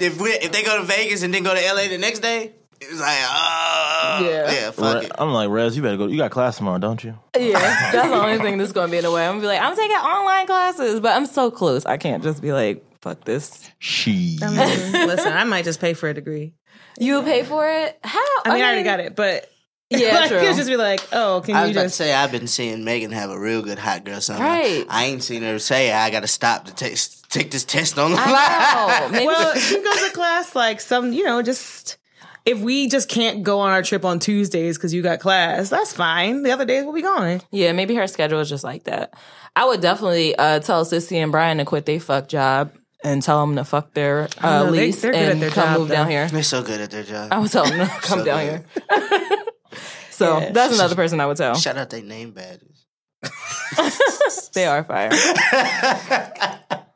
if 0.00 0.20
we 0.20 0.30
if 0.30 0.50
they 0.50 0.62
go 0.64 0.78
to 0.78 0.84
Vegas 0.84 1.22
and 1.22 1.32
then 1.32 1.42
go 1.44 1.54
to 1.54 1.60
LA 1.60 1.88
the 1.88 1.98
next 1.98 2.18
day, 2.20 2.52
it's 2.80 2.98
like, 3.00 3.18
oh, 3.20 4.18
Yeah. 4.24 4.50
yeah, 4.52 4.70
fuck 4.72 5.00
Re- 5.00 5.06
it. 5.06 5.12
I'm 5.18 5.32
like, 5.32 5.50
Rez, 5.50 5.76
you 5.76 5.82
better 5.82 5.96
go. 5.96 6.06
You 6.08 6.16
got 6.18 6.32
class 6.32 6.56
tomorrow, 6.56 6.78
don't 6.78 7.02
you? 7.04 7.14
Yeah, 7.38 7.58
that's 7.60 8.08
the 8.08 8.14
only 8.14 8.38
thing 8.38 8.58
that's 8.58 8.72
going 8.72 8.88
to 8.88 8.90
be 8.90 8.98
in 8.98 9.04
the 9.04 9.12
way. 9.12 9.24
I'm 9.24 9.32
going 9.34 9.42
to 9.42 9.44
be 9.44 9.48
like, 9.48 9.60
I'm 9.62 9.76
taking 9.76 9.96
online 9.96 10.46
classes, 10.46 10.98
but 11.00 11.14
I'm 11.14 11.26
so 11.26 11.50
close. 11.52 11.86
I 11.86 11.96
can't 11.96 12.22
just 12.24 12.42
be 12.42 12.52
like, 12.52 12.84
fuck 13.00 13.24
this. 13.24 13.70
She. 13.78 14.38
I 14.42 14.48
mean, 14.48 15.06
listen, 15.06 15.32
I 15.32 15.44
might 15.44 15.64
just 15.64 15.80
pay 15.80 15.94
for 15.94 16.08
a 16.08 16.14
degree. 16.14 16.54
You 16.98 17.16
would 17.16 17.24
pay 17.24 17.42
for 17.44 17.66
it? 17.68 17.98
How? 18.02 18.20
I 18.44 18.54
mean, 18.54 18.62
I 18.62 18.66
already 18.66 18.82
got 18.82 19.00
it, 19.00 19.14
but 19.16 19.50
Yeah, 19.90 20.14
like, 20.20 20.28
true. 20.28 20.38
it'd 20.38 20.56
just 20.56 20.68
be 20.68 20.76
like, 20.76 21.00
oh, 21.12 21.42
can 21.44 21.54
I 21.56 21.62
was 21.62 21.70
you 21.70 21.74
about 21.74 21.80
to 21.82 21.86
just? 21.86 21.96
say 21.96 22.12
I've 22.14 22.32
been 22.32 22.46
seeing 22.46 22.84
Megan 22.84 23.12
have 23.12 23.30
a 23.30 23.38
real 23.38 23.62
good 23.62 23.78
hot 23.78 24.04
girl 24.04 24.20
summer. 24.20 24.40
Right. 24.44 24.84
I 24.88 25.04
ain't 25.06 25.22
seen 25.22 25.42
her 25.42 25.58
say 25.58 25.92
I 25.92 26.10
got 26.10 26.20
to 26.20 26.28
stop 26.28 26.66
to 26.66 26.74
take 26.74 26.96
take 27.28 27.50
this 27.50 27.64
test 27.64 27.98
on 27.98 28.10
the 28.10 28.16
line. 28.16 28.26
I 28.28 29.08
know. 29.10 29.24
Well, 29.26 29.54
she 29.56 29.82
goes 29.82 30.02
to 30.08 30.10
class 30.12 30.54
like 30.54 30.80
some, 30.80 31.12
you 31.12 31.24
know, 31.24 31.40
just 31.42 31.96
if 32.44 32.58
we 32.60 32.88
just 32.88 33.08
can't 33.08 33.42
go 33.42 33.60
on 33.60 33.70
our 33.70 33.82
trip 33.82 34.04
on 34.04 34.18
Tuesdays 34.18 34.76
because 34.76 34.92
you 34.92 35.00
got 35.02 35.20
class, 35.20 35.70
that's 35.70 35.92
fine. 35.92 36.42
The 36.42 36.50
other 36.50 36.64
days 36.64 36.84
we'll 36.84 36.92
be 36.92 37.00
going. 37.02 37.40
Yeah, 37.50 37.72
maybe 37.72 37.94
her 37.94 38.06
schedule 38.06 38.40
is 38.40 38.48
just 38.48 38.64
like 38.64 38.84
that. 38.84 39.14
I 39.54 39.64
would 39.66 39.80
definitely 39.80 40.34
uh, 40.36 40.58
tell 40.60 40.84
Sissy 40.84 41.16
and 41.22 41.30
Brian 41.30 41.58
to 41.58 41.64
quit 41.64 41.86
their 41.86 42.00
fuck 42.00 42.28
job 42.28 42.72
and 43.04 43.22
tell 43.22 43.40
them 43.44 43.56
to 43.56 43.64
fuck 43.64 43.92
their 43.94 44.28
uh, 44.42 44.64
know, 44.64 44.70
they- 44.70 44.86
lease 44.86 45.02
they're 45.02 45.12
good 45.12 45.22
at 45.22 45.32
and 45.32 45.42
their 45.42 45.50
come 45.50 45.64
job, 45.68 45.78
move 45.80 45.88
down 45.88 46.08
here. 46.10 46.28
They're 46.28 46.42
so 46.42 46.62
good 46.62 46.80
at 46.80 46.90
their 46.90 47.02
job. 47.04 47.28
I 47.32 47.38
would 47.38 47.50
tell 47.50 47.64
them 47.64 47.78
to 47.78 47.86
come 48.02 48.20
So 48.20 48.24
down 48.24 48.46
good. 48.46 48.64
here. 48.98 49.38
so 50.10 50.38
Yeah. 50.38 50.50
that's 50.52 50.74
another 50.74 50.94
person 50.94 51.20
I 51.20 51.26
would 51.26 51.36
tell. 51.36 51.54
Shout 51.56 51.76
out 51.76 51.90
their 51.90 52.02
name 52.02 52.32
badges. 52.32 52.86
They 54.54 54.66
are 54.66 54.84
fire. 54.84 55.08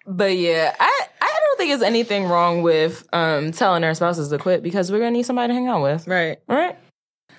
but 0.07 0.37
yeah, 0.37 0.75
I, 0.79 1.01
I 1.23 1.41
don't 1.47 1.57
think 1.57 1.71
there's 1.71 1.83
anything 1.83 2.27
wrong 2.27 2.63
with 2.63 3.07
um, 3.15 3.51
telling 3.53 3.83
our 3.83 3.95
spouses 3.95 4.29
to 4.29 4.37
quit 4.39 4.63
because 4.63 4.93
we're 4.93 4.99
gonna 4.99 5.13
need 5.13 5.25
somebody 5.25 5.49
to 5.49 5.55
hang 5.55 5.69
out 5.69 5.83
with. 5.83 6.07
Right. 6.07 6.39
All 6.51 6.57
right. 6.57 6.77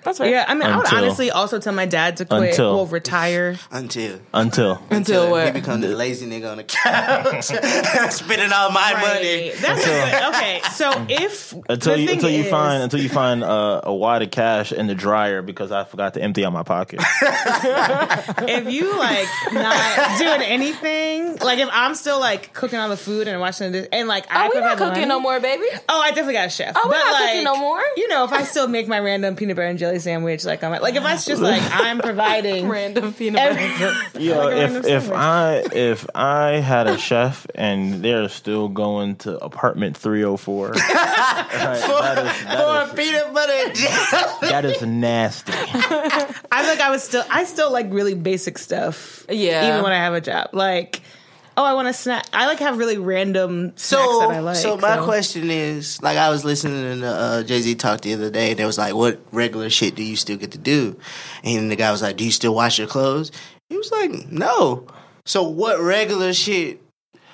That's 0.08 0.22
right. 0.22 0.32
Yeah, 0.32 0.46
I 0.48 0.54
mean, 0.54 0.64
I 0.64 0.78
would 0.78 0.86
Until- 0.86 1.00
honestly 1.04 1.32
also 1.32 1.60
tell 1.60 1.74
my 1.74 1.86
dad 1.86 2.16
to 2.18 2.26
quit 2.26 2.52
Until- 2.52 2.80
or 2.80 2.88
retire. 2.88 3.58
Until 3.72 4.20
Until. 4.34 4.82
Until 4.90 5.26
he 5.26 5.32
what? 5.32 5.54
become 5.54 5.82
the 5.82 5.90
lazy 5.90 6.26
nigga 6.26 6.50
on 6.50 6.56
the 6.58 6.64
couch, 6.64 7.44
spending 8.14 8.54
all 8.54 8.72
my 8.72 8.94
money. 8.94 9.50
Right. 9.50 9.58
That's 9.60 9.86
a- 9.86 9.90
right. 10.64 10.72
So 10.72 11.06
if 11.10 11.54
until 11.70 11.98
you 11.98 12.12
until 12.12 12.30
you 12.30 12.44
is, 12.44 12.50
find 12.50 12.84
until 12.84 13.00
you 13.00 13.10
find 13.10 13.44
uh, 13.44 13.82
a 13.84 13.94
wad 13.94 14.22
of 14.22 14.32
cash 14.32 14.72
in 14.72 14.88
the 14.88 14.96
dryer 14.96 15.42
because 15.42 15.72
I 15.72 15.84
forgot 15.84 16.14
to 16.16 16.22
empty 16.22 16.46
out 16.46 16.54
my 16.54 16.64
pocket. 16.64 17.00
if 17.22 18.72
you 18.72 18.98
like 18.98 19.28
not 19.54 20.20
doing 20.20 20.42
anything, 20.42 21.38
like 21.38 21.60
if 21.60 21.70
I'm 21.72 21.96
still 21.96 22.20
like 22.20 22.54
cooking 22.54 22.80
all 22.80 22.90
the 22.90 22.98
food 22.98 23.28
and 23.28 23.40
washing 23.40 23.72
this, 23.72 23.88
and 23.92 24.08
like 24.08 24.26
oh, 24.26 24.30
I 24.32 24.50
we 24.50 24.60
not 24.60 24.78
cooking 24.78 24.94
money, 24.94 25.06
no 25.06 25.20
more, 25.20 25.40
baby. 25.40 25.66
Oh, 25.90 26.02
I 26.02 26.10
definitely 26.10 26.34
got 26.34 26.48
a 26.48 26.50
chef. 26.50 26.74
Oh, 26.76 26.82
we're 26.86 26.92
but, 26.92 26.98
not 26.98 27.12
like, 27.14 27.30
cooking 27.30 27.44
no 27.44 27.56
more. 27.58 27.82
You 27.96 28.08
know, 28.10 28.24
if 28.24 28.32
I 28.32 28.44
still 28.44 28.68
make 28.68 28.88
my 28.88 29.00
random 29.00 29.36
peanut 29.36 29.56
butter 29.56 29.68
and 29.68 29.80
jelly 29.80 30.00
sandwich, 30.00 30.46
like 30.46 30.64
I'm 30.64 30.80
like 30.82 30.96
if 30.96 31.04
I 31.04 31.16
just 31.18 31.42
like 31.42 31.64
I'm 31.72 32.00
providing 32.00 32.68
random 32.70 33.14
peanut 33.14 33.42
butter. 33.42 33.60
Every, 33.60 34.24
Yo, 34.26 34.38
like 34.38 34.58
if 34.58 34.76
if 34.76 34.84
sandwich. 34.86 35.12
I 35.12 35.64
if 35.74 36.08
I 36.16 36.50
had 36.60 36.88
a 36.88 36.98
chef 36.98 37.48
and 37.56 38.04
they're 38.04 38.30
still 38.30 38.68
going 38.68 39.16
to 39.18 39.38
apartment 39.44 39.98
304 39.98 40.47
for. 40.48 40.72
Right, 41.58 41.82
that 41.82 42.26
is, 42.26 42.44
that 42.46 42.88
for 42.88 43.00
is, 43.00 43.06
peanut 43.06 43.34
butter 43.34 43.52
and 43.52 43.76
jelly. 43.76 44.50
That 44.50 44.64
is 44.64 44.82
nasty. 44.82 45.52
I 45.54 46.64
think 46.64 46.80
I 46.80 46.90
was 46.90 47.04
still. 47.04 47.26
I 47.30 47.44
still 47.44 47.72
like 47.72 47.88
really 47.90 48.14
basic 48.14 48.58
stuff. 48.58 49.26
Yeah. 49.28 49.68
Even 49.68 49.84
when 49.84 49.92
I 49.92 49.98
have 49.98 50.14
a 50.14 50.22
job, 50.22 50.50
like. 50.54 51.02
Oh, 51.58 51.64
I 51.64 51.74
want 51.74 51.88
a 51.88 51.94
snack. 51.94 52.24
I 52.34 52.46
like 52.46 52.60
have 52.60 52.78
really 52.78 53.00
random 53.00 53.74
snacks 53.76 53.82
so, 53.82 54.20
that 54.20 54.30
I 54.30 54.40
like. 54.40 54.56
So 54.58 54.78
my 54.78 54.98
so. 54.98 55.06
question 55.06 55.50
is, 55.50 56.00
like, 56.04 56.16
I 56.16 56.30
was 56.30 56.46
listening 56.46 57.02
to 57.02 57.08
uh, 57.08 57.44
Jay 57.44 57.62
Z 57.62 57.74
talk 57.76 58.02
the 58.02 58.14
other 58.14 58.30
day, 58.30 58.52
and 58.52 58.60
it 58.60 58.66
was 58.66 58.78
like, 58.78 58.94
"What 58.94 59.20
regular 59.32 59.72
shit 59.72 59.96
do 59.96 60.04
you 60.04 60.16
still 60.16 60.38
get 60.38 60.52
to 60.52 60.60
do?" 60.60 61.00
And 61.44 61.72
the 61.72 61.76
guy 61.76 61.92
was 61.92 62.04
like, 62.04 62.16
"Do 62.16 62.26
you 62.26 62.32
still 62.32 62.54
wash 62.54 62.78
your 62.78 62.88
clothes?" 62.88 63.32
He 63.70 63.76
was 63.76 63.92
like, 63.92 64.32
"No." 64.32 64.86
So 65.26 65.44
what 65.44 65.80
regular 65.80 66.32
shit 66.32 66.80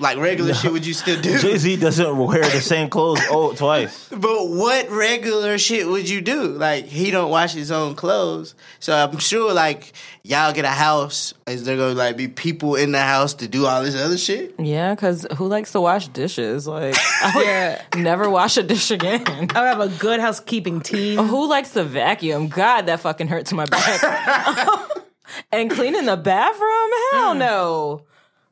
like 0.04 0.18
regular 0.18 0.54
shit, 0.54 0.72
would 0.72 0.86
you 0.86 0.94
still 0.94 1.20
do? 1.20 1.40
Jay 1.40 1.58
Z 1.58 1.78
doesn't 1.78 2.18
wear 2.18 2.42
the 2.44 2.62
same 2.62 2.90
clothes 2.90 3.22
oh 3.32 3.54
twice. 3.54 4.10
But 4.10 4.50
what 4.50 4.90
regular 4.92 5.58
shit 5.58 5.88
would 5.88 6.08
you 6.08 6.22
do? 6.22 6.44
Like 6.50 6.86
he 6.86 7.10
don't 7.10 7.32
wash 7.32 7.54
his 7.54 7.72
own 7.72 7.96
clothes, 7.96 8.54
so 8.80 8.94
I'm 8.96 9.18
sure 9.18 9.54
like 9.54 9.94
y'all 10.24 10.54
get 10.54 10.66
a 10.66 10.70
house. 10.70 11.34
Is 11.48 11.66
there 11.66 11.78
gonna 11.78 11.96
like 11.96 12.18
be 12.18 12.28
people 12.28 12.76
in 12.76 12.92
the 12.92 13.02
house 13.02 13.34
to 13.36 13.48
do 13.48 13.66
all 13.66 13.82
this 13.84 13.96
other 13.96 14.18
shit? 14.18 14.54
Yeah, 14.60 14.94
because 14.94 15.26
who 15.38 15.48
likes 15.48 15.72
to 15.72 15.82
wash 15.82 16.08
dishes? 16.10 16.68
Like, 16.68 16.96
I 17.24 17.32
would 17.36 17.46
Yeah. 17.46 17.82
never 17.96 18.30
wash 18.30 18.58
a 18.58 18.64
dish 18.64 18.92
again. 18.92 19.24
I 19.28 19.38
would 19.40 19.56
have 19.56 19.80
a 19.80 19.90
good 20.00 20.20
housekeeping 20.20 20.82
team. 20.82 21.18
Who 21.18 21.50
likes 21.50 21.72
to 21.72 21.84
vacuum? 21.84 22.50
God, 22.50 22.88
that 22.88 23.00
fucking 23.00 23.28
hurts 23.28 23.52
my 23.54 23.66
back. 23.66 24.04
and 25.52 25.72
cleaning 25.72 26.06
the 26.06 26.18
bathroom? 26.18 26.92
Hell 27.14 27.36
mm. 27.36 27.38
no. 27.38 28.02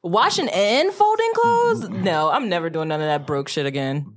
Washing 0.03 0.49
and 0.49 0.91
folding 0.91 1.31
clothes? 1.35 1.89
No, 1.89 2.29
I'm 2.31 2.49
never 2.49 2.69
doing 2.71 2.87
none 2.87 3.01
of 3.01 3.07
that 3.07 3.27
broke 3.27 3.47
shit 3.47 3.67
again. 3.67 4.13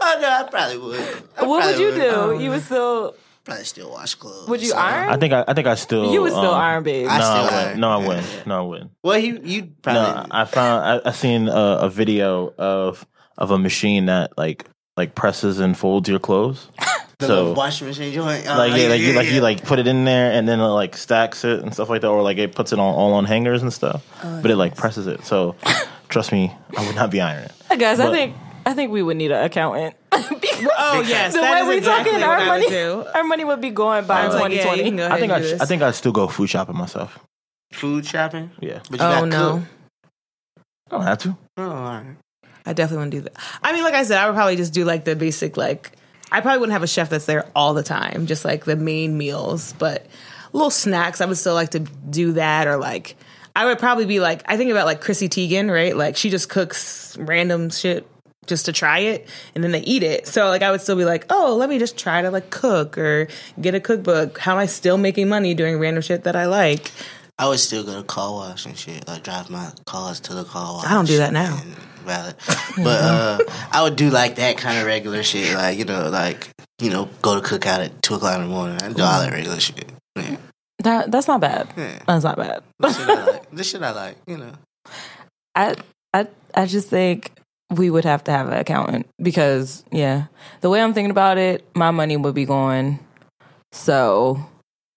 Oh 0.00 0.18
no, 0.20 0.28
I 0.28 0.46
probably 0.50 0.78
would. 0.78 1.00
I 1.36 1.44
What 1.44 1.48
would 1.48 1.60
probably 1.76 1.82
you 1.84 1.90
do? 2.38 2.44
you 2.44 2.50
would 2.50 2.62
still 2.62 3.14
Probably 3.44 3.64
still 3.64 3.90
wash 3.90 4.14
clothes. 4.14 4.48
would 4.48 4.60
you 4.60 4.68
So- 4.68 4.76
iron? 4.76 5.08
I 5.10 5.16
think 5.16 5.32
I, 5.32 5.44
I 5.48 5.54
think 5.54 5.66
I 5.66 5.74
still 5.74 6.12
you 6.12 6.22
would 6.22 6.32
still 6.32 6.50
um, 6.52 6.60
iron, 6.60 6.82
babe. 6.84 7.08
I 7.08 7.18
No, 7.18 7.24
still 7.24 7.34
I 7.36 7.42
wouldn't. 7.42 7.66
iron. 7.66 7.80
No, 7.80 7.88
I 7.90 7.96
wouldn't. 8.06 8.46
No, 8.46 8.58
I 8.58 8.66
wouldn't. 8.66 8.90
Well, 9.02 9.18
you 9.18 9.40
you 9.42 9.72
probably. 9.82 10.02
No, 10.02 10.26
I 10.30 10.44
found 10.44 10.84
I, 11.04 11.08
I 11.08 11.12
seen 11.12 11.48
a, 11.48 11.52
a 11.82 11.88
video 11.90 12.52
of 12.58 13.06
of 13.36 13.50
a 13.50 13.58
machine 13.58 14.06
that 14.06 14.36
like 14.36 14.66
like 14.96 15.14
presses 15.14 15.60
and 15.60 15.76
folds 15.76 16.08
your 16.08 16.18
clothes. 16.18 16.68
the 17.18 17.26
so 17.26 17.52
washing 17.52 17.88
machine 17.88 18.12
joint. 18.12 18.46
Uh, 18.46 18.56
like 18.56 18.80
yeah, 18.80 18.88
like 18.88 19.00
you 19.00 19.12
like 19.12 19.26
yeah. 19.26 19.34
you 19.34 19.40
like 19.40 19.64
put 19.64 19.78
it 19.80 19.88
in 19.88 20.04
there 20.04 20.30
and 20.30 20.48
then 20.48 20.60
it 20.60 20.66
like 20.66 20.96
stacks 20.96 21.44
it 21.44 21.60
and 21.60 21.74
stuff 21.74 21.88
like 21.88 22.00
that, 22.02 22.08
or 22.08 22.22
like 22.22 22.38
it 22.38 22.54
puts 22.54 22.72
it 22.72 22.78
on 22.78 22.94
all 22.94 23.12
on 23.14 23.24
hangers 23.24 23.60
and 23.62 23.72
stuff. 23.72 24.06
Oh, 24.22 24.40
but 24.40 24.50
it 24.52 24.56
like 24.56 24.76
presses 24.76 25.06
it. 25.08 25.24
So 25.24 25.56
trust 26.08 26.30
me, 26.30 26.52
I 26.76 26.86
would 26.86 26.94
not 26.94 27.10
be 27.10 27.20
ironing. 27.20 27.50
Guys, 27.76 27.98
I 27.98 28.10
think 28.12 28.36
I 28.64 28.72
think 28.74 28.92
we 28.92 29.02
would 29.02 29.16
need 29.16 29.32
an 29.32 29.44
accountant. 29.44 29.94
Oh 30.80 31.04
yes, 31.06 31.34
the 31.34 31.40
that 31.40 31.62
way 31.62 31.68
we 31.68 31.76
exactly 31.78 32.10
talking, 32.12 32.24
our 32.28 32.44
money, 32.44 32.64
would 32.64 32.70
do. 32.70 33.04
our 33.14 33.22
money 33.22 33.44
would 33.44 33.60
be 33.60 33.70
going 33.70 34.06
by 34.06 34.22
I 34.22 34.26
like, 34.28 34.50
yeah, 34.52 34.62
2020. 34.64 34.78
you 34.78 34.84
can 34.88 34.96
go 34.96 35.06
ahead 35.06 35.16
I 35.16 35.20
think 35.20 35.32
I 35.32 35.42
sh- 35.42 35.60
I 35.60 35.64
think 35.66 35.82
I'd 35.82 35.94
still 35.94 36.10
go 36.10 36.26
food 36.26 36.50
shopping 36.50 36.76
myself. 36.76 37.16
food 37.72 38.04
shopping. 38.04 38.50
Yeah, 38.60 38.80
But 38.90 38.98
you 38.98 39.06
Oh 39.06 39.10
got 39.20 39.28
no. 39.28 39.52
cook. 39.52 39.62
I 40.88 40.90
don't 40.96 41.02
have 41.02 41.18
to. 41.18 41.36
Oh, 41.58 41.62
all 41.70 41.82
right. 41.82 42.16
I 42.66 42.72
definitely 42.72 42.96
wouldn't 43.06 43.12
do 43.12 43.20
that. 43.20 43.36
I 43.62 43.72
mean, 43.72 43.84
like 43.84 43.94
I 43.94 44.02
said, 44.02 44.18
I 44.18 44.26
would 44.26 44.34
probably 44.34 44.56
just 44.56 44.72
do 44.74 44.84
like 44.84 45.04
the 45.04 45.14
basic, 45.14 45.56
like, 45.56 45.92
I 46.30 46.40
probably 46.40 46.60
wouldn't 46.60 46.74
have 46.74 46.82
a 46.82 46.88
chef 46.88 47.10
that's 47.10 47.26
there 47.26 47.50
all 47.54 47.74
the 47.74 47.82
time, 47.82 48.26
just 48.26 48.44
like 48.44 48.64
the 48.64 48.76
main 48.76 49.16
meals, 49.16 49.74
but 49.78 50.06
little 50.52 50.70
snacks, 50.70 51.20
I 51.20 51.26
would 51.26 51.36
still 51.36 51.54
like 51.54 51.70
to 51.70 51.80
do 51.80 52.32
that. 52.32 52.66
Or 52.66 52.76
like, 52.76 53.16
I 53.56 53.64
would 53.66 53.78
probably 53.78 54.06
be 54.06 54.20
like, 54.20 54.42
I 54.46 54.56
think 54.56 54.70
about 54.70 54.86
like 54.86 55.00
Chrissy 55.00 55.28
Teigen, 55.28 55.72
right? 55.72 55.96
Like, 55.96 56.16
she 56.16 56.30
just 56.30 56.48
cooks 56.48 57.16
random 57.18 57.70
shit 57.70 58.06
just 58.46 58.64
to 58.66 58.72
try 58.72 59.00
it 59.00 59.28
and 59.54 59.62
then 59.62 59.72
they 59.72 59.80
eat 59.80 60.02
it. 60.02 60.26
So, 60.26 60.48
like, 60.48 60.62
I 60.62 60.70
would 60.70 60.80
still 60.80 60.96
be 60.96 61.04
like, 61.04 61.26
oh, 61.30 61.56
let 61.56 61.68
me 61.68 61.78
just 61.78 61.98
try 61.98 62.22
to 62.22 62.30
like 62.30 62.50
cook 62.50 62.98
or 62.98 63.28
get 63.60 63.74
a 63.74 63.80
cookbook. 63.80 64.38
How 64.38 64.52
am 64.52 64.58
I 64.58 64.66
still 64.66 64.96
making 64.96 65.28
money 65.28 65.54
doing 65.54 65.78
random 65.78 66.02
shit 66.02 66.24
that 66.24 66.36
I 66.36 66.46
like? 66.46 66.90
I 67.38 67.48
would 67.48 67.60
still 67.60 67.84
go 67.84 67.94
to 67.96 68.02
car 68.02 68.32
wash 68.32 68.66
and 68.66 68.76
shit. 68.76 69.06
Like 69.06 69.22
drive 69.22 69.48
my 69.48 69.70
cars 69.86 70.18
to 70.20 70.34
the 70.34 70.44
car 70.44 70.74
wash. 70.74 70.86
I 70.86 70.94
don't 70.94 71.06
do 71.06 71.18
that 71.18 71.32
now. 71.32 71.60
and 71.62 71.76
Valid. 72.04 72.36
But 72.76 73.00
uh, 73.02 73.38
I 73.72 73.82
would 73.82 73.96
do 73.96 74.10
like 74.10 74.36
that 74.36 74.56
kind 74.56 74.78
of 74.78 74.86
regular 74.86 75.22
shit. 75.22 75.54
Like 75.54 75.78
you 75.78 75.84
know, 75.84 76.08
like 76.10 76.48
you 76.80 76.90
know, 76.90 77.08
go 77.22 77.40
to 77.40 77.46
cookout 77.46 77.84
at 77.84 78.02
two 78.02 78.14
o'clock 78.14 78.36
in 78.36 78.42
the 78.42 78.48
morning. 78.48 78.78
I 78.82 78.92
do 78.92 79.02
all 79.02 79.20
that 79.20 79.32
regular 79.32 79.60
shit. 79.60 79.90
Yeah. 80.16 80.36
That 80.80 81.10
that's 81.10 81.26
not 81.28 81.40
bad. 81.40 81.68
Yeah. 81.76 81.98
That's 82.06 82.24
not 82.24 82.36
bad. 82.36 82.62
This 82.80 82.96
shit 82.96 83.08
I 83.10 83.24
like. 83.24 83.50
This 83.50 83.70
shit 83.70 83.82
I 83.82 83.90
like. 83.92 84.16
You 84.26 84.38
know. 84.38 84.52
I 85.54 85.74
I 86.14 86.26
I 86.54 86.66
just 86.66 86.88
think 86.88 87.32
we 87.70 87.90
would 87.90 88.04
have 88.04 88.24
to 88.24 88.30
have 88.30 88.46
an 88.48 88.54
accountant 88.54 89.06
because 89.20 89.84
yeah, 89.90 90.26
the 90.62 90.70
way 90.70 90.80
I'm 90.80 90.94
thinking 90.94 91.10
about 91.10 91.36
it, 91.36 91.66
my 91.74 91.90
money 91.90 92.16
would 92.16 92.34
be 92.34 92.44
going. 92.46 93.00
So 93.72 94.46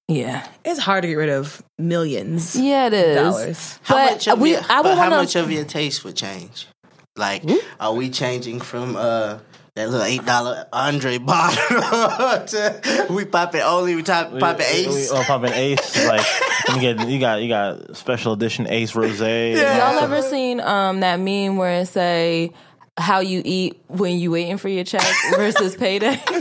yeah, 0.07 0.45
It's 0.65 0.79
hard 0.79 1.01
to 1.03 1.07
get 1.07 1.15
rid 1.15 1.29
of 1.29 1.63
millions. 1.79 2.55
yeah, 2.55 2.87
it 2.87 2.93
is. 2.93 3.15
Dollars. 3.17 3.79
How 3.83 3.95
But 3.95 4.11
much 4.13 4.27
of 4.27 4.39
we- 4.39 4.51
your, 4.51 4.61
I 4.69 4.77
would 4.77 4.83
but 4.83 4.95
how 4.97 5.03
wanna- 5.03 5.15
much 5.17 5.35
of 5.35 5.49
your 5.51 5.63
taste 5.65 6.03
would 6.03 6.15
change? 6.15 6.67
Like, 7.15 7.43
are 7.79 7.93
we 7.93 8.09
changing 8.09 8.59
from 8.61 8.95
uh 8.95 9.39
that 9.75 9.89
little 9.89 10.05
eight 10.05 10.25
dollar 10.25 10.65
Andre 10.71 11.17
bottle 11.19 12.45
to 12.47 13.05
we 13.09 13.25
popping 13.25 13.61
only 13.61 13.95
we 13.95 14.03
top 14.03 14.37
popping 14.39 14.65
We- 14.73 14.87
we- 14.87 14.95
ace? 15.01 15.11
Oh, 15.11 15.23
popping 15.23 15.53
Ace. 15.53 16.05
Like 16.07 16.25
you 16.69 16.79
get 16.79 17.07
you 17.09 17.19
got 17.19 17.41
you 17.41 17.49
got 17.49 17.95
special 17.97 18.33
edition 18.33 18.67
Ace 18.69 18.95
Rose. 18.95 19.19
Y'all 19.19 19.99
ever 19.99 20.21
seen 20.21 20.59
um 20.61 21.01
that 21.01 21.19
meme 21.19 21.57
where 21.57 21.81
it 21.81 21.87
say 21.87 22.51
how 22.97 23.19
you 23.19 23.41
eat 23.43 23.81
when 23.87 24.19
you 24.19 24.31
waiting 24.31 24.57
for 24.57 24.69
your 24.69 24.83
check 24.83 25.05
versus 25.35 25.75
payday? 25.75 26.21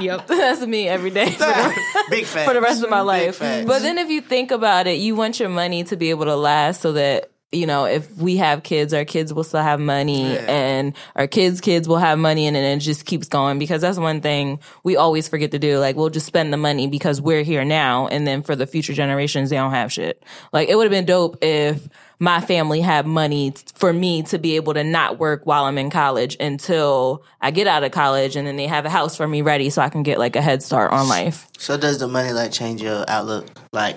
Yep. 0.00 0.28
That's 0.28 0.66
me 0.66 0.88
every 0.88 1.10
day 1.10 1.30
for 1.30 1.38
the, 1.44 2.04
Big 2.08 2.24
fat 2.24 2.46
for 2.48 2.54
the 2.54 2.60
rest 2.62 2.82
of 2.82 2.88
my 2.88 3.02
life. 3.02 3.38
But 3.38 3.80
then 3.82 3.98
if 3.98 4.08
you 4.08 4.22
think 4.22 4.50
about 4.50 4.86
it, 4.86 4.98
you 4.98 5.14
want 5.14 5.38
your 5.38 5.50
money 5.50 5.84
to 5.84 5.96
be 5.96 6.08
able 6.08 6.24
to 6.24 6.36
last 6.36 6.80
so 6.80 6.92
that 6.92 7.29
you 7.52 7.66
know, 7.66 7.84
if 7.84 8.16
we 8.16 8.36
have 8.36 8.62
kids, 8.62 8.94
our 8.94 9.04
kids 9.04 9.34
will 9.34 9.42
still 9.42 9.62
have 9.62 9.80
money 9.80 10.34
Yeah. 10.34 10.44
and 10.48 10.94
our 11.16 11.26
kids' 11.26 11.60
kids 11.60 11.88
will 11.88 11.98
have 11.98 12.16
money 12.16 12.46
and 12.46 12.54
then 12.54 12.78
it 12.78 12.80
just 12.80 13.04
keeps 13.06 13.26
going 13.26 13.58
because 13.58 13.80
that's 13.82 13.98
one 13.98 14.20
thing 14.20 14.60
we 14.84 14.96
always 14.96 15.26
forget 15.26 15.50
to 15.50 15.58
do. 15.58 15.78
Like 15.78 15.96
we'll 15.96 16.10
just 16.10 16.26
spend 16.26 16.52
the 16.52 16.56
money 16.56 16.86
because 16.86 17.20
we're 17.20 17.42
here 17.42 17.64
now 17.64 18.06
and 18.06 18.24
then 18.24 18.42
for 18.42 18.54
the 18.54 18.68
future 18.68 18.92
generations 18.92 19.50
they 19.50 19.56
don't 19.56 19.72
have 19.72 19.92
shit. 19.92 20.22
Like 20.52 20.68
it 20.68 20.76
would 20.76 20.84
have 20.84 20.92
been 20.92 21.06
dope 21.06 21.42
if 21.42 21.88
my 22.20 22.40
family 22.40 22.80
had 22.82 23.04
money 23.06 23.52
for 23.74 23.92
me 23.92 24.22
to 24.24 24.38
be 24.38 24.54
able 24.54 24.74
to 24.74 24.84
not 24.84 25.18
work 25.18 25.44
while 25.44 25.64
I'm 25.64 25.78
in 25.78 25.90
college 25.90 26.36
until 26.38 27.24
I 27.40 27.50
get 27.50 27.66
out 27.66 27.82
of 27.82 27.90
college 27.90 28.36
and 28.36 28.46
then 28.46 28.56
they 28.56 28.68
have 28.68 28.84
a 28.86 28.90
house 28.90 29.16
for 29.16 29.26
me 29.26 29.42
ready 29.42 29.70
so 29.70 29.82
I 29.82 29.88
can 29.88 30.04
get 30.04 30.18
like 30.20 30.36
a 30.36 30.42
head 30.42 30.62
start 30.62 30.92
on 30.92 31.08
life. 31.08 31.48
So 31.58 31.76
does 31.76 31.98
the 31.98 32.06
money 32.06 32.30
like 32.32 32.52
change 32.52 32.80
your 32.80 33.04
outlook? 33.08 33.46
Like 33.72 33.96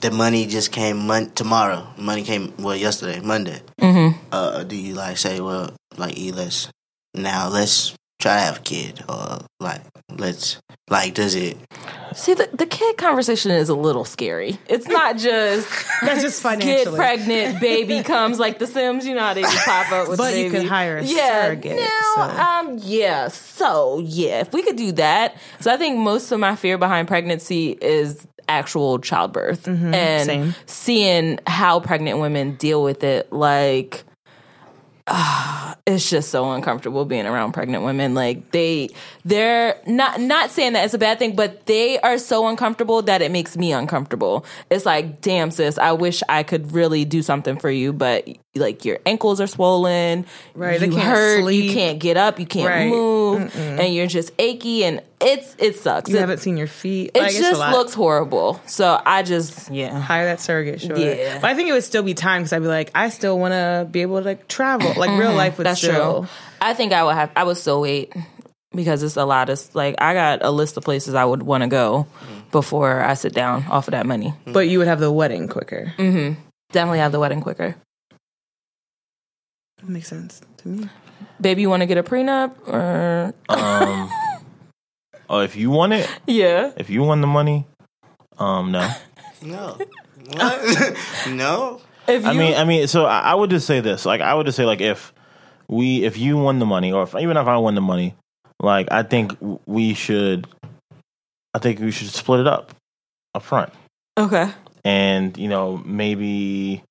the 0.00 0.10
money 0.10 0.46
just 0.46 0.72
came 0.72 1.06
mon- 1.06 1.30
tomorrow. 1.30 1.86
Money 1.96 2.22
came 2.22 2.52
well 2.58 2.76
yesterday, 2.76 3.20
Monday. 3.20 3.60
Mm-hmm. 3.80 4.18
Uh, 4.32 4.62
do 4.64 4.76
you 4.76 4.94
like 4.94 5.18
say, 5.18 5.40
well, 5.40 5.72
like, 5.96 6.18
e, 6.18 6.32
let's 6.32 6.68
now 7.14 7.48
let's 7.48 7.94
try 8.20 8.34
to 8.36 8.40
have 8.40 8.56
a 8.58 8.60
kid, 8.60 9.02
or 9.08 9.38
like 9.60 9.80
let's 10.16 10.58
like, 10.90 11.14
does 11.14 11.34
it? 11.34 11.56
See, 12.14 12.34
the, 12.34 12.48
the 12.52 12.66
kid 12.66 12.96
conversation 12.96 13.50
is 13.50 13.68
a 13.68 13.74
little 13.74 14.04
scary. 14.04 14.58
It's 14.68 14.86
not 14.98 15.18
just 15.18 15.68
That's 16.02 16.22
just 16.22 16.42
get 16.42 16.60
financially. 16.60 16.96
pregnant, 16.96 17.60
baby 17.60 18.02
comes 18.04 18.38
like 18.38 18.58
The 18.58 18.66
Sims. 18.66 19.06
You 19.06 19.14
know 19.14 19.20
how 19.20 19.34
they 19.34 19.42
just 19.42 19.64
pop 19.64 19.92
up 19.92 20.08
with 20.08 20.18
But 20.18 20.32
the 20.32 20.40
you 20.42 20.50
can 20.50 20.66
hire 20.66 20.98
a 20.98 21.04
yeah, 21.04 21.44
surrogate, 21.44 21.76
No, 21.76 22.14
so. 22.14 22.20
um, 22.22 22.78
yeah. 22.82 23.28
So 23.28 24.00
yeah, 24.00 24.40
if 24.40 24.52
we 24.52 24.62
could 24.62 24.76
do 24.76 24.92
that. 24.92 25.36
So 25.60 25.72
I 25.72 25.76
think 25.76 25.98
most 25.98 26.30
of 26.32 26.40
my 26.40 26.56
fear 26.56 26.78
behind 26.78 27.06
pregnancy 27.08 27.70
is 27.80 28.26
actual 28.48 28.98
childbirth 28.98 29.64
mm-hmm. 29.64 29.94
and 29.94 30.26
same. 30.26 30.54
seeing 30.66 31.38
how 31.46 31.80
pregnant 31.80 32.18
women 32.18 32.54
deal 32.56 32.82
with 32.82 33.04
it. 33.04 33.32
Like 33.32 34.04
it's 35.86 36.10
just 36.10 36.30
so 36.30 36.50
uncomfortable 36.52 37.04
being 37.06 37.24
around 37.26 37.52
pregnant 37.52 37.82
women 37.82 38.14
like 38.14 38.50
they 38.50 38.90
they're 39.24 39.80
not 39.86 40.20
not 40.20 40.50
saying 40.50 40.74
that 40.74 40.84
it's 40.84 40.92
a 40.92 40.98
bad 40.98 41.18
thing 41.18 41.34
but 41.34 41.64
they 41.64 41.98
are 42.00 42.18
so 42.18 42.46
uncomfortable 42.46 43.00
that 43.00 43.22
it 43.22 43.30
makes 43.30 43.56
me 43.56 43.72
uncomfortable 43.72 44.44
it's 44.70 44.84
like 44.84 45.22
damn 45.22 45.50
sis 45.50 45.78
i 45.78 45.92
wish 45.92 46.22
i 46.28 46.42
could 46.42 46.72
really 46.72 47.06
do 47.06 47.22
something 47.22 47.58
for 47.58 47.70
you 47.70 47.90
but 47.90 48.28
like 48.54 48.84
your 48.84 48.98
ankles 49.06 49.40
are 49.40 49.46
swollen 49.46 50.26
Right, 50.54 50.78
you 50.80 50.90
can't 50.90 51.02
hurt 51.02 51.54
you 51.54 51.72
can't 51.72 51.98
get 51.98 52.18
up 52.18 52.38
you 52.38 52.46
can't 52.46 52.68
Right. 52.68 52.88
move 52.90 53.56
and 53.56 53.94
you're 53.94 54.08
just 54.08 54.30
achy 54.38 54.84
and 54.84 55.00
it's 55.20 55.56
it 55.58 55.76
sucks 55.76 56.08
You 56.10 56.16
it, 56.16 56.20
haven't 56.20 56.38
seen 56.38 56.56
your 56.56 56.66
feet. 56.68 57.10
it 57.14 57.20
Like, 57.20 57.32
just 57.32 57.58
lot. 57.58 57.72
looks 57.72 57.92
horrible 57.94 58.60
so 58.66 59.00
i 59.04 59.22
just 59.24 59.70
yeah 59.70 59.98
hire 59.98 60.26
that 60.26 60.40
surrogate, 60.40 60.80
sure. 60.80 60.96
Yeah. 60.96 61.40
But 61.40 61.50
I 61.50 61.54
think 61.54 61.68
it 61.68 61.72
would 61.72 61.82
still 61.84 62.02
be 62.04 62.14
time 62.14 62.42
because 62.42 62.52
I'd 62.52 62.62
be 62.62 62.68
like, 62.68 62.90
I 62.94 63.08
still 63.08 63.38
want 63.38 63.52
to 63.52 63.88
be 63.90 64.02
able 64.02 64.18
to 64.18 64.24
like 64.24 64.46
travel. 64.48 64.94
Like 64.96 65.10
real 65.18 65.34
life 65.34 65.58
would 65.58 65.66
That's 65.66 65.80
still. 65.80 66.22
true. 66.22 66.28
I 66.60 66.74
think 66.74 66.92
I 66.92 67.02
would 67.04 67.14
have. 67.14 67.30
I 67.36 67.44
would 67.44 67.56
still 67.56 67.80
wait 67.80 68.12
because 68.74 69.02
it's 69.02 69.16
a 69.16 69.24
lot 69.24 69.48
of 69.50 69.74
like 69.74 69.96
I 69.98 70.14
got 70.14 70.44
a 70.44 70.50
list 70.50 70.76
of 70.76 70.84
places 70.84 71.14
I 71.14 71.24
would 71.24 71.42
want 71.42 71.62
to 71.62 71.68
go 71.68 72.06
before 72.52 73.00
I 73.02 73.14
sit 73.14 73.32
down 73.32 73.64
off 73.70 73.88
of 73.88 73.92
that 73.92 74.06
money. 74.06 74.34
But 74.46 74.68
you 74.68 74.78
would 74.78 74.88
have 74.88 75.00
the 75.00 75.10
wedding 75.12 75.48
quicker. 75.48 75.92
Definitely 76.72 76.98
have 76.98 77.12
the 77.12 77.20
wedding 77.20 77.40
quicker. 77.40 77.74
Makes 79.82 80.08
sense 80.08 80.40
to 80.58 80.68
me. 80.68 80.88
Baby, 81.40 81.62
you 81.62 81.70
want 81.70 81.82
to 81.82 81.86
get 81.86 81.98
a 81.98 82.02
prenup 82.02 82.52
or 82.66 83.32
Um, 83.48 84.10
oh, 85.28 85.40
if 85.40 85.56
you 85.56 85.70
want 85.70 85.92
it, 85.92 86.08
yeah? 86.26 86.72
if 86.76 86.90
you 86.90 87.02
want 87.02 87.20
the 87.20 87.26
money, 87.26 87.66
um, 88.38 88.72
no. 88.72 88.90
No, 89.40 89.76
no. 91.28 91.80
If 92.06 92.24
you, 92.24 92.28
I 92.28 92.32
mean, 92.34 92.54
I 92.54 92.64
mean, 92.64 92.88
so 92.88 93.04
I, 93.04 93.20
I 93.20 93.34
would 93.34 93.50
just 93.50 93.66
say 93.66 93.80
this. 93.80 94.04
Like, 94.04 94.20
I 94.20 94.34
would 94.34 94.46
just 94.46 94.56
say, 94.56 94.64
like, 94.64 94.80
if 94.80 95.12
we, 95.68 96.04
if 96.04 96.16
you 96.18 96.36
won 96.36 96.58
the 96.58 96.66
money, 96.66 96.92
or 96.92 97.04
if, 97.04 97.14
even 97.14 97.36
if 97.36 97.46
I 97.46 97.56
won 97.58 97.74
the 97.74 97.80
money, 97.80 98.14
like, 98.60 98.88
I 98.90 99.02
think 99.02 99.36
we 99.66 99.94
should, 99.94 100.48
I 101.54 101.58
think 101.58 101.80
we 101.80 101.90
should 101.90 102.08
split 102.08 102.40
it 102.40 102.46
up 102.46 102.74
up 103.34 103.42
front, 103.42 103.72
okay, 104.18 104.50
and 104.84 105.36
you 105.36 105.48
know, 105.48 105.76
maybe 105.84 106.82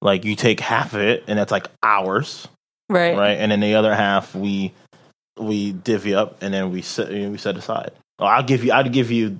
like 0.00 0.24
you 0.24 0.34
take 0.34 0.58
half 0.58 0.94
of 0.94 1.00
it, 1.00 1.24
and 1.28 1.38
that's 1.38 1.52
like 1.52 1.68
ours, 1.82 2.48
right, 2.88 3.16
right? 3.16 3.38
And 3.38 3.52
then 3.52 3.60
the 3.60 3.74
other 3.74 3.94
half 3.94 4.34
we 4.34 4.72
we 5.38 5.72
divvy 5.72 6.14
up, 6.14 6.42
and 6.42 6.52
then 6.52 6.70
we 6.70 6.82
set 6.82 7.10
we 7.10 7.38
set 7.38 7.56
aside. 7.56 7.92
Oh, 8.18 8.26
I'll 8.26 8.42
give 8.42 8.64
you, 8.64 8.72
I'd 8.72 8.92
give 8.92 9.10
you, 9.10 9.38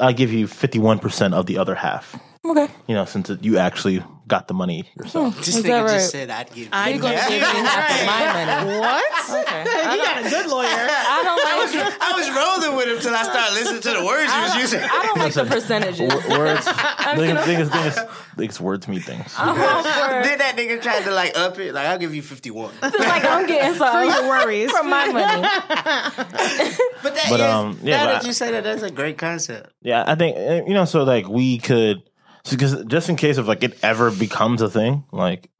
I'll 0.00 0.12
give 0.12 0.32
you 0.32 0.46
fifty 0.46 0.78
one 0.78 0.98
percent 0.98 1.34
of 1.34 1.46
the 1.46 1.58
other 1.58 1.74
half. 1.74 2.18
okay. 2.44 2.68
You 2.86 2.94
know, 2.94 3.04
since 3.04 3.30
it, 3.30 3.44
you 3.44 3.58
actually 3.58 4.02
got 4.28 4.46
the 4.46 4.54
money 4.54 4.88
yourself. 4.96 5.36
This 5.38 5.48
Is 5.56 5.64
nigga 5.64 5.68
that 5.68 5.80
right? 5.84 5.92
just 5.94 6.10
said 6.10 6.30
I'd 6.30 6.52
give. 6.52 6.68
I 6.70 6.88
you 6.90 6.94
You're 6.94 7.02
gonna 7.02 7.16
give 7.28 7.30
me 7.30 7.38
half 7.40 8.00
of 8.00 8.06
my 8.06 8.44
money. 8.44 8.78
What? 8.80 9.04
Okay, 9.48 9.60
you 9.96 10.02
got 10.04 10.24
a 10.24 10.30
good 10.30 10.46
lawyer. 10.46 10.66
I 10.68 11.20
don't 11.24 11.46
I 11.46 11.58
was, 11.62 11.74
like. 11.74 12.00
I 12.00 12.12
was 12.12 12.28
rolling 12.30 12.76
with 12.78 12.88
him 12.96 12.98
till 13.02 13.14
I 13.14 13.22
started 13.24 13.54
listening 13.54 13.82
to 13.82 14.00
the 14.00 14.04
words 14.04 14.32
he 14.32 14.40
was 14.40 14.56
using. 14.56 14.80
I 14.82 15.02
don't 15.04 15.18
like 15.18 15.34
the 15.34 15.44
percentages. 15.44 16.08
W- 16.08 16.38
words. 16.38 16.64
thing, 17.14 17.36
is- 17.36 17.44
thing 17.44 17.60
is, 17.60 17.68
thing 17.70 17.84
is, 17.86 17.94
thing 18.36 18.48
is, 18.50 18.60
words 18.60 18.88
mean 18.88 19.00
things. 19.00 19.34
I'm 19.36 19.48
all 19.50 19.82
for- 19.82 20.22
Then 20.22 20.38
that 20.38 20.54
nigga 20.56 20.80
tried 20.82 21.04
to 21.04 21.10
like 21.10 21.36
up 21.36 21.58
it. 21.58 21.72
Like 21.74 21.86
I'll 21.86 21.98
give 21.98 22.14
you 22.14 22.22
fifty 22.22 22.50
one. 22.50 22.72
Like 22.82 23.24
I'm 23.24 23.46
getting 23.46 23.74
For 23.74 24.04
your 24.04 24.28
worries. 24.28 24.70
from 24.70 24.88
my 24.90 25.06
money. 25.06 25.42
that 25.42 26.94
But, 27.02 27.14
is- 27.16 27.40
um, 27.40 27.78
yeah, 27.82 27.96
now 27.98 28.06
but 28.06 28.12
that 28.12 28.24
I- 28.24 28.26
you 28.26 28.32
say 28.32 28.50
that, 28.52 28.64
that's 28.64 28.82
a 28.82 28.90
great 28.90 29.18
concept. 29.18 29.72
Yeah, 29.82 30.04
I 30.06 30.14
think 30.14 30.36
uh, 30.36 30.66
you 30.66 30.74
know. 30.74 30.84
So 30.84 31.02
like, 31.04 31.28
we 31.28 31.58
could 31.58 32.02
because 32.50 32.84
just 32.84 33.08
in 33.08 33.16
case 33.16 33.38
of 33.38 33.48
like 33.48 33.62
it 33.62 33.78
ever 33.82 34.10
becomes 34.10 34.62
a 34.62 34.70
thing, 34.70 35.04
like 35.12 35.50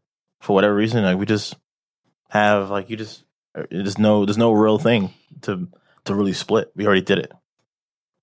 for 0.41 0.55
whatever 0.55 0.75
reason, 0.75 1.05
like 1.05 1.19
we 1.19 1.27
just 1.27 1.57
have 2.31 2.71
like 2.71 2.91
you 2.91 2.97
just 2.97 3.25
uh, 3.55 3.65
there's 3.71 3.99
no 3.99 4.25
there's 4.25 4.39
no 4.39 4.53
real 4.53 4.79
thing 4.79 5.13
to 5.43 5.69
to 6.05 6.15
really 6.15 6.33
split. 6.33 6.71
We 6.75 6.87
already 6.87 7.03
did 7.03 7.19
it. 7.19 7.33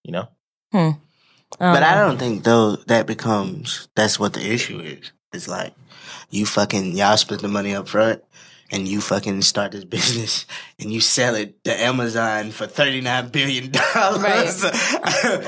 You 0.03 0.11
know. 0.11 0.27
But 1.59 1.83
I 1.83 1.95
don't 1.95 2.17
think 2.17 2.43
though 2.43 2.75
that 2.87 3.07
becomes 3.07 3.87
that's 3.95 4.19
what 4.19 4.33
the 4.33 4.45
issue 4.45 4.79
is. 4.79 5.11
It's 5.33 5.47
like 5.47 5.73
you 6.29 6.45
fucking 6.45 6.95
y'all 6.97 7.17
split 7.17 7.41
the 7.41 7.47
money 7.47 7.75
up 7.75 7.87
front 7.87 8.23
and 8.71 8.87
you 8.87 8.99
fucking 9.01 9.41
start 9.43 9.71
this 9.73 9.83
business 9.95 10.45
and 10.79 10.91
you 10.91 10.99
sell 11.01 11.35
it 11.35 11.63
to 11.65 11.81
Amazon 11.83 12.51
for 12.51 12.67
thirty 12.67 13.01
nine 13.01 13.29
billion 13.29 13.71
dollars. 13.71 14.65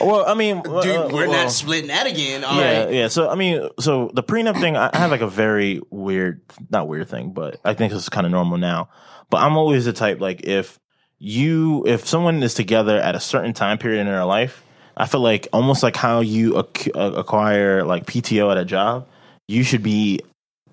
Well, 0.01 0.25
I 0.27 0.33
mean, 0.33 0.61
Dude, 0.61 0.67
uh, 0.67 1.09
we're 1.11 1.27
well, 1.27 1.43
not 1.43 1.51
splitting 1.51 1.87
that 1.87 2.07
again. 2.07 2.43
All 2.43 2.59
Yeah, 2.59 2.83
right. 2.85 2.93
yeah. 2.93 3.07
So 3.07 3.29
I 3.29 3.35
mean, 3.35 3.69
so 3.79 4.09
the 4.13 4.23
prenup 4.23 4.59
thing, 4.59 4.75
I 4.77 4.89
I 4.93 4.97
have 4.97 5.11
like 5.11 5.21
a 5.21 5.27
very 5.27 5.81
weird, 5.89 6.41
not 6.69 6.87
weird 6.87 7.09
thing, 7.09 7.31
but 7.31 7.59
I 7.65 7.73
think 7.73 7.93
it's 7.93 8.09
kind 8.09 8.25
of 8.25 8.31
normal 8.31 8.57
now. 8.57 8.89
But 9.29 9.37
I'm 9.39 9.57
always 9.57 9.85
the 9.85 9.93
type 9.93 10.19
like 10.21 10.45
if 10.45 10.79
you, 11.19 11.83
if 11.87 12.07
someone 12.07 12.41
is 12.43 12.53
together 12.53 12.97
at 12.99 13.15
a 13.15 13.19
certain 13.19 13.53
time 13.53 13.77
period 13.77 14.01
in 14.01 14.07
their 14.07 14.23
life, 14.25 14.63
I 14.95 15.05
feel 15.07 15.21
like 15.21 15.47
almost 15.51 15.81
like 15.83 15.95
how 15.95 16.19
you 16.21 16.59
ac- 16.59 16.91
uh, 16.93 17.11
acquire 17.13 17.83
like 17.83 18.05
PTO 18.05 18.51
at 18.51 18.57
a 18.57 18.65
job, 18.65 19.07
you 19.47 19.63
should 19.63 19.81
be, 19.83 20.19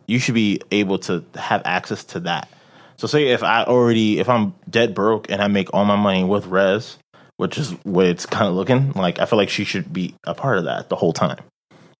you 0.06 0.18
should 0.18 0.34
be 0.34 0.60
able 0.70 0.98
to 1.00 1.24
have 1.34 1.62
access 1.64 2.04
to 2.04 2.20
that. 2.20 2.48
So 2.96 3.06
say 3.06 3.28
if 3.28 3.42
I 3.42 3.64
already, 3.64 4.20
if 4.20 4.28
I'm 4.28 4.54
dead 4.68 4.94
broke 4.94 5.30
and 5.30 5.42
I 5.42 5.48
make 5.48 5.72
all 5.74 5.84
my 5.84 5.96
money 5.96 6.24
with 6.24 6.46
Res, 6.46 6.96
which 7.36 7.58
is 7.58 7.72
what 7.82 8.06
it's 8.06 8.26
kind 8.26 8.46
of 8.46 8.54
looking 8.54 8.92
like, 8.92 9.18
I 9.18 9.26
feel 9.26 9.38
like 9.38 9.50
she 9.50 9.64
should 9.64 9.92
be 9.92 10.14
a 10.24 10.34
part 10.34 10.58
of 10.58 10.64
that 10.64 10.88
the 10.88 10.96
whole 10.96 11.12
time. 11.12 11.38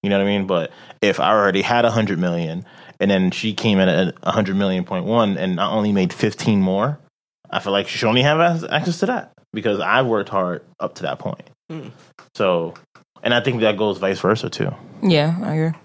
You 0.01 0.09
know 0.09 0.17
what 0.17 0.27
I 0.27 0.29
mean? 0.29 0.47
But 0.47 0.71
if 1.01 1.19
I 1.19 1.31
already 1.31 1.61
had 1.61 1.83
a 1.83 1.91
hundred 1.91 2.19
million 2.19 2.63
and 2.99 3.11
then 3.11 3.31
she 3.31 3.53
came 3.53 3.79
in 3.79 3.89
at 3.89 4.15
a 4.23 4.31
hundred 4.31 4.55
million 4.55 4.85
point 4.85 5.05
one 5.05 5.37
and 5.37 5.59
I 5.59 5.69
only 5.69 5.91
made 5.91 6.13
fifteen 6.13 6.61
more, 6.61 6.99
I 7.49 7.59
feel 7.59 7.73
like 7.73 7.87
she 7.87 7.97
should 7.97 8.07
only 8.07 8.21
have 8.21 8.63
access 8.65 8.99
to 8.99 9.07
that 9.07 9.33
because 9.51 9.79
I've 9.79 10.05
worked 10.05 10.29
hard 10.29 10.63
up 10.79 10.95
to 10.95 11.03
that 11.03 11.19
point. 11.19 11.49
Hmm. 11.69 11.89
So, 12.35 12.75
and 13.23 13.33
I 13.33 13.41
think 13.41 13.61
that 13.61 13.77
goes 13.77 13.97
vice 13.97 14.19
versa 14.19 14.49
too. 14.49 14.73
Yeah, 15.01 15.37
I 15.43 15.55
agree. 15.55 15.79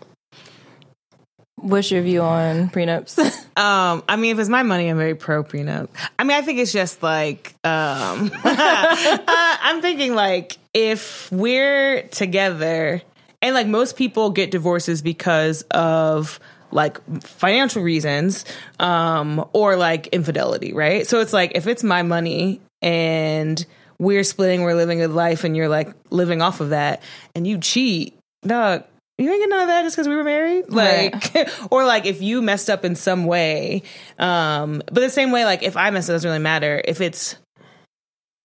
What's 1.63 1.91
your 1.91 2.03
view 2.03 2.23
on 2.23 2.71
prenups? 2.71 3.37
Um, 3.57 4.05
I 4.09 4.17
mean, 4.17 4.33
if 4.33 4.39
it's 4.39 4.49
my 4.49 4.63
money, 4.63 4.89
I'm 4.89 4.97
very 4.97 5.15
pro 5.15 5.45
prenup. 5.45 5.91
I 6.19 6.25
mean, 6.25 6.35
I 6.35 6.41
think 6.41 6.61
it's 6.61 6.73
just 6.73 7.03
like 7.03 7.55
um, 7.63 8.31
uh, 8.45 9.27
I'm 9.63 9.83
thinking 9.83 10.15
like 10.15 10.57
if 10.73 11.31
we're 11.31 12.05
together, 12.05 13.03
and 13.43 13.55
like 13.55 13.67
most 13.67 13.97
people 13.97 14.31
get 14.31 14.51
divorces 14.51 15.03
because 15.03 15.61
of 15.73 16.41
like 16.71 17.01
financial 17.23 17.83
reasons, 17.83 18.47
um, 18.79 19.45
or 19.53 19.77
like 19.77 20.07
infidelity, 20.07 20.73
right? 20.73 21.07
So 21.07 21.21
it's 21.21 21.35
like 21.35 21.53
if 21.55 21.67
it's 21.67 21.85
my 21.85 22.03
money 22.03 22.63
and 22.81 23.63
we're 23.99 24.25
splitting, 24.25 24.63
we're 24.63 24.75
living 24.75 25.03
a 25.03 25.09
life, 25.09 25.45
and 25.45 25.55
you're 25.55 25.69
like 25.69 25.93
living 26.09 26.41
off 26.41 26.61
of 26.63 26.71
that, 26.71 27.03
and 27.35 27.47
you 27.47 27.59
cheat, 27.59 28.19
dog. 28.43 28.85
You 29.21 29.31
ain't 29.31 29.43
get 29.43 29.49
none 29.51 29.63
of 29.63 29.69
that 29.69 29.83
just 29.83 29.97
because 29.97 30.09
we 30.09 30.17
were 30.17 30.25
married, 30.25 30.71
like, 30.71 31.37
or 31.71 31.85
like 31.85 32.07
if 32.07 32.23
you 32.23 32.41
messed 32.41 32.71
up 32.71 32.85
in 32.85 32.97
some 32.97 33.27
way. 33.27 33.83
Um, 34.19 34.83
but 34.87 35.01
the 35.01 35.11
same 35.11 35.31
way, 35.31 35.45
like 35.45 35.63
if 35.63 35.77
I 35.77 35.91
messed 35.91 36.09
up, 36.09 36.15
it 36.15 36.17
doesn't 36.17 36.29
really 36.31 36.43
matter. 36.43 36.81
If 36.85 37.01
it's 37.01 37.37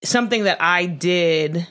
something 0.04 0.44
that 0.44 0.60
I 0.60 0.86
did 0.86 1.66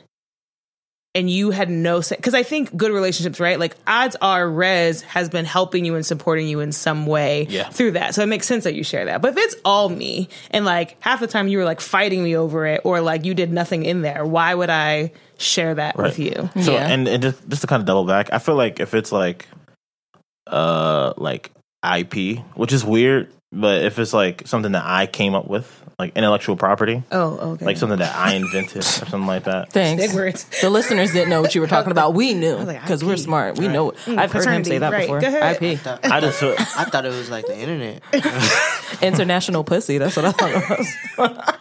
and 1.15 1.29
you 1.29 1.49
had 1.49 1.69
no 1.69 2.01
say 2.01 2.15
because 2.17 2.33
I 2.35 2.43
think 2.43 2.75
good 2.75 2.91
relationships, 2.91 3.39
right? 3.39 3.57
Like 3.59 3.75
odds 3.87 4.15
are 4.21 4.47
Rez 4.47 5.01
has 5.03 5.29
been 5.29 5.45
helping 5.45 5.85
you 5.85 5.95
and 5.95 6.05
supporting 6.05 6.47
you 6.47 6.59
in 6.59 6.71
some 6.71 7.07
way 7.07 7.47
Yeah. 7.49 7.69
through 7.69 7.91
that. 7.91 8.13
So 8.13 8.21
it 8.21 8.27
makes 8.27 8.45
sense 8.45 8.65
that 8.65 8.75
you 8.75 8.83
share 8.83 9.05
that. 9.05 9.21
But 9.21 9.31
if 9.31 9.37
it's 9.37 9.55
all 9.65 9.89
me 9.89 10.29
and 10.51 10.65
like 10.65 10.97
half 10.99 11.21
the 11.21 11.27
time 11.27 11.47
you 11.47 11.57
were 11.57 11.63
like 11.65 11.79
fighting 11.81 12.21
me 12.23 12.35
over 12.35 12.67
it 12.67 12.81
or 12.83 13.01
like 13.01 13.25
you 13.25 13.33
did 13.33 13.51
nothing 13.51 13.85
in 13.85 14.01
there, 14.03 14.25
why 14.25 14.53
would 14.53 14.69
I 14.69 15.13
share 15.37 15.73
that 15.75 15.97
with 15.97 16.19
you? 16.19 16.49
So 16.61 16.73
Yeah. 16.73 16.87
and, 16.87 17.07
and 17.07 17.23
just 17.23 17.47
just 17.49 17.61
to 17.61 17.67
kind 17.67 17.79
of 17.79 17.85
double 17.87 18.03
back, 18.05 18.29
I 18.33 18.37
feel 18.39 18.55
like 18.55 18.79
if 18.79 18.93
it's 18.93 19.11
like 19.13 19.47
uh 20.47 21.13
like 21.17 21.51
IP, 21.83 22.39
which 22.55 22.73
is 22.73 22.83
weird, 22.83 23.31
but 23.55 23.83
if 23.83 23.97
it's 23.99 24.13
like 24.13 24.47
something 24.47 24.73
that 24.73 24.83
I 24.85 25.07
came 25.07 25.33
up 25.35 25.47
with, 25.47 25.81
like 25.97 26.15
intellectual 26.17 26.57
property, 26.57 27.01
Oh, 27.11 27.53
okay. 27.53 27.65
like 27.65 27.77
something 27.77 27.99
that 27.99 28.13
I 28.15 28.33
invented 28.33 28.77
or 28.79 28.81
something 28.81 29.25
like 29.25 29.45
that. 29.45 29.71
Thanks. 29.71 30.05
Big 30.05 30.13
words. 30.13 30.45
The 30.61 30.69
listeners 30.69 31.13
didn't 31.13 31.29
know 31.29 31.41
what 31.41 31.55
you 31.55 31.61
were 31.61 31.67
talking 31.67 31.91
about. 31.91 32.13
We 32.13 32.33
knew 32.33 32.55
like, 32.57 32.81
because 32.81 33.03
we're 33.03 33.15
smart. 33.15 33.57
We 33.57 33.69
know. 33.69 33.91
it. 33.91 33.97
I've 34.09 34.31
heard 34.33 34.45
him 34.45 34.63
say 34.65 34.79
that 34.79 34.91
right. 34.91 35.01
before. 35.03 35.21
Go 35.21 35.27
ahead. 35.27 35.63
IP, 35.63 35.79
I 36.03 36.19
just 36.19 36.39
feel, 36.39 36.53
I 36.57 36.83
thought 36.85 37.05
it 37.05 37.09
was 37.09 37.29
like 37.29 37.47
the 37.47 37.57
internet. 37.57 38.03
international 39.01 39.63
pussy. 39.63 39.97
That's 39.97 40.15
what 40.17 40.25
I 40.25 40.31
thought 40.33 40.51
it 40.51 40.69
was. 40.69 41.55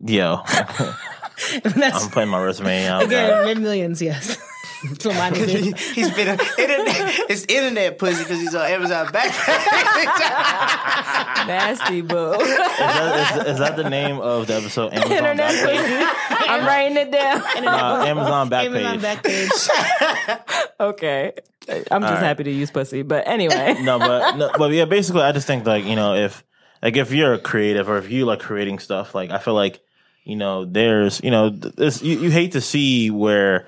yo, 0.00 0.42
I'm 1.64 2.10
putting 2.10 2.28
my 2.28 2.42
resume 2.42 2.86
out. 2.86 3.04
again, 3.04 3.28
there. 3.28 3.44
mid 3.44 3.58
millions, 3.60 4.02
yes. 4.02 4.36
That's 4.82 5.04
what 5.04 5.14
mine 5.16 5.36
is. 5.36 5.90
he's 5.90 6.10
been 6.12 6.28
a, 6.28 6.32
internet. 6.32 7.30
It's 7.30 7.44
internet 7.44 7.98
pussy 7.98 8.22
because 8.22 8.40
he's 8.40 8.54
on 8.54 8.70
Amazon 8.70 9.08
Backpage. 9.08 9.46
Nasty 11.46 12.00
boo. 12.00 12.32
Is 12.32 12.48
that, 12.48 13.36
is, 13.40 13.46
is 13.52 13.58
that 13.58 13.76
the 13.76 13.90
name 13.90 14.18
of 14.18 14.46
the 14.46 14.54
episode? 14.54 14.94
Amazon 14.94 15.12
Internet 15.12 15.54
Backpage? 15.54 16.28
pussy. 16.28 16.48
I'm 16.48 16.66
writing 16.66 16.96
it 16.96 17.10
down. 17.10 17.42
Uh, 17.42 18.04
Amazon 18.06 18.50
Amazon 18.50 18.50
Backpage. 18.50 19.22
Backpage. 19.22 20.66
Okay. 20.80 21.32
I'm 21.68 22.00
just 22.00 22.14
right. 22.14 22.22
happy 22.22 22.44
to 22.44 22.50
use 22.50 22.70
pussy. 22.70 23.02
But 23.02 23.28
anyway. 23.28 23.76
no, 23.82 23.98
but 23.98 24.36
no, 24.36 24.50
but 24.56 24.72
yeah, 24.72 24.86
basically, 24.86 25.22
I 25.22 25.32
just 25.32 25.46
think 25.46 25.66
like 25.66 25.84
you 25.84 25.94
know 25.94 26.14
if 26.14 26.42
like 26.82 26.96
if 26.96 27.12
you're 27.12 27.34
a 27.34 27.38
creative 27.38 27.88
or 27.88 27.98
if 27.98 28.10
you 28.10 28.24
like 28.24 28.40
creating 28.40 28.78
stuff, 28.78 29.14
like 29.14 29.30
I 29.30 29.38
feel 29.38 29.54
like 29.54 29.80
you 30.24 30.36
know 30.36 30.64
there's 30.64 31.22
you 31.22 31.30
know 31.30 31.50
this 31.50 32.02
you, 32.02 32.18
you 32.18 32.30
hate 32.30 32.52
to 32.52 32.62
see 32.62 33.10
where 33.10 33.66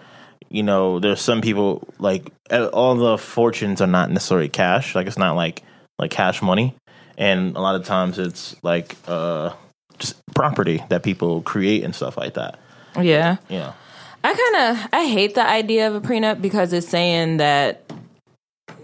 you 0.52 0.62
know 0.62 1.00
there's 1.00 1.20
some 1.20 1.40
people 1.40 1.88
like 1.98 2.30
all 2.50 2.94
the 2.94 3.18
fortunes 3.18 3.80
are 3.80 3.86
not 3.86 4.10
necessarily 4.10 4.48
cash, 4.48 4.94
like 4.94 5.06
it's 5.06 5.18
not 5.18 5.34
like 5.34 5.62
like 5.98 6.10
cash 6.10 6.42
money, 6.42 6.74
and 7.16 7.56
a 7.56 7.60
lot 7.60 7.74
of 7.74 7.84
times 7.84 8.18
it's 8.18 8.54
like 8.62 8.96
uh 9.06 9.52
just 9.98 10.14
property 10.34 10.82
that 10.88 11.02
people 11.02 11.42
create 11.42 11.84
and 11.84 11.94
stuff 11.94 12.16
like 12.16 12.34
that. 12.34 12.58
Yeah. 13.00 13.36
Yeah. 13.48 13.72
I 14.24 14.34
kind 14.34 14.78
of 14.78 14.88
I 14.92 15.06
hate 15.06 15.34
the 15.34 15.46
idea 15.46 15.88
of 15.88 15.94
a 15.94 16.00
prenup 16.00 16.40
because 16.40 16.72
it's 16.72 16.88
saying 16.88 17.38
that 17.38 17.90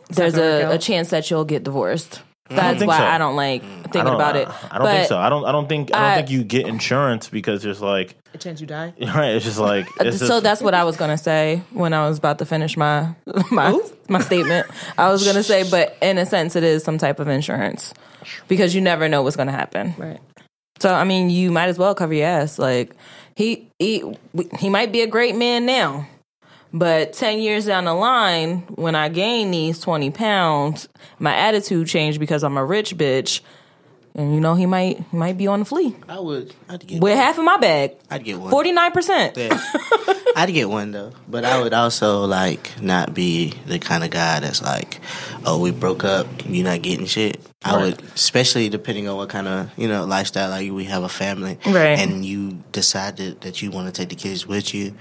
there's 0.08 0.36
a, 0.36 0.72
a 0.72 0.78
chance 0.78 1.10
that 1.10 1.30
you'll 1.30 1.44
get 1.44 1.64
divorced. 1.64 2.22
That's 2.48 2.78
think 2.78 2.88
why 2.88 2.98
so. 2.98 3.04
I 3.04 3.18
don't 3.18 3.36
like 3.36 3.62
mm. 3.62 3.82
thinking 3.82 4.04
don't, 4.04 4.14
about 4.14 4.36
it. 4.36 4.48
I 4.70 4.78
don't 4.78 4.86
think 4.86 5.08
so. 5.08 5.18
I 5.18 5.28
don't. 5.28 5.44
I 5.44 5.52
don't 5.52 5.68
think. 5.68 5.94
I 5.94 5.98
don't 5.98 6.10
I- 6.10 6.16
think 6.16 6.30
you 6.30 6.44
get 6.44 6.66
insurance 6.66 7.28
because 7.28 7.62
there's 7.62 7.80
like 7.80 8.16
A 8.32 8.38
chance 8.38 8.60
you 8.60 8.66
die. 8.66 8.94
right. 9.00 9.34
It's 9.34 9.44
just 9.44 9.58
like 9.58 9.86
uh, 10.00 10.04
it's 10.06 10.18
so 10.18 10.28
just, 10.28 10.42
that's 10.42 10.62
what 10.62 10.74
I 10.74 10.84
was 10.84 10.96
gonna 10.96 11.18
say 11.18 11.62
when 11.72 11.92
I 11.92 12.08
was 12.08 12.18
about 12.18 12.38
to 12.38 12.46
finish 12.46 12.76
my 12.76 13.14
my 13.50 13.78
my 14.08 14.20
statement. 14.20 14.66
I 14.96 15.10
was 15.10 15.26
gonna 15.26 15.42
say, 15.42 15.68
but 15.70 15.96
in 16.00 16.18
a 16.18 16.26
sense, 16.26 16.56
it 16.56 16.64
is 16.64 16.82
some 16.84 16.98
type 16.98 17.20
of 17.20 17.28
insurance 17.28 17.92
because 18.48 18.74
you 18.74 18.80
never 18.80 19.08
know 19.08 19.22
what's 19.22 19.36
gonna 19.36 19.52
happen. 19.52 19.94
Right. 19.98 20.20
So 20.78 20.92
I 20.92 21.04
mean, 21.04 21.30
you 21.30 21.50
might 21.50 21.68
as 21.68 21.78
well 21.78 21.94
cover 21.94 22.14
your 22.14 22.26
ass. 22.26 22.58
Like 22.58 22.94
he 23.34 23.68
he 23.78 24.02
he 24.58 24.68
might 24.68 24.90
be 24.90 25.02
a 25.02 25.06
great 25.06 25.36
man 25.36 25.66
now, 25.66 26.08
but 26.72 27.12
ten 27.12 27.38
years 27.40 27.66
down 27.66 27.84
the 27.84 27.94
line, 27.94 28.58
when 28.74 28.94
I 28.94 29.08
gain 29.08 29.50
these 29.50 29.80
twenty 29.80 30.10
pounds, 30.10 30.88
my 31.18 31.34
attitude 31.34 31.86
changed 31.88 32.20
because 32.20 32.42
I'm 32.44 32.56
a 32.56 32.64
rich 32.64 32.96
bitch, 32.96 33.40
and 34.14 34.34
you 34.34 34.40
know 34.40 34.54
he 34.54 34.66
might 34.66 34.98
he 35.10 35.16
might 35.16 35.38
be 35.38 35.46
on 35.46 35.60
the 35.60 35.64
flea 35.64 35.94
I 36.08 36.20
would. 36.20 36.54
I'd 36.68 36.86
get. 36.86 37.00
with 37.00 37.16
half 37.16 37.38
of 37.38 37.44
my 37.44 37.56
bag, 37.58 37.92
I'd 38.10 38.24
get 38.24 38.38
one. 38.38 38.50
forty 38.50 38.72
nine 38.72 38.92
percent. 38.92 39.36
Yeah. 39.36 39.58
I'd 40.36 40.52
get 40.52 40.68
one 40.68 40.92
though, 40.92 41.12
but 41.26 41.44
I 41.44 41.60
would 41.60 41.72
also 41.74 42.24
like 42.26 42.80
not 42.80 43.12
be 43.14 43.54
the 43.66 43.78
kind 43.78 44.04
of 44.04 44.10
guy 44.10 44.38
that's 44.40 44.62
like, 44.62 45.00
"Oh, 45.44 45.58
we 45.60 45.70
broke 45.72 46.04
up, 46.04 46.26
you're 46.46 46.64
not 46.64 46.82
getting 46.82 47.06
shit." 47.06 47.40
I 47.64 47.74
Right. 47.74 47.82
would, 47.86 48.02
especially 48.14 48.68
depending 48.68 49.08
on 49.08 49.16
what 49.16 49.30
kind 49.30 49.48
of 49.48 49.70
you 49.76 49.88
know 49.88 50.04
lifestyle. 50.04 50.50
Like 50.50 50.70
we 50.70 50.84
have 50.84 51.02
a 51.02 51.08
family, 51.08 51.58
Right. 51.66 51.98
And 51.98 52.24
you 52.24 52.62
decided 52.70 53.40
that 53.40 53.62
you 53.62 53.72
want 53.72 53.92
to 53.92 54.00
take 54.00 54.10
the 54.10 54.14
kids 54.14 54.46
with 54.46 54.72
you. 54.74 54.94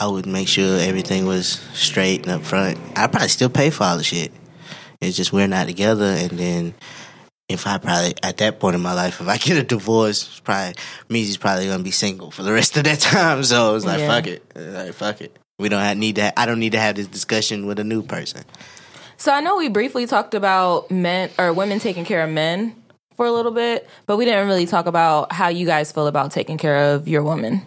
I 0.00 0.06
would 0.06 0.26
make 0.26 0.48
sure 0.48 0.78
everything 0.80 1.26
was 1.26 1.46
straight 1.74 2.22
and 2.22 2.30
up 2.32 2.42
front. 2.42 2.78
I'd 2.96 3.10
probably 3.12 3.28
still 3.28 3.48
pay 3.50 3.70
for 3.70 3.84
all 3.84 3.96
the 3.96 4.04
shit. 4.04 4.32
It's 5.00 5.16
just 5.16 5.32
we're 5.32 5.48
not 5.48 5.66
together, 5.66 6.04
and 6.04 6.30
then 6.30 6.74
if 7.48 7.66
I 7.66 7.78
probably 7.78 8.14
at 8.22 8.36
that 8.38 8.60
point 8.60 8.76
in 8.76 8.80
my 8.80 8.94
life, 8.94 9.20
if 9.20 9.28
I 9.28 9.36
get 9.36 9.56
a 9.58 9.62
divorce, 9.62 10.26
it's 10.28 10.40
probably 10.40 10.74
Meezy's 11.08 11.36
probably 11.36 11.66
gonna 11.66 11.82
be 11.82 11.90
single 11.90 12.30
for 12.30 12.42
the 12.42 12.52
rest 12.52 12.76
of 12.76 12.84
that 12.84 13.00
time. 13.00 13.42
So 13.44 13.74
it's 13.74 13.84
like 13.84 14.00
Yeah. 14.00 14.08
fuck 14.08 14.26
it, 14.26 14.42
like 14.56 14.92
fuck 14.94 15.20
it. 15.20 15.36
We 15.58 15.68
don't 15.68 15.80
have, 15.82 15.96
need 15.96 16.16
to. 16.16 16.38
I 16.38 16.46
don't 16.46 16.58
need 16.60 16.72
to 16.72 16.80
have 16.80 16.96
this 16.96 17.06
discussion 17.06 17.66
with 17.66 17.78
a 17.78 17.84
new 17.84 18.02
person. 18.02 18.42
So 19.16 19.32
I 19.32 19.40
know 19.40 19.56
we 19.56 19.68
briefly 19.68 20.06
talked 20.06 20.34
about 20.34 20.90
men 20.90 21.30
or 21.38 21.52
women 21.52 21.78
taking 21.78 22.04
care 22.04 22.24
of 22.24 22.30
men 22.30 22.74
for 23.16 23.26
a 23.26 23.30
little 23.32 23.52
bit, 23.52 23.88
but 24.06 24.16
we 24.16 24.24
didn't 24.24 24.46
really 24.48 24.66
talk 24.66 24.86
about 24.86 25.30
how 25.32 25.48
you 25.48 25.66
guys 25.66 25.92
feel 25.92 26.06
about 26.08 26.32
taking 26.32 26.58
care 26.58 26.94
of 26.94 27.06
your 27.06 27.22
woman. 27.22 27.62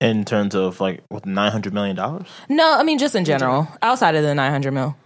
In 0.00 0.24
terms 0.24 0.54
of 0.54 0.80
like 0.80 1.02
with 1.10 1.26
nine 1.26 1.52
hundred 1.52 1.74
million 1.74 1.96
dollars. 1.96 2.26
No, 2.48 2.78
I 2.78 2.82
mean 2.82 2.98
just 2.98 3.14
in 3.14 3.24
general, 3.24 3.68
outside 3.82 4.14
of 4.14 4.22
the 4.22 4.34
900 4.34 4.72
mil. 4.72 4.96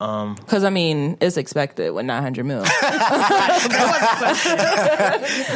Um, 0.00 0.34
Because 0.34 0.64
I 0.64 0.70
mean, 0.70 1.18
it's 1.20 1.36
expected 1.36 1.90
with 1.90 2.06
900 2.06 2.44
mil. 2.44 2.62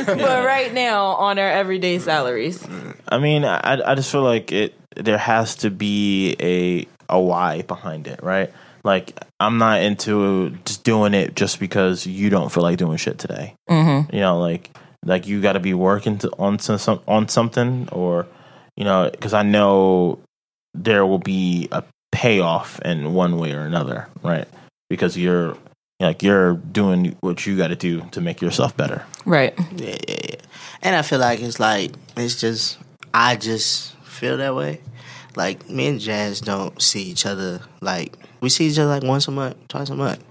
but 0.07 0.45
right 0.45 0.71
now, 0.75 1.07
on 1.07 1.39
our 1.39 1.49
everyday 1.49 1.99
salaries, 1.99 2.63
I 3.09 3.19
mean, 3.19 3.45
I 3.45 3.81
I 3.85 3.95
just 3.95 4.13
feel 4.13 4.23
like 4.23 4.53
it. 4.53 4.75
There 4.97 5.19
has 5.19 5.57
to 5.57 5.71
be 5.71 6.37
a 6.41 6.87
a 7.09 7.21
why 7.21 7.63
behind 7.63 8.07
it, 8.07 8.23
right? 8.23 8.53
Like 8.85 9.19
I'm 9.41 9.59
not 9.59 9.83
into 9.83 10.51
just 10.67 10.85
doing 10.85 11.15
it 11.15 11.35
just 11.35 11.59
because 11.59 12.07
you 12.07 12.31
don't 12.31 12.53
feel 12.53 12.63
like 12.63 12.77
doing 12.79 12.99
shit 12.99 13.19
today. 13.19 13.55
Mm-hmm. 13.69 14.15
You 14.15 14.21
know, 14.21 14.39
like 14.39 14.71
like 15.05 15.27
you 15.27 15.41
got 15.41 15.55
to 15.55 15.61
be 15.61 15.75
working 15.75 16.19
to, 16.19 16.31
on 16.39 16.59
to 16.59 16.79
some 16.79 17.01
on 17.09 17.29
something, 17.29 17.89
or 17.91 18.27
you 18.77 18.85
know, 18.85 19.09
because 19.11 19.33
I 19.35 19.43
know 19.43 20.19
there 20.75 21.07
will 21.07 21.19
be 21.19 21.69
a 21.73 21.85
payoff 22.13 22.81
in 22.81 23.15
one 23.15 23.39
way 23.39 23.53
or 23.53 23.61
another, 23.63 24.09
right? 24.23 24.49
Because 24.89 25.17
you're 25.17 25.57
like 26.01 26.23
you're 26.23 26.55
doing 26.55 27.17
what 27.21 27.47
you 27.47 27.57
got 27.57 27.69
to 27.69 27.77
do 27.77 28.03
to 28.13 28.21
make 28.21 28.41
yourself 28.41 28.77
better. 28.77 29.05
right? 29.25 29.55
Yeah, 29.77 29.97
yeah, 30.09 30.17
yeah. 30.31 30.37
And 30.83 30.97
I 30.97 31.03
feel 31.03 31.19
like 31.19 31.41
it's 31.41 31.61
like 31.61 31.93
it's 32.17 32.41
just 32.41 32.79
I 33.13 33.37
just 33.37 33.95
feel 33.99 34.37
that 34.39 34.55
way. 34.55 34.81
Like 35.37 35.69
me 35.69 35.89
and 35.89 36.01
Jazz 36.01 36.41
don't 36.41 36.81
see 36.81 37.03
each 37.03 37.27
other 37.27 37.61
like 37.81 38.17
we 38.41 38.49
see 38.49 38.67
each 38.67 38.79
other 38.79 38.91
like 38.91 39.03
once 39.03 39.27
a 39.27 39.31
month, 39.31 39.57
twice 39.69 39.91
a 39.91 39.97
month, 39.97 40.23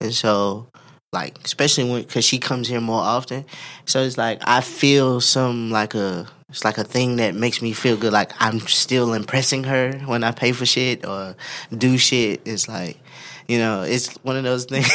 and 0.00 0.12
so 0.14 0.68
like 1.12 1.38
especially 1.44 1.90
when 1.90 2.02
because 2.02 2.24
she 2.24 2.38
comes 2.38 2.68
here 2.68 2.80
more 2.80 3.00
often, 3.02 3.44
so 3.86 4.02
it's 4.02 4.18
like 4.18 4.40
I 4.44 4.60
feel 4.60 5.20
some 5.20 5.70
like 5.70 5.94
a 5.94 6.28
it's 6.52 6.66
like 6.66 6.76
a 6.76 6.84
thing 6.84 7.16
that 7.16 7.34
makes 7.34 7.62
me 7.62 7.72
feel 7.72 7.96
good. 7.96 8.12
Like 8.12 8.30
I'm 8.38 8.60
still 8.60 9.14
impressing 9.14 9.64
her 9.64 9.92
when 10.04 10.22
I 10.22 10.32
pay 10.32 10.52
for 10.52 10.66
shit 10.66 11.06
or 11.06 11.34
do 11.76 11.96
shit. 11.96 12.42
It's 12.44 12.68
like 12.68 12.98
you 13.48 13.58
know, 13.58 13.82
it's 13.82 14.14
one 14.18 14.36
of 14.36 14.44
those 14.44 14.64
things. 14.66 14.88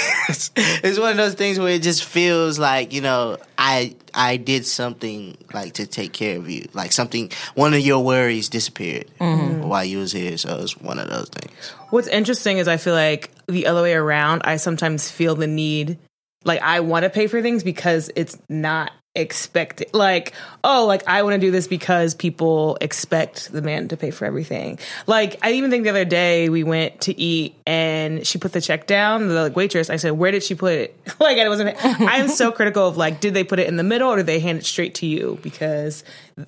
it's 0.57 0.99
one 0.99 1.11
of 1.11 1.17
those 1.17 1.33
things 1.33 1.59
where 1.59 1.73
it 1.73 1.81
just 1.81 2.03
feels 2.03 2.59
like 2.59 2.93
you 2.93 3.01
know, 3.01 3.37
I 3.57 3.95
I 4.13 4.37
did 4.37 4.67
something 4.67 5.35
like 5.51 5.73
to 5.73 5.87
take 5.87 6.13
care 6.13 6.37
of 6.37 6.47
you, 6.47 6.69
like 6.73 6.91
something. 6.91 7.31
One 7.55 7.73
of 7.73 7.79
your 7.79 8.03
worries 8.03 8.49
disappeared. 8.49 9.09
Mm-hmm. 9.19 9.67
while 9.67 9.83
you 9.83 9.97
was 9.97 10.11
here. 10.11 10.37
So 10.37 10.59
it's 10.59 10.77
one 10.77 10.99
of 10.99 11.09
those 11.09 11.29
things. 11.29 11.73
What's 11.89 12.07
interesting 12.07 12.59
is 12.59 12.67
I 12.67 12.77
feel 12.77 12.93
like 12.93 13.31
the 13.47 13.65
other 13.65 13.81
way 13.81 13.93
around, 13.93 14.43
I 14.45 14.57
sometimes 14.57 15.09
feel 15.09 15.35
the 15.35 15.47
need, 15.47 15.97
like 16.43 16.61
I 16.61 16.81
want 16.81 17.03
to 17.03 17.09
pay 17.09 17.27
for 17.27 17.41
things 17.41 17.63
because 17.63 18.11
it's 18.15 18.37
not 18.47 18.91
expected. 19.17 19.89
Like, 19.93 20.33
oh, 20.63 20.85
like 20.85 21.07
I 21.07 21.23
want 21.23 21.33
to 21.33 21.39
do 21.39 21.51
this 21.51 21.67
because 21.67 22.13
people 22.15 22.77
expect 22.79 23.51
the 23.51 23.61
man 23.61 23.89
to 23.89 23.97
pay 23.97 24.11
for 24.11 24.25
everything. 24.25 24.79
Like, 25.07 25.39
I 25.41 25.53
even 25.53 25.71
think 25.71 25.83
the 25.83 25.89
other 25.89 26.05
day 26.05 26.49
we 26.49 26.63
went 26.63 27.01
to 27.01 27.19
eat 27.19 27.55
and 27.65 28.25
she 28.25 28.37
put 28.37 28.53
the 28.53 28.61
check 28.61 28.87
down, 28.87 29.27
the 29.27 29.33
like, 29.33 29.55
waitress. 29.55 29.89
I 29.89 29.97
said, 29.97 30.11
where 30.11 30.31
did 30.31 30.43
she 30.43 30.55
put 30.55 30.73
it? 30.73 30.99
like, 31.19 31.39
I 31.39 31.49
wasn't, 31.49 31.83
I 31.83 32.17
am 32.17 32.29
so 32.29 32.51
critical 32.51 32.87
of 32.87 32.95
like, 32.95 33.19
did 33.19 33.33
they 33.33 33.43
put 33.43 33.59
it 33.59 33.67
in 33.67 33.75
the 33.75 33.83
middle 33.83 34.09
or 34.09 34.17
did 34.17 34.27
they 34.27 34.39
hand 34.39 34.59
it 34.59 34.65
straight 34.65 34.95
to 34.95 35.05
you? 35.05 35.39
Because 35.41 36.03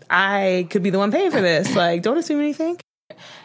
I 0.09 0.67
could 0.70 0.84
be 0.84 0.91
the 0.91 0.99
one 0.99 1.11
paying 1.11 1.32
for 1.32 1.41
this. 1.41 1.76
Like, 1.76 2.03
don't 2.03 2.17
assume 2.17 2.39
anything. 2.39 2.78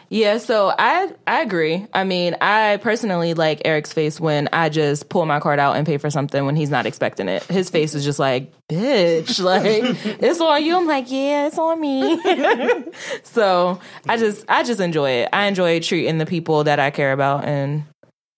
Yeah, 0.09 0.37
so 0.37 0.73
I 0.77 1.11
I 1.25 1.41
agree. 1.41 1.87
I 1.93 2.03
mean, 2.03 2.35
I 2.39 2.77
personally 2.77 3.33
like 3.33 3.61
Eric's 3.65 3.91
face 3.91 4.19
when 4.19 4.47
I 4.53 4.69
just 4.69 5.09
pull 5.09 5.25
my 5.25 5.39
card 5.39 5.59
out 5.59 5.75
and 5.75 5.85
pay 5.85 5.97
for 5.97 6.09
something 6.09 6.45
when 6.45 6.55
he's 6.55 6.69
not 6.69 6.85
expecting 6.85 7.27
it. 7.27 7.43
His 7.43 7.69
face 7.69 7.95
is 7.95 8.05
just 8.05 8.19
like, 8.19 8.53
bitch, 8.69 9.39
like 9.43 9.73
it's 10.21 10.39
on 10.39 10.63
you. 10.63 10.77
I'm 10.77 10.87
like, 10.87 11.09
yeah, 11.09 11.47
it's 11.47 11.57
on 11.57 11.81
me. 11.81 12.21
so 13.23 13.79
I 14.07 14.17
just 14.17 14.45
I 14.47 14.63
just 14.63 14.79
enjoy 14.79 15.09
it. 15.09 15.29
I 15.33 15.45
enjoy 15.45 15.79
treating 15.79 16.17
the 16.19 16.25
people 16.25 16.63
that 16.65 16.79
I 16.79 16.91
care 16.91 17.11
about 17.11 17.45
and 17.45 17.83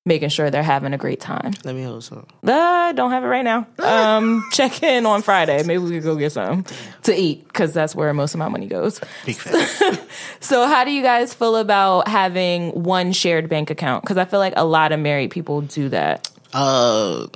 making 0.07 0.29
sure 0.29 0.49
they're 0.49 0.63
having 0.63 0.93
a 0.93 0.97
great 0.97 1.19
time. 1.19 1.51
Let 1.63 1.75
me 1.75 1.83
hold 1.83 2.03
some. 2.03 2.25
I 2.47 2.93
don't 2.93 3.11
have 3.11 3.23
it 3.23 3.27
right 3.27 3.43
now. 3.43 3.67
Um, 3.79 4.43
check 4.51 4.81
in 4.83 5.05
on 5.05 5.21
Friday. 5.21 5.63
Maybe 5.63 5.79
we 5.83 5.89
could 5.91 6.03
go 6.03 6.15
get 6.15 6.31
some 6.31 6.63
to 7.03 7.13
eat 7.15 7.47
because 7.47 7.73
that's 7.73 7.93
where 7.93 8.13
most 8.13 8.33
of 8.33 8.39
my 8.39 8.47
money 8.47 8.67
goes. 8.67 8.99
Big 9.25 9.35
fan. 9.37 9.97
So, 10.39 10.65
how 10.67 10.83
do 10.85 10.91
you 10.91 11.01
guys 11.03 11.33
feel 11.33 11.55
about 11.57 12.07
having 12.07 12.71
one 12.83 13.11
shared 13.11 13.49
bank 13.49 13.69
account? 13.69 14.03
Because 14.03 14.17
I 14.17 14.25
feel 14.25 14.39
like 14.39 14.53
a 14.55 14.65
lot 14.65 14.91
of 14.91 14.99
married 14.99 15.31
people 15.31 15.61
do 15.61 15.89
that. 15.89 16.29
uh, 16.53 17.27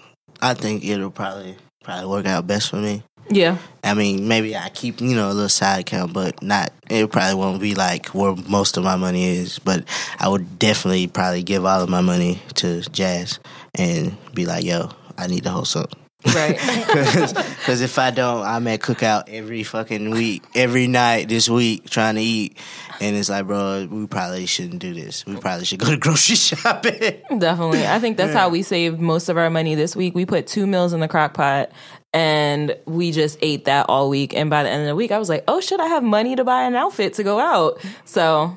I 0.42 0.54
think 0.56 0.84
it'll 0.86 1.12
probably 1.12 1.56
probably 1.84 2.08
work 2.08 2.26
out 2.26 2.48
best 2.48 2.70
for 2.70 2.78
me. 2.78 3.04
Yeah. 3.32 3.58
I 3.84 3.94
mean, 3.94 4.28
maybe 4.28 4.56
I 4.56 4.70
keep 4.70 5.02
you 5.02 5.16
know 5.16 5.28
a 5.28 5.34
little 5.34 5.50
side 5.50 5.82
account, 5.82 6.14
but 6.14 6.42
not. 6.44 6.72
It 6.90 7.12
probably 7.12 7.36
won't 7.36 7.62
be 7.62 7.74
like 7.76 8.08
where 8.08 8.36
most 8.48 8.78
of 8.78 8.84
my 8.84 8.96
money 8.96 9.38
is. 9.38 9.60
But 9.60 9.86
I 10.20 10.28
would 10.28 10.60
definitely 10.60 11.08
probably 11.08 11.44
give 11.44 11.66
all 11.66 11.82
of 11.82 11.90
my 11.90 12.02
money 12.02 12.42
to 12.56 12.82
Jazz 12.82 13.40
and 13.76 14.16
be 14.34 14.46
like, 14.46 14.64
"Yo, 14.66 14.90
I 15.18 15.28
need 15.28 15.44
to 15.44 15.50
host 15.50 15.76
up." 15.76 15.92
Right. 16.26 16.60
Because 17.62 17.82
if 17.82 18.00
I 18.00 18.10
don't, 18.10 18.44
I'm 18.44 18.68
at 18.68 18.80
cookout 18.80 19.26
every 19.28 19.62
fucking 19.62 20.10
week, 20.10 20.44
every 20.56 20.88
night 20.88 21.30
this 21.30 21.48
week 21.48 21.88
trying 21.88 22.16
to 22.16 22.22
eat, 22.22 22.58
and 23.00 23.16
it's 23.16 23.30
like, 23.30 23.46
bro, 23.46 23.88
we 23.90 24.08
probably 24.08 24.48
shouldn't 24.48 24.80
do 24.80 24.96
this. 24.96 25.26
We 25.28 25.38
probably 25.38 25.66
should 25.66 25.80
go 25.80 25.92
to 25.92 25.98
grocery 26.00 26.36
shopping. 26.36 27.22
Definitely. 27.38 27.86
I 27.86 28.00
think 28.00 28.18
that's 28.18 28.34
how 28.34 28.50
we 28.50 28.64
saved 28.64 29.00
most 29.00 29.30
of 29.30 29.38
our 29.38 29.52
money 29.52 29.76
this 29.76 29.96
week. 29.96 30.16
We 30.16 30.26
put 30.26 30.48
two 30.48 30.66
meals 30.66 30.94
in 30.94 31.02
the 31.02 31.08
crock 31.08 31.36
pot 31.36 31.72
and 32.14 32.76
we 32.86 33.12
just 33.12 33.38
ate 33.41 33.66
that 33.66 33.88
all 33.89 34.09
week. 34.09 34.34
And 34.34 34.49
by 34.49 34.64
the 34.64 34.70
end 34.70 34.82
of 34.82 34.88
the 34.88 34.95
week, 34.95 35.12
I 35.12 35.18
was 35.18 35.30
like, 35.30 35.43
oh 35.47 35.62
should 35.62 35.80
I 35.80 35.88
have 35.88 36.03
money 36.03 36.36
to 36.36 36.43
buy 36.43 36.64
an 36.64 36.76
outfit 36.76 37.14
to 37.16 37.24
go 37.24 37.39
out. 37.39 37.84
So 38.05 38.55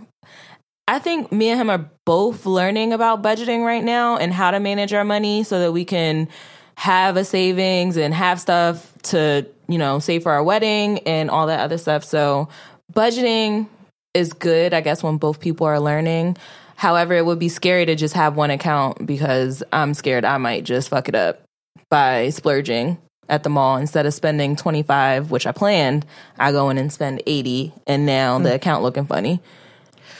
I 0.86 0.98
think 0.98 1.32
me 1.32 1.48
and 1.48 1.60
him 1.60 1.70
are 1.70 1.90
both 2.04 2.44
learning 2.44 2.92
about 2.92 3.22
budgeting 3.22 3.64
right 3.64 3.82
now 3.82 4.16
and 4.16 4.32
how 4.32 4.50
to 4.50 4.60
manage 4.60 4.92
our 4.92 5.04
money 5.04 5.42
so 5.44 5.60
that 5.60 5.72
we 5.72 5.84
can 5.84 6.28
have 6.76 7.16
a 7.16 7.24
savings 7.24 7.96
and 7.96 8.12
have 8.12 8.40
stuff 8.40 8.92
to, 9.04 9.46
you 9.68 9.78
know, 9.78 9.98
save 9.98 10.24
for 10.24 10.32
our 10.32 10.42
wedding 10.42 10.98
and 11.00 11.30
all 11.30 11.46
that 11.46 11.60
other 11.60 11.78
stuff. 11.78 12.04
So 12.04 12.48
budgeting 12.92 13.68
is 14.12 14.32
good, 14.32 14.74
I 14.74 14.80
guess, 14.80 15.02
when 15.02 15.16
both 15.16 15.40
people 15.40 15.66
are 15.66 15.80
learning. 15.80 16.36
However, 16.76 17.14
it 17.14 17.24
would 17.24 17.38
be 17.38 17.48
scary 17.48 17.86
to 17.86 17.94
just 17.94 18.14
have 18.14 18.36
one 18.36 18.50
account 18.50 19.06
because 19.06 19.62
I'm 19.72 19.94
scared 19.94 20.24
I 20.24 20.38
might 20.38 20.64
just 20.64 20.88
fuck 20.88 21.08
it 21.08 21.14
up 21.14 21.40
by 21.88 22.30
splurging 22.30 22.98
at 23.28 23.42
the 23.42 23.48
mall. 23.48 23.76
Instead 23.76 24.06
of 24.06 24.14
spending 24.14 24.56
25 24.56 25.30
which 25.30 25.46
i 25.46 25.52
planned 25.52 26.06
i 26.38 26.52
go 26.52 26.70
in 26.70 26.78
and 26.78 26.92
spend 26.92 27.22
80 27.26 27.72
and 27.86 28.06
now 28.06 28.38
the 28.38 28.50
hmm. 28.50 28.54
account 28.54 28.82
looking 28.82 29.06
funny. 29.06 29.40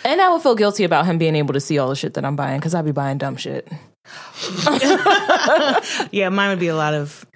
And 0.05 0.21
i 0.21 0.33
would 0.33 0.43
feel 0.43 0.55
guilty 0.55 0.85
about 0.85 1.07
him 1.07 1.19
being 1.19 1.37
able 1.37 1.55
to 1.55 1.61
see 1.61 1.79
all 1.79 1.89
the 1.89 1.97
shit 1.97 2.15
that 2.15 2.25
i'm 2.25 2.37
buying 2.37 2.59
because 2.61 2.75
i'd 2.75 2.85
be 2.85 2.93
buying 2.93 3.19
dumb 3.19 3.37
shit. 3.37 3.69
Yeah, 6.13 6.29
mine 6.29 6.51
would 6.51 6.61
be 6.61 6.69
a 6.69 6.77
lot 6.77 6.95
of 6.95 7.27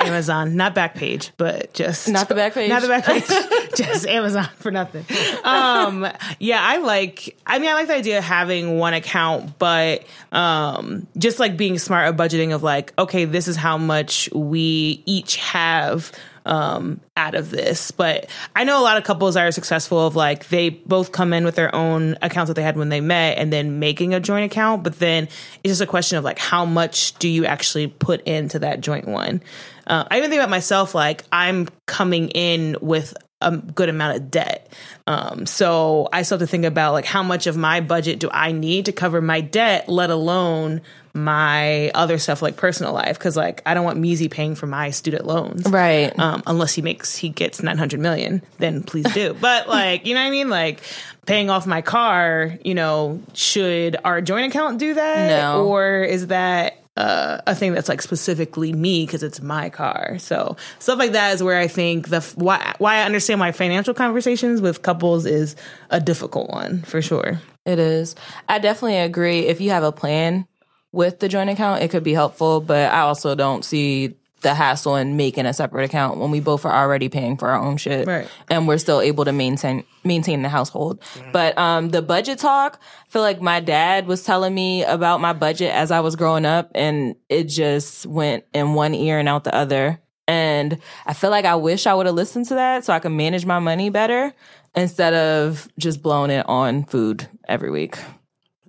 Amazon, 0.00 0.56
not 0.56 0.74
back 0.74 0.94
page, 0.94 1.32
but 1.36 1.72
just 1.74 2.08
Not 2.08 2.28
the 2.28 2.34
back 2.34 2.54
page? 2.54 2.68
not 2.68 2.82
the 2.82 2.88
back 2.88 3.04
page, 3.04 3.24
just 3.76 4.06
Amazon 4.06 4.48
for 4.56 4.70
nothing. 4.70 5.04
Um, 5.44 6.06
yeah, 6.38 6.60
I 6.62 6.78
like. 6.78 7.36
I 7.46 7.58
mean, 7.58 7.70
I 7.70 7.74
like 7.74 7.86
the 7.88 7.94
idea 7.94 8.18
of 8.18 8.24
having 8.24 8.78
one 8.78 8.94
account, 8.94 9.58
but 9.58 10.04
um, 10.32 11.06
just 11.18 11.38
like 11.38 11.56
being 11.56 11.78
smart 11.78 12.08
of 12.08 12.16
budgeting 12.16 12.54
of 12.54 12.62
like, 12.62 12.92
okay, 12.98 13.24
this 13.24 13.48
is 13.48 13.56
how 13.56 13.78
much 13.78 14.28
we 14.32 15.02
each 15.06 15.36
have 15.36 16.12
um, 16.46 17.00
out 17.16 17.34
of 17.34 17.50
this. 17.50 17.90
But 17.90 18.30
I 18.54 18.64
know 18.64 18.80
a 18.80 18.84
lot 18.84 18.96
of 18.96 19.04
couples 19.04 19.36
are 19.36 19.50
successful 19.50 20.06
of 20.06 20.16
like 20.16 20.48
they 20.48 20.70
both 20.70 21.12
come 21.12 21.32
in 21.32 21.44
with 21.44 21.56
their 21.56 21.74
own 21.74 22.16
accounts 22.22 22.48
that 22.48 22.54
they 22.54 22.62
had 22.62 22.76
when 22.76 22.88
they 22.88 23.00
met 23.00 23.36
and 23.36 23.52
then 23.52 23.78
making 23.78 24.14
a 24.14 24.20
joint 24.20 24.50
account. 24.50 24.82
But 24.82 24.98
then 24.98 25.24
it's 25.24 25.72
just 25.72 25.80
a 25.80 25.86
question 25.86 26.16
of 26.16 26.24
like 26.24 26.38
how 26.38 26.64
much 26.64 27.18
do 27.18 27.28
you 27.28 27.44
actually 27.44 27.88
put 27.88 28.22
into 28.22 28.60
that 28.60 28.80
joint 28.80 29.06
one? 29.06 29.42
Uh, 29.86 30.04
I 30.10 30.18
even 30.18 30.30
think 30.30 30.40
about 30.40 30.50
myself 30.50 30.94
like 30.94 31.24
I'm 31.30 31.68
coming 31.86 32.30
in 32.30 32.76
with 32.80 33.14
a 33.40 33.56
good 33.56 33.88
amount 33.88 34.16
of 34.16 34.30
debt. 34.30 34.72
Um, 35.06 35.44
so 35.46 36.08
I 36.12 36.22
still 36.22 36.38
have 36.38 36.48
to 36.48 36.50
think 36.50 36.64
about 36.64 36.92
like 36.92 37.04
how 37.04 37.22
much 37.22 37.46
of 37.46 37.56
my 37.56 37.80
budget 37.80 38.18
do 38.18 38.30
I 38.32 38.52
need 38.52 38.86
to 38.86 38.92
cover 38.92 39.20
my 39.20 39.40
debt, 39.40 39.88
let 39.88 40.10
alone 40.10 40.80
my 41.12 41.90
other 41.94 42.18
stuff 42.18 42.42
like 42.42 42.56
personal 42.56 42.92
life. 42.92 43.18
Cause 43.18 43.36
like 43.36 43.62
I 43.66 43.74
don't 43.74 43.84
want 43.84 43.98
Meezy 43.98 44.30
paying 44.30 44.54
for 44.54 44.66
my 44.66 44.90
student 44.90 45.26
loans. 45.26 45.66
Right. 45.68 46.16
Um, 46.18 46.42
unless 46.46 46.74
he 46.74 46.82
makes 46.82 47.14
he 47.16 47.28
gets 47.28 47.62
nine 47.62 47.78
hundred 47.78 48.00
million, 48.00 48.42
then 48.58 48.82
please 48.82 49.10
do. 49.12 49.34
but 49.40 49.68
like, 49.68 50.06
you 50.06 50.14
know 50.14 50.20
what 50.20 50.28
I 50.28 50.30
mean? 50.30 50.48
Like 50.48 50.80
paying 51.26 51.50
off 51.50 51.66
my 51.66 51.82
car, 51.82 52.58
you 52.64 52.74
know, 52.74 53.22
should 53.34 53.96
our 54.04 54.22
joint 54.22 54.46
account 54.46 54.78
do 54.78 54.94
that? 54.94 55.28
No. 55.28 55.66
Or 55.66 56.02
is 56.02 56.28
that 56.28 56.82
uh, 56.96 57.40
a 57.46 57.54
thing 57.54 57.74
that's 57.74 57.88
like 57.88 58.00
specifically 58.00 58.72
me 58.72 59.04
because 59.04 59.22
it's 59.22 59.40
my 59.40 59.68
car. 59.70 60.18
So 60.18 60.56
stuff 60.78 60.98
like 60.98 61.12
that 61.12 61.34
is 61.34 61.42
where 61.42 61.58
I 61.58 61.68
think 61.68 62.08
the 62.08 62.20
why 62.36 62.74
why 62.78 62.96
I 62.96 63.02
understand 63.02 63.40
why 63.40 63.52
financial 63.52 63.94
conversations 63.94 64.60
with 64.60 64.82
couples 64.82 65.26
is 65.26 65.56
a 65.90 66.00
difficult 66.00 66.50
one 66.50 66.82
for 66.82 67.02
sure. 67.02 67.40
It 67.64 67.78
is. 67.78 68.14
I 68.48 68.58
definitely 68.58 68.98
agree. 68.98 69.40
If 69.40 69.60
you 69.60 69.70
have 69.70 69.82
a 69.82 69.92
plan 69.92 70.46
with 70.92 71.18
the 71.18 71.28
joint 71.28 71.50
account, 71.50 71.82
it 71.82 71.90
could 71.90 72.04
be 72.04 72.14
helpful, 72.14 72.60
but 72.60 72.92
I 72.92 73.00
also 73.00 73.34
don't 73.34 73.64
see 73.64 74.14
the 74.46 74.54
hassle 74.54 74.94
in 74.96 75.16
making 75.16 75.44
a 75.44 75.52
separate 75.52 75.84
account 75.84 76.18
when 76.18 76.30
we 76.30 76.38
both 76.40 76.64
are 76.64 76.72
already 76.72 77.08
paying 77.08 77.36
for 77.36 77.48
our 77.48 77.60
own 77.60 77.76
shit 77.76 78.06
Right. 78.06 78.28
and 78.48 78.68
we're 78.68 78.78
still 78.78 79.00
able 79.00 79.24
to 79.24 79.32
maintain 79.32 79.82
maintain 80.04 80.42
the 80.42 80.48
household. 80.48 81.02
But 81.32 81.58
um 81.58 81.90
the 81.90 82.00
budget 82.02 82.38
talk, 82.38 82.80
I 82.80 83.10
feel 83.10 83.22
like 83.22 83.40
my 83.42 83.58
dad 83.60 84.06
was 84.06 84.22
telling 84.22 84.54
me 84.54 84.84
about 84.84 85.20
my 85.20 85.32
budget 85.32 85.72
as 85.72 85.90
I 85.90 86.00
was 86.00 86.14
growing 86.14 86.46
up 86.46 86.70
and 86.74 87.16
it 87.28 87.44
just 87.44 88.06
went 88.06 88.44
in 88.54 88.74
one 88.74 88.94
ear 88.94 89.18
and 89.18 89.28
out 89.28 89.42
the 89.44 89.54
other. 89.54 90.00
And 90.28 90.78
I 91.06 91.12
feel 91.12 91.30
like 91.30 91.44
I 91.44 91.56
wish 91.56 91.86
I 91.86 91.94
would 91.94 92.06
have 92.06 92.14
listened 92.14 92.46
to 92.46 92.54
that 92.54 92.84
so 92.84 92.92
I 92.92 92.98
could 93.00 93.12
manage 93.12 93.44
my 93.46 93.58
money 93.58 93.90
better 93.90 94.32
instead 94.74 95.14
of 95.14 95.68
just 95.78 96.02
blowing 96.02 96.30
it 96.30 96.44
on 96.48 96.84
food 96.84 97.28
every 97.48 97.70
week. 97.70 97.96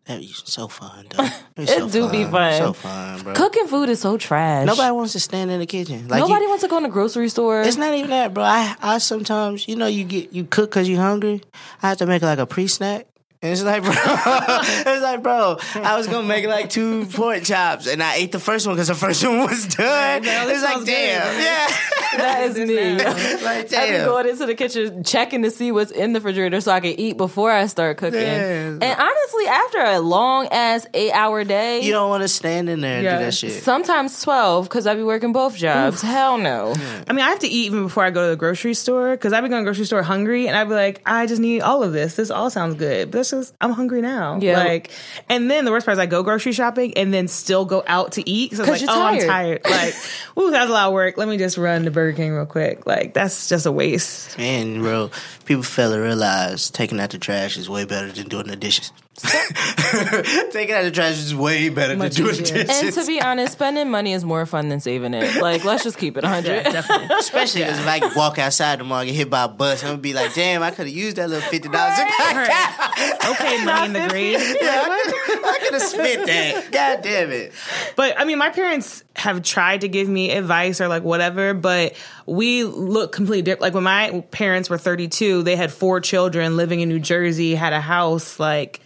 That'd 0.08 0.22
be 0.22 0.34
so 0.46 0.70
fun, 0.70 1.06
though. 1.10 1.24
It'd 1.58 1.84
It 1.84 1.92
do 1.92 2.10
be 2.10 2.24
fun. 2.24 2.54
So 2.58 2.74
fun, 2.74 3.24
bro. 3.24 3.34
Cooking 3.34 3.68
food 3.68 3.90
is 3.90 4.00
so 4.00 4.18
trash. 4.18 4.66
Nobody 4.66 4.92
wants 4.92 5.12
to 5.14 5.20
stand 5.20 5.52
in 5.52 5.60
the 5.60 5.66
kitchen. 5.66 6.08
Like 6.08 6.22
Nobody 6.22 6.44
you, 6.44 6.50
wants 6.50 6.64
to 6.64 6.70
go 6.70 6.78
in 6.78 6.84
the 6.84 6.90
grocery 6.90 7.28
store. 7.28 7.62
It's 7.62 7.76
not 7.76 7.94
even 7.94 8.12
that, 8.12 8.34
bro. 8.34 8.44
I 8.44 8.76
I 8.82 8.98
sometimes, 9.00 9.68
you 9.68 9.76
know, 9.76 9.88
you 9.88 10.06
get 10.06 10.32
you 10.32 10.46
cook 10.46 10.70
because 10.70 10.88
you're 10.88 11.02
hungry. 11.02 11.42
I 11.84 11.90
have 11.90 11.98
to 11.98 12.06
make 12.06 12.22
like 12.22 12.40
a 12.40 12.46
pre 12.46 12.68
snack. 12.68 13.08
And 13.48 13.54
it's 13.54 13.64
like, 13.64 13.82
bro, 13.84 13.94
it's 13.96 15.02
like, 15.04 15.24
bro, 15.24 15.58
I 15.76 15.96
was 15.96 16.08
gonna 16.08 16.28
make 16.28 16.46
like 16.48 16.70
two 16.70 17.06
pork 17.06 17.44
chops, 17.44 17.88
and 17.88 18.04
I 18.04 18.16
ate 18.16 18.32
the 18.34 18.40
first 18.40 18.68
one 18.68 18.76
because 18.76 18.90
the 18.90 18.96
first 18.96 19.24
one 19.26 19.40
was 19.40 19.68
done. 19.68 20.24
no, 20.24 20.48
this 20.48 20.56
it's 20.58 20.64
like, 20.64 20.74
sounds 20.74 20.86
good. 20.86 20.92
damn, 20.92 21.40
yeah, 21.42 22.18
that 22.18 22.42
is 22.44 22.58
me. 22.58 22.98
like 23.46 23.58
I 23.58 23.62
be 23.64 23.70
damn. 23.70 24.06
going 24.06 24.28
into 24.28 24.46
the 24.46 24.56
kitchen 24.56 25.04
checking 25.06 25.44
to 25.44 25.52
see 25.52 25.72
what's 25.72 25.92
in 25.92 26.12
the 26.14 26.20
refrigerator 26.20 26.60
so 26.60 26.72
I 26.74 26.82
can 26.82 27.00
eat 27.00 27.16
before 27.18 27.52
I 27.52 27.68
start 27.68 27.98
cooking. 27.98 28.20
Damn. 28.20 28.84
And 28.84 29.00
honestly, 29.00 29.48
after 29.48 29.78
a 29.84 30.00
long 30.00 30.48
ass 30.52 30.86
eight 30.94 31.12
hour 31.14 31.44
day, 31.46 31.82
You 31.82 31.94
don't 31.94 32.10
want 32.10 32.24
to 32.24 32.28
stand 32.28 32.70
in 32.70 32.82
there 32.82 32.96
and 32.96 33.04
Yeah. 33.06 33.20
do 33.20 33.26
that 33.26 33.34
shit. 33.34 33.64
sometimes 33.64 34.22
twelve 34.22 34.66
because 34.68 34.86
I 34.88 34.96
be 34.96 35.04
working 35.04 35.32
both 35.32 35.56
jobs. 35.56 36.02
Hell 36.02 36.38
no. 36.38 36.74
I 37.08 37.14
mean, 37.14 37.24
I 37.24 37.30
have 37.30 37.40
to 37.40 37.48
eat 37.48 37.68
even 37.68 37.84
before 37.84 38.04
I 38.04 38.10
go 38.10 38.24
to 38.26 38.30
the 38.32 38.36
grocery 38.36 38.74
store 38.74 39.12
because 39.12 39.32
I 39.32 39.40
be 39.42 39.48
going 39.50 39.62
to 39.62 39.64
the 39.64 39.70
grocery 39.74 39.86
store 39.86 40.04
hungry 40.04 40.48
and 40.48 40.58
I'd 40.58 40.68
be 40.68 40.74
like, 40.74 41.02
I 41.06 41.26
just 41.28 41.40
need 41.42 41.62
all 41.62 41.84
of 41.84 41.94
this. 41.94 42.16
This 42.16 42.30
all 42.32 42.50
sounds 42.50 42.76
good. 42.76 43.12
But 43.12 43.20
this 43.20 43.32
is 43.38 43.54
I'm 43.62 43.72
hungry 43.72 44.02
now. 44.02 44.40
Yeah. 44.42 44.58
Like, 44.60 44.92
and 45.30 45.50
then 45.50 45.66
the 45.66 45.72
worst 45.72 45.86
part 45.86 45.94
is 45.96 46.00
I 46.00 46.06
go 46.06 46.24
grocery 46.24 46.52
shopping 46.52 46.98
and 46.98 47.14
then 47.14 47.28
still 47.28 47.66
go 47.66 47.84
out 47.88 48.14
to 48.14 48.30
eat 48.30 48.52
because 48.52 48.66
'Cause 48.66 48.70
like, 48.74 48.82
you're 48.82 48.92
oh, 48.92 49.02
I'm 49.02 49.20
tired. 49.20 49.64
tired. 49.64 49.66
Like, 49.78 49.96
ooh, 50.38 50.52
that's 50.52 50.70
a 50.70 50.74
lot 50.74 50.88
of 50.88 50.94
work. 50.94 51.18
Let 51.18 51.28
me 51.28 51.38
just 51.38 51.58
run 51.58 51.84
to 51.86 51.92
Burger 51.92 52.16
King 52.18 52.34
real 52.34 52.46
quick. 52.46 52.86
Like, 52.86 53.14
that's 53.14 53.48
just 53.50 53.66
a 53.66 53.72
waste. 53.72 54.38
Man, 54.38 54.82
bro, 54.82 55.10
people 55.46 55.64
fail 55.64 55.92
to 55.92 55.98
realize 56.00 56.70
taking 56.70 57.00
out 57.00 57.12
the 57.12 57.18
trash 57.18 57.58
is 57.58 57.70
way 57.70 57.86
better 57.86 58.12
than 58.12 58.28
doing 58.28 58.48
the 58.48 58.56
dishes. 58.56 58.92
taking 60.52 60.76
out 60.76 60.84
the 60.84 60.92
trash 60.94 61.18
is 61.18 61.34
way 61.36 61.70
better 61.70 61.96
Much 61.96 62.16
than 62.16 62.26
doing 62.26 62.42
easier. 62.42 62.64
dishes. 62.66 62.84
And 62.84 62.94
to 62.94 63.06
be 63.06 63.20
honest, 63.22 63.54
spending 63.54 63.90
money 63.90 64.14
is 64.14 64.24
more 64.24 64.46
fun 64.46 64.70
than 64.70 64.80
saving 64.80 65.14
it. 65.16 65.42
Like, 65.42 65.66
let's 65.66 65.84
just 65.84 65.98
keep 65.98 66.18
it 66.18 66.24
100. 66.24 66.64
Definitely. 66.66 67.16
Especially 67.20 67.62
because 67.62 67.80
if 67.80 67.88
I 67.88 68.00
could 68.00 68.16
walk 68.16 68.38
outside 68.38 68.78
tomorrow 68.80 69.02
and 69.02 69.10
get 69.10 69.16
hit 69.16 69.30
by 69.30 69.46
a 69.46 69.48
bus, 69.48 69.84
I'm 69.84 69.90
gonna 69.90 70.02
be 70.02 70.14
like, 70.14 70.34
damn, 70.36 70.62
I 70.62 70.70
could 70.70 70.88
have 70.88 70.96
used 70.96 71.16
that 71.18 71.30
little 71.30 71.50
fifty 71.50 71.68
dollars. 71.70 71.98
okay, 72.00 73.64
money 73.66 73.86
in 73.88 73.94
the 73.94 74.08
grave. 74.10 74.38
I 74.40 75.58
could 75.62 75.74
have 75.74 75.82
spent 75.82 76.26
that. 76.28 76.72
God 76.72 77.02
damn 77.02 77.32
it. 77.32 77.54
But 77.96 78.20
I 78.20 78.26
mean, 78.26 78.38
my 78.38 78.50
parents 78.52 79.04
have 79.16 79.42
tried 79.42 79.82
to 79.82 79.88
give 79.88 80.08
me 80.08 80.32
advice 80.32 80.80
or 80.80 80.88
like 80.88 81.04
whatever, 81.04 81.54
but 81.54 81.96
we 82.26 82.64
look 82.66 83.14
completely 83.14 83.42
different. 83.42 83.62
Like 83.62 83.74
when 83.74 83.84
my 83.84 84.24
parents 84.32 84.70
were 84.70 84.78
32, 84.78 85.44
they 85.44 85.56
had 85.56 85.72
four 85.72 86.02
children 86.02 86.56
living 86.56 86.82
in 86.82 86.90
New 86.90 87.00
Jersey, 87.00 87.56
had 87.56 87.74
a 87.74 87.82
house. 87.82 88.40
Like 88.40 88.82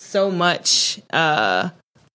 so 0.00 0.30
much 0.30 1.00
uh, 1.12 1.70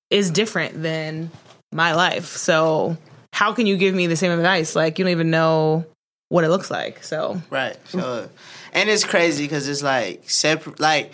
is 0.10 0.32
different 0.32 0.82
than 0.82 1.32
my 1.72 1.94
life. 1.94 2.36
So 2.38 2.98
how 3.32 3.54
can 3.54 3.66
you 3.68 3.78
give 3.78 3.96
me 3.96 4.08
the 4.08 4.16
same 4.16 4.32
advice? 4.32 4.76
Like 4.76 5.00
you 5.00 5.06
don't 5.06 5.12
even 5.12 5.30
know 5.32 5.86
what 6.30 6.44
it 6.44 6.50
looks 6.50 6.70
like. 6.72 7.04
So 7.04 7.42
Right. 7.50 7.78
So, 7.88 8.30
and 8.74 8.90
it's 8.90 9.04
crazy 9.04 9.46
because 9.46 9.68
it's 9.70 9.84
like 9.84 10.30
separate. 10.30 10.80
Like 10.80 11.14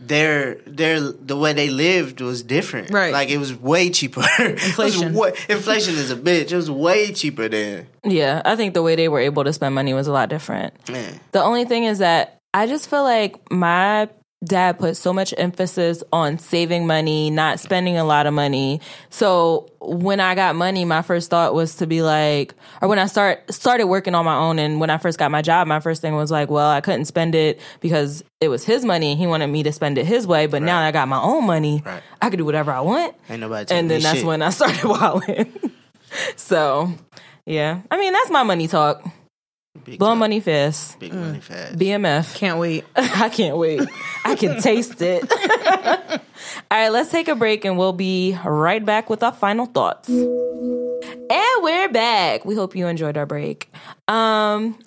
their 0.00 0.54
their 0.66 1.00
the 1.00 1.36
way 1.36 1.52
they 1.52 1.70
lived 1.70 2.20
was 2.20 2.42
different. 2.42 2.90
Right. 2.90 3.12
Like 3.12 3.30
it 3.30 3.38
was 3.38 3.52
way 3.54 3.90
cheaper. 3.90 4.22
Inflation. 4.38 5.02
It 5.08 5.12
was 5.12 5.14
wa- 5.14 5.32
inflation 5.54 5.94
is 5.94 6.10
a 6.10 6.16
bitch. 6.16 6.52
It 6.52 6.56
was 6.56 6.70
way 6.70 7.12
cheaper 7.12 7.48
then. 7.48 7.86
Yeah, 8.04 8.40
I 8.44 8.54
think 8.56 8.74
the 8.74 8.82
way 8.82 8.94
they 8.96 9.08
were 9.08 9.20
able 9.20 9.44
to 9.44 9.52
spend 9.52 9.74
money 9.74 9.94
was 9.94 10.06
a 10.06 10.12
lot 10.12 10.28
different. 10.28 10.88
Man. 10.88 11.18
The 11.32 11.42
only 11.42 11.64
thing 11.64 11.84
is 11.84 11.98
that 11.98 12.38
I 12.54 12.66
just 12.66 12.88
feel 12.88 13.02
like 13.02 13.50
my 13.50 14.08
dad 14.44 14.78
put 14.78 14.96
so 14.96 15.12
much 15.12 15.34
emphasis 15.36 16.02
on 16.12 16.38
saving 16.38 16.86
money, 16.86 17.28
not 17.28 17.58
spending 17.58 17.96
a 17.96 18.04
lot 18.04 18.26
of 18.26 18.32
money. 18.32 18.80
So 19.10 19.68
when 19.80 20.20
I 20.20 20.36
got 20.36 20.54
money, 20.54 20.84
my 20.84 21.02
first 21.02 21.28
thought 21.28 21.54
was 21.54 21.74
to 21.76 21.86
be 21.88 22.02
like, 22.02 22.54
or 22.80 22.88
when 22.88 23.00
I 23.00 23.06
start 23.06 23.52
started 23.52 23.86
working 23.88 24.14
on 24.14 24.24
my 24.24 24.36
own, 24.36 24.58
and 24.60 24.78
when 24.80 24.90
I 24.90 24.98
first 24.98 25.18
got 25.18 25.30
my 25.32 25.42
job, 25.42 25.66
my 25.66 25.80
first 25.80 26.00
thing 26.02 26.14
was 26.14 26.30
like, 26.30 26.50
well, 26.50 26.70
I 26.70 26.80
couldn't 26.80 27.06
spend 27.06 27.34
it 27.34 27.60
because 27.80 28.22
it 28.40 28.46
was 28.48 28.64
his 28.64 28.84
money, 28.84 29.10
and 29.10 29.18
he 29.20 29.26
wanted 29.26 29.48
me 29.48 29.64
to 29.64 29.72
spend 29.72 29.98
it 29.98 30.06
his 30.06 30.24
way. 30.26 30.46
But 30.46 30.62
now 30.62 30.80
that 30.80 30.86
I 30.86 30.92
got 30.92 31.08
my 31.08 31.20
own 31.20 31.44
money, 31.44 31.82
Right. 31.84 32.02
I 32.22 32.30
could 32.30 32.38
do 32.38 32.44
whatever 32.44 32.70
I 32.70 32.80
want. 32.80 33.16
Ain't 33.28 33.40
nobody 33.40 33.74
And 33.74 33.90
then 33.90 34.02
that's 34.02 34.18
shit. 34.18 34.26
when 34.26 34.42
I 34.42 34.50
started 34.58 34.84
wilding. 34.84 35.52
so, 36.36 36.92
yeah, 37.44 37.80
I 37.90 37.98
mean 37.98 38.12
that's 38.12 38.30
my 38.30 38.42
money 38.44 38.68
talk. 38.68 39.02
Big 39.84 39.98
Blowing 39.98 40.12
time. 40.12 40.18
money 40.18 40.40
fast. 40.40 40.98
Big 40.98 41.12
money 41.12 41.40
fast. 41.40 41.76
BMF. 41.76 42.34
can't 42.34 42.58
wait. 42.58 42.84
I 42.96 43.28
can't 43.28 43.56
wait. 43.56 43.82
I 44.24 44.34
can 44.34 44.60
taste 44.60 45.00
it. 45.00 45.30
All 46.70 46.78
right, 46.78 46.88
let's 46.90 47.10
take 47.10 47.28
a 47.28 47.34
break 47.34 47.64
and 47.64 47.78
we'll 47.78 47.92
be 47.92 48.36
right 48.44 48.84
back 48.84 49.08
with 49.10 49.22
our 49.22 49.32
final 49.32 49.66
thoughts. 49.66 50.08
And 50.08 51.62
we're 51.62 51.88
back. 51.90 52.44
We 52.44 52.54
hope 52.54 52.74
you 52.76 52.86
enjoyed 52.86 53.16
our 53.16 53.26
break. 53.26 53.70
Um 54.06 54.78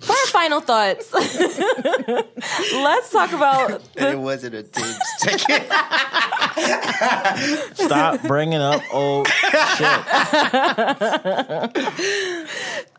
for 0.00 0.12
our 0.12 0.26
final 0.28 0.60
thoughts, 0.60 1.12
let's 2.74 3.10
talk 3.10 3.32
about 3.32 3.82
it 3.96 4.18
wasn't 4.18 4.54
a 4.54 4.62
ten 4.62 4.94
second. 5.18 5.66
Stop 7.74 8.22
bringing 8.22 8.60
up 8.60 8.82
old 8.92 9.26
shit. 9.28 9.88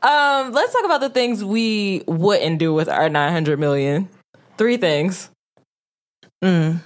um 0.03 0.51
let's 0.53 0.73
talk 0.73 0.85
about 0.85 1.01
the 1.01 1.09
things 1.13 1.43
we 1.43 2.03
wouldn't 2.07 2.59
do 2.59 2.73
with 2.73 2.89
our 2.89 3.09
900 3.09 3.59
million. 3.59 4.07
Three 4.57 4.77
things. 4.77 5.29
I'm 6.43 6.81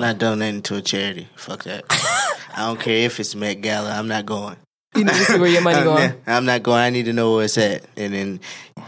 not 0.00 0.18
donating 0.18 0.62
to 0.62 0.76
a 0.76 0.82
charity. 0.82 1.28
Fuck 1.36 1.64
that. 1.64 1.84
I 2.54 2.66
don't 2.66 2.80
care 2.80 3.04
if 3.06 3.20
it's 3.20 3.34
Met 3.34 3.60
Gala. 3.60 3.90
I'm 3.92 4.08
not 4.08 4.24
going. 4.26 4.56
You 4.96 5.04
need 5.04 5.14
to 5.14 5.24
see 5.24 5.38
where 5.38 5.50
your 5.50 5.62
money 5.62 5.78
I'm, 5.78 5.84
going. 5.84 6.08
not, 6.08 6.18
I'm 6.26 6.44
not 6.44 6.62
going. 6.62 6.80
I 6.80 6.90
need 6.90 7.04
to 7.04 7.12
know 7.12 7.34
where 7.34 7.44
it's 7.44 7.58
at. 7.58 7.84
And 7.96 8.14
then 8.14 8.40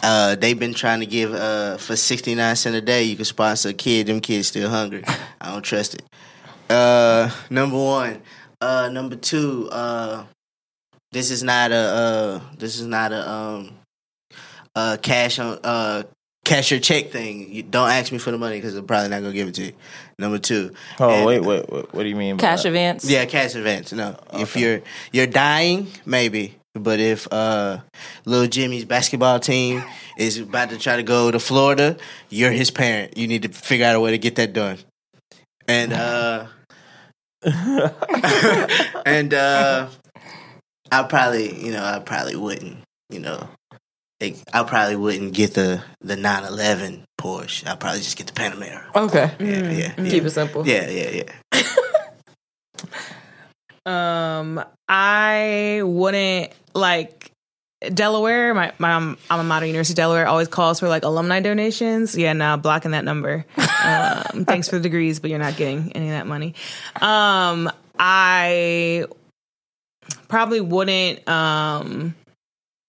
uh, 0.03 0.35
they've 0.37 0.59
been 0.59 0.75
trying 0.75 1.01
to 1.01 1.07
give 1.07 1.35
uh, 1.35 1.77
for 1.77 1.97
69 1.97 2.57
cent 2.57 2.77
a 2.77 2.81
day. 2.81 3.05
You 3.05 3.17
can 3.17 3.25
sponsor 3.25 3.71
a 3.71 3.73
kid. 3.73 4.07
Them 4.07 4.21
kids 4.21 4.49
still 4.49 4.71
hungry. 4.71 5.05
I 5.41 5.53
don't 5.53 5.63
trust 5.63 5.95
it. 5.95 6.03
Uh, 6.71 7.31
number 7.51 7.77
one. 7.77 8.23
Uh, 8.61 8.89
number 8.93 9.17
two. 9.17 9.69
Uh, 9.71 10.25
this 11.13 11.31
is 11.31 11.43
not 11.43 11.73
a. 11.73 11.77
Uh, 11.77 12.41
this 12.57 12.79
is 12.79 12.87
not 12.87 13.13
a. 13.13 13.31
Um, 13.31 13.75
uh, 14.75 14.97
cash 15.01 15.39
on. 15.39 15.59
Uh, 15.63 16.03
cash 16.49 16.71
your 16.71 16.81
check 16.81 17.11
thing. 17.11 17.53
You 17.53 17.63
don't 17.63 17.91
ask 17.91 18.11
me 18.11 18.19
for 18.19 18.31
the 18.31 18.39
money 18.39 18.57
because 18.57 18.75
I'm 18.75 18.87
probably 18.87 19.09
not 19.11 19.21
gonna 19.23 19.33
give 19.35 19.49
it 19.49 19.55
to 19.55 19.65
you. 19.67 19.73
Number 20.19 20.39
two. 20.39 20.73
Oh 20.99 21.09
And- 21.11 21.27
wait, 21.27 21.43
wait, 21.43 21.69
wait, 21.71 21.93
what 21.95 22.03
do 22.03 22.09
you 22.09 22.17
mean? 22.17 22.37
by 22.37 22.41
Cash 22.41 22.63
that? 22.63 22.69
advance. 22.69 23.09
yeah, 23.09 23.25
cash 23.27 23.55
advance. 23.55 23.93
No, 23.93 24.17
if 24.33 24.57
you're 24.57 24.81
you're 25.13 25.27
dying, 25.27 25.89
maybe. 26.07 26.55
But 26.75 27.01
if 27.01 27.27
uh, 27.33 27.79
little 28.25 28.47
Jimmy's 28.47 28.85
basketball 28.85 29.41
team 29.41 29.83
is 30.17 30.39
about 30.39 30.71
to 30.71 30.79
try 30.79 30.97
to 30.97 31.03
go 31.03 31.31
to 31.31 31.39
Florida, 31.41 31.97
you're 32.29 32.53
his 32.53 32.71
parent. 32.71 33.17
You 33.17 33.27
need 33.27 33.43
to 33.43 33.49
figure 33.49 33.85
out 33.87 33.97
a 33.97 34.01
way 34.01 34.13
to 34.13 34.19
get 34.19 34.37
that 34.37 34.53
done. 34.53 34.79
And 35.67 35.93
uh, 35.93 36.47
and 39.07 39.35
uh, 39.35 39.89
I 40.93 41.03
probably, 41.05 41.65
you 41.65 41.73
know, 41.73 41.83
I 41.85 41.99
probably 41.99 42.37
wouldn't, 42.37 42.79
you 43.11 43.19
know, 43.21 43.49
like, 44.21 44.37
I 44.53 44.63
probably 44.65 44.97
wouldn't 44.97 45.33
get 45.35 45.55
the 45.55 45.83
the 46.01 46.17
911 46.17 47.05
Porsche. 47.21 47.67
I'll 47.67 47.77
probably 47.77 48.01
just 48.01 48.17
get 48.17 48.27
the 48.27 48.33
Panamera. 48.33 48.85
Okay. 48.95 49.33
Yeah, 49.39 49.71
yeah, 49.71 49.93
yeah. 49.97 50.11
Keep 50.11 50.25
it 50.25 50.31
simple. 50.31 50.67
Yeah, 50.67 50.89
yeah, 50.89 51.23
yeah. 51.53 51.63
Um, 53.89 54.63
I 54.87 55.81
wouldn't 55.83 56.53
like 56.75 57.33
Delaware. 57.81 58.53
My 58.53 58.73
my 58.79 59.17
alma 59.31 59.45
mater, 59.45 59.65
University 59.65 59.93
of 59.95 59.97
Delaware, 59.97 60.27
always 60.27 60.49
calls 60.49 60.81
for 60.81 60.89
like 60.89 61.05
alumni 61.05 61.41
donations. 61.41 62.17
Yeah, 62.17 62.35
now 62.35 62.59
blocking 62.59 62.91
that 62.91 63.05
number. 63.05 63.47
Um, 63.57 64.45
thanks 64.47 64.69
for 64.69 64.77
the 64.77 64.83
degrees, 64.83 65.21
but 65.21 65.31
you're 65.31 65.39
not 65.39 65.57
getting 65.57 65.93
any 65.93 66.09
of 66.09 66.13
that 66.13 66.27
money. 66.27 66.55
Um, 67.01 67.71
I 67.99 69.07
probably 70.29 70.61
wouldn't. 70.61 71.27
Um, 71.27 72.15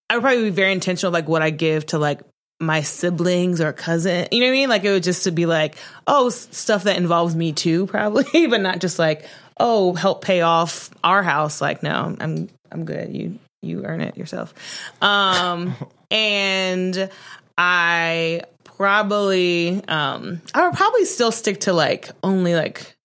I 0.09 0.15
would 0.15 0.21
probably 0.23 0.43
be 0.45 0.49
very 0.49 0.71
intentional, 0.71 1.11
like 1.11 1.27
what 1.27 1.41
I 1.41 1.49
give 1.49 1.85
to 1.87 1.99
like 1.99 2.21
my 2.59 2.81
siblings 2.81 3.61
or 3.61 3.71
cousin. 3.71 4.27
You 4.31 4.41
know 4.41 4.47
what 4.47 4.51
I 4.51 4.53
mean? 4.53 4.69
Like 4.69 4.83
it 4.83 4.91
would 4.91 5.03
just 5.03 5.23
to 5.23 5.31
be 5.31 5.45
like, 5.45 5.75
oh, 6.07 6.29
stuff 6.29 6.83
that 6.83 6.97
involves 6.97 7.35
me 7.35 7.53
too, 7.53 7.85
probably, 7.87 8.47
but 8.47 8.61
not 8.61 8.79
just 8.79 8.99
like, 8.99 9.25
oh, 9.57 9.93
help 9.93 10.23
pay 10.23 10.41
off 10.41 10.89
our 11.03 11.23
house. 11.23 11.61
Like, 11.61 11.83
no, 11.83 12.15
I'm 12.19 12.49
I'm 12.71 12.85
good. 12.85 13.15
You 13.15 13.39
you 13.61 13.85
earn 13.85 14.01
it 14.01 14.17
yourself. 14.17 14.53
Um, 15.01 15.75
and 16.11 17.09
I 17.57 18.41
probably 18.63 19.83
um 19.87 20.41
I 20.53 20.65
would 20.65 20.75
probably 20.75 21.05
still 21.05 21.31
stick 21.31 21.61
to 21.61 21.73
like 21.73 22.09
only 22.23 22.55
like 22.55 22.95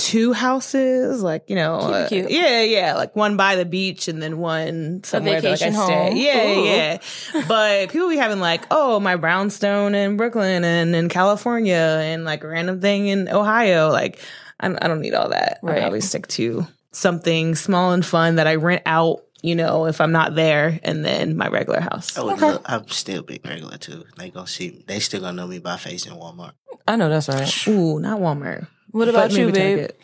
two 0.00 0.32
houses, 0.32 1.22
like 1.22 1.48
you 1.48 1.56
know, 1.56 1.80
Keep 1.80 1.90
it 1.90 1.94
uh, 1.94 2.08
cute. 2.08 2.30
yeah, 2.30 2.62
yeah, 2.62 2.94
like 2.94 3.14
one 3.14 3.36
by 3.36 3.56
the 3.56 3.64
beach 3.64 4.08
and 4.08 4.22
then 4.22 4.38
one 4.38 5.02
somewhere 5.04 5.40
that, 5.40 5.50
like, 5.50 5.62
I 5.62 5.70
stay. 5.70 5.72
home. 5.72 6.16
Yeah, 6.16 6.58
Ooh. 6.58 6.64
yeah. 6.64 6.98
But 7.46 7.90
people 7.90 8.08
be 8.08 8.16
having 8.16 8.40
like, 8.40 8.64
oh, 8.70 9.00
my 9.00 9.16
brownstone 9.16 9.94
in 9.94 10.16
Brooklyn 10.16 10.64
and 10.64 10.94
in 10.94 11.08
California 11.08 11.74
and 12.02 12.24
like 12.24 12.44
a 12.44 12.48
random 12.48 12.80
thing 12.80 13.08
in 13.08 13.28
Ohio. 13.28 13.90
Like, 13.90 14.18
I, 14.58 14.68
I 14.68 14.88
don't 14.88 15.00
need 15.00 15.14
all 15.14 15.28
that. 15.30 15.58
Right. 15.62 15.82
I 15.82 15.84
always 15.86 16.08
stick 16.08 16.26
to 16.28 16.66
something 16.92 17.54
small 17.54 17.92
and 17.92 18.04
fun 18.04 18.36
that 18.36 18.46
I 18.46 18.56
rent 18.56 18.82
out. 18.86 19.22
You 19.42 19.54
know, 19.56 19.86
if 19.86 20.02
I'm 20.02 20.12
not 20.12 20.34
there, 20.34 20.78
and 20.82 21.02
then 21.02 21.34
my 21.34 21.48
regular 21.48 21.80
house. 21.80 22.18
I 22.18 22.22
would 22.22 22.38
look, 22.40 22.60
I'm 22.66 22.86
still 22.88 23.22
big 23.22 23.42
regular 23.46 23.78
too. 23.78 24.04
They 24.18 24.28
gonna 24.28 24.46
see. 24.46 24.84
They 24.86 25.00
still 25.00 25.22
gonna 25.22 25.32
know 25.32 25.46
me 25.46 25.60
by 25.60 25.78
face 25.78 26.04
in 26.04 26.12
Walmart. 26.12 26.52
I 26.86 26.96
know 26.96 27.08
that's 27.08 27.26
right. 27.30 27.68
Ooh, 27.68 27.98
not 28.00 28.20
Walmart. 28.20 28.66
What 28.90 29.08
about 29.08 29.32
you, 29.32 29.52
babe? 29.52 29.90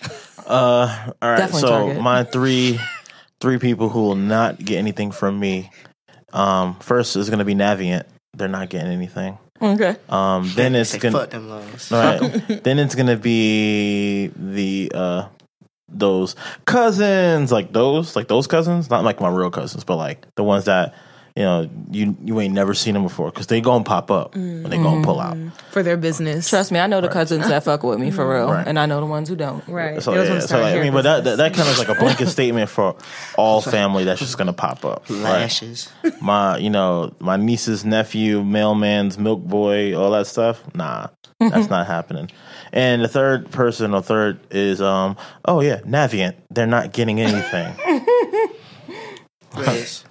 Uh, 0.47 1.11
all 1.21 1.29
right. 1.29 1.39
Definitely 1.39 1.61
so 1.63 1.69
Target. 1.69 2.03
my 2.03 2.23
three, 2.33 2.79
three 3.41 3.59
people 3.59 3.89
who 3.89 4.03
will 4.03 4.15
not 4.15 4.65
get 4.65 4.79
anything 4.79 5.11
from 5.11 5.41
me. 5.41 5.73
Um, 6.33 6.77
first 6.79 7.17
is 7.17 7.29
going 7.29 7.41
to 7.41 7.45
be 7.45 7.57
Navient. 7.57 8.05
They're 8.33 8.47
not 8.47 8.69
getting 8.69 8.93
anything. 8.93 9.39
Okay. 9.61 9.97
Um, 10.09 10.49
then 10.55 10.77
it's 10.77 10.91
Say, 10.91 10.99
gonna 10.99 11.19
fuck 11.19 11.31
them 11.31 11.49
loans. 11.49 11.91
right. 11.91 12.21
then 12.63 12.79
it's 12.79 12.95
gonna 12.95 13.17
be 13.17 14.29
the 14.37 14.93
uh 14.95 15.29
those 15.89 16.37
cousins, 16.65 17.51
like 17.51 17.73
those, 17.73 18.17
like 18.17 18.29
those 18.29 18.47
cousins, 18.47 18.91
not 18.91 19.05
like 19.05 19.21
my 19.21 19.29
real 19.29 19.51
cousins, 19.51 19.85
but 19.85 19.97
like 19.97 20.27
the 20.35 20.45
ones 20.45 20.67
that 20.67 20.95
you 21.37 21.43
know, 21.43 21.69
you 21.91 22.17
you 22.25 22.41
ain't 22.41 22.55
never 22.55 22.73
seen 22.73 22.95
them 22.95 23.03
before 23.03 23.31
because 23.31 23.47
they 23.47 23.61
gonna 23.61 23.85
pop 23.85 24.11
up 24.11 24.35
and 24.35 24.65
they 24.67 24.79
gonna 24.79 25.05
pull 25.05 25.21
out. 25.21 25.37
for 25.71 25.83
their 25.83 25.97
business. 25.99 26.49
Trust 26.49 26.73
me, 26.73 26.79
I 26.79 26.87
know 26.87 27.01
the 27.03 27.09
cousins 27.09 27.47
that 27.49 27.63
fuck 27.63 27.83
with 27.83 27.99
me 28.01 28.11
for 28.11 28.27
real, 28.29 28.51
Right. 28.51 28.67
and 28.67 28.79
I 28.79 28.87
know 28.87 29.01
the 29.01 29.07
ones 29.07 29.29
who 29.29 29.37
don't. 29.37 29.63
right. 29.69 30.03
So, 30.03 30.15
yeah, 30.15 30.41
so 30.41 30.57
like, 30.57 30.65
I 30.67 30.71
hair 30.71 30.83
mean, 30.83 30.95
but 30.95 31.03
that, 31.03 31.25
that 31.25 31.37
that 31.37 31.55
kind 31.55 31.69
of 31.69 31.75
is 31.75 31.79
like 31.79 31.91
a 31.91 31.95
blanket 32.01 32.29
statement 32.29 32.71
for 32.71 32.97
all 33.37 33.61
family 33.61 34.05
that's 34.05 34.21
just 34.21 34.39
gonna 34.39 34.55
pop 34.55 34.85
up. 34.87 35.05
right? 35.11 35.21
Lashes. 35.21 35.91
My, 36.23 36.57
you 36.57 36.71
know, 36.71 37.13
my 37.21 37.37
niece's 37.37 37.85
nephew, 37.85 38.43
mailman's 38.43 39.19
milk 39.19 39.43
boy, 39.43 39.95
all 39.95 40.13
that 40.13 40.27
stuff. 40.27 40.63
Nah, 40.75 41.09
that's 41.39 41.69
not 41.69 41.87
happening. 41.87 42.31
And 42.73 43.03
the 43.03 43.09
third 43.09 43.51
person 43.51 43.93
or 43.95 44.03
third 44.03 44.39
is, 44.51 44.81
um, 44.81 45.17
oh 45.45 45.61
yeah, 45.61 45.81
Navient. 45.81 46.35
They're 46.51 46.67
not 46.67 46.93
getting 46.93 47.21
anything. 47.21 47.75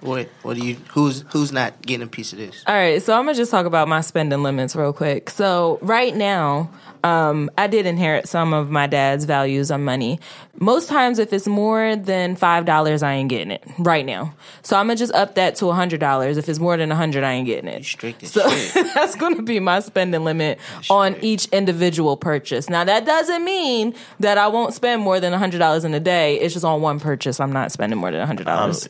What? 0.00 0.28
What 0.42 0.56
do 0.56 0.66
you? 0.66 0.76
Who's 0.90 1.24
who's 1.32 1.52
not 1.52 1.80
getting 1.82 2.04
a 2.04 2.10
piece 2.10 2.32
of 2.32 2.38
this? 2.38 2.62
All 2.66 2.74
right, 2.74 3.02
so 3.02 3.14
I'm 3.14 3.24
gonna 3.24 3.34
just 3.34 3.50
talk 3.50 3.66
about 3.66 3.88
my 3.88 4.00
spending 4.00 4.42
limits 4.42 4.74
real 4.76 4.92
quick. 4.92 5.30
So 5.30 5.78
right 5.82 6.14
now, 6.14 6.70
um, 7.04 7.50
I 7.56 7.66
did 7.66 7.86
inherit 7.86 8.28
some 8.28 8.52
of 8.52 8.70
my 8.70 8.86
dad's 8.86 9.24
values 9.24 9.70
on 9.70 9.84
money. 9.84 10.18
Most 10.58 10.88
times, 10.88 11.18
if 11.18 11.32
it's 11.32 11.46
more 11.46 11.96
than 11.96 12.34
five 12.34 12.64
dollars, 12.64 13.02
I 13.02 13.12
ain't 13.14 13.28
getting 13.28 13.50
it 13.50 13.62
right 13.78 14.04
now. 14.04 14.34
So 14.62 14.76
I'm 14.76 14.86
gonna 14.86 14.96
just 14.96 15.12
up 15.14 15.34
that 15.36 15.56
to 15.56 15.68
a 15.68 15.74
hundred 15.74 16.00
dollars. 16.00 16.36
If 16.36 16.48
it's 16.48 16.58
more 16.58 16.76
than 16.76 16.90
a 16.90 16.96
hundred, 16.96 17.24
I 17.24 17.32
ain't 17.32 17.46
getting 17.46 17.68
it. 17.68 17.84
Strict 17.84 18.26
So 18.26 18.48
that's 18.94 19.14
going 19.14 19.36
to 19.36 19.42
be 19.42 19.60
my 19.60 19.80
spending 19.80 20.24
limit 20.24 20.58
on 20.90 21.16
each 21.22 21.46
individual 21.46 22.16
purchase. 22.16 22.68
Now 22.68 22.84
that 22.84 23.04
doesn't 23.04 23.44
mean 23.44 23.94
that 24.20 24.38
I 24.38 24.48
won't 24.48 24.74
spend 24.74 25.02
more 25.02 25.20
than 25.20 25.32
a 25.32 25.38
hundred 25.38 25.58
dollars 25.58 25.84
in 25.84 25.94
a 25.94 26.00
day. 26.00 26.40
It's 26.40 26.54
just 26.54 26.64
on 26.64 26.80
one 26.80 26.98
purchase. 26.98 27.38
I'm 27.38 27.52
not 27.52 27.70
spending 27.70 27.98
more 27.98 28.10
than 28.10 28.20
a 28.20 28.26
hundred 28.26 28.46
dollars. 28.46 28.88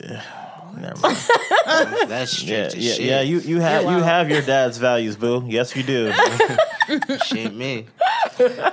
Never 0.81 0.99
mind. 0.99 1.17
That's 2.07 2.41
Yeah, 2.43 2.69
strict 2.69 2.75
as 2.75 2.85
yeah, 2.85 2.93
shit. 2.93 3.05
yeah. 3.05 3.21
You 3.21 3.39
you 3.39 3.59
have 3.59 3.83
you 3.83 4.01
have 4.03 4.29
your 4.29 4.41
dad's 4.41 4.77
values, 4.77 5.15
boo. 5.15 5.43
Yes, 5.47 5.75
you 5.75 5.83
do. 5.83 6.13
shit, 7.25 7.53
me. 7.53 7.85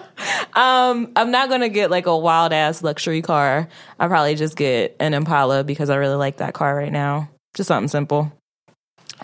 Um, 0.56 1.10
I'm 1.16 1.32
not 1.32 1.48
gonna 1.48 1.68
get 1.68 1.90
like 1.90 2.06
a 2.06 2.16
wild 2.16 2.52
ass 2.52 2.80
luxury 2.82 3.22
car. 3.22 3.68
I 3.98 4.06
probably 4.06 4.36
just 4.36 4.56
get 4.56 4.94
an 5.00 5.12
Impala 5.12 5.64
because 5.64 5.90
I 5.90 5.96
really 5.96 6.14
like 6.14 6.36
that 6.36 6.54
car 6.54 6.76
right 6.76 6.92
now. 6.92 7.28
Just 7.54 7.66
something 7.68 7.88
simple. 7.88 8.32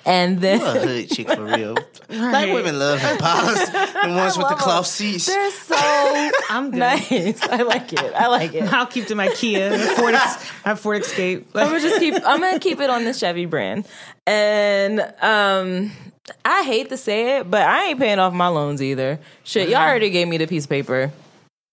And 0.04 0.40
then 0.40 0.58
You 0.60 0.66
a 0.66 0.70
hood 0.72 1.10
chick 1.10 1.30
for 1.30 1.44
real. 1.44 1.76
Black 2.10 2.52
women 2.52 2.78
love 2.78 2.98
Impalas. 3.00 3.86
The 4.00 4.16
ones 4.16 4.36
with 4.38 4.48
the 4.48 4.54
cloth 4.54 4.84
them. 4.84 4.84
seats. 4.84 5.26
they're 5.26 5.50
so 5.50 5.76
I'm 6.48 6.70
good. 6.70 6.78
nice. 6.78 7.42
I 7.42 7.62
like 7.62 7.92
it. 7.92 8.14
I 8.14 8.26
like 8.28 8.54
it. 8.54 8.72
I'll 8.72 8.86
keep 8.86 9.06
to 9.06 9.14
my 9.14 9.28
Kia, 9.28 9.78
Ford, 9.96 10.14
have 10.14 10.80
Ford 10.80 11.02
Escape. 11.02 11.48
I'm 11.54 11.68
gonna 11.68 11.80
just 11.80 12.00
keep. 12.00 12.14
I'm 12.14 12.40
gonna 12.40 12.58
keep 12.58 12.80
it 12.80 12.90
on 12.90 13.04
the 13.04 13.12
Chevy 13.12 13.46
brand, 13.46 13.86
and 14.26 15.00
um, 15.20 15.92
I 16.44 16.62
hate 16.62 16.88
to 16.88 16.96
say 16.96 17.38
it, 17.38 17.50
but 17.50 17.62
I 17.62 17.88
ain't 17.88 17.98
paying 18.00 18.18
off 18.18 18.32
my 18.32 18.48
loans 18.48 18.82
either. 18.82 19.18
Shit, 19.44 19.68
y'all 19.68 19.78
already 19.82 20.10
gave 20.10 20.26
me 20.28 20.38
the 20.38 20.46
piece 20.46 20.64
of 20.64 20.70
paper. 20.70 21.12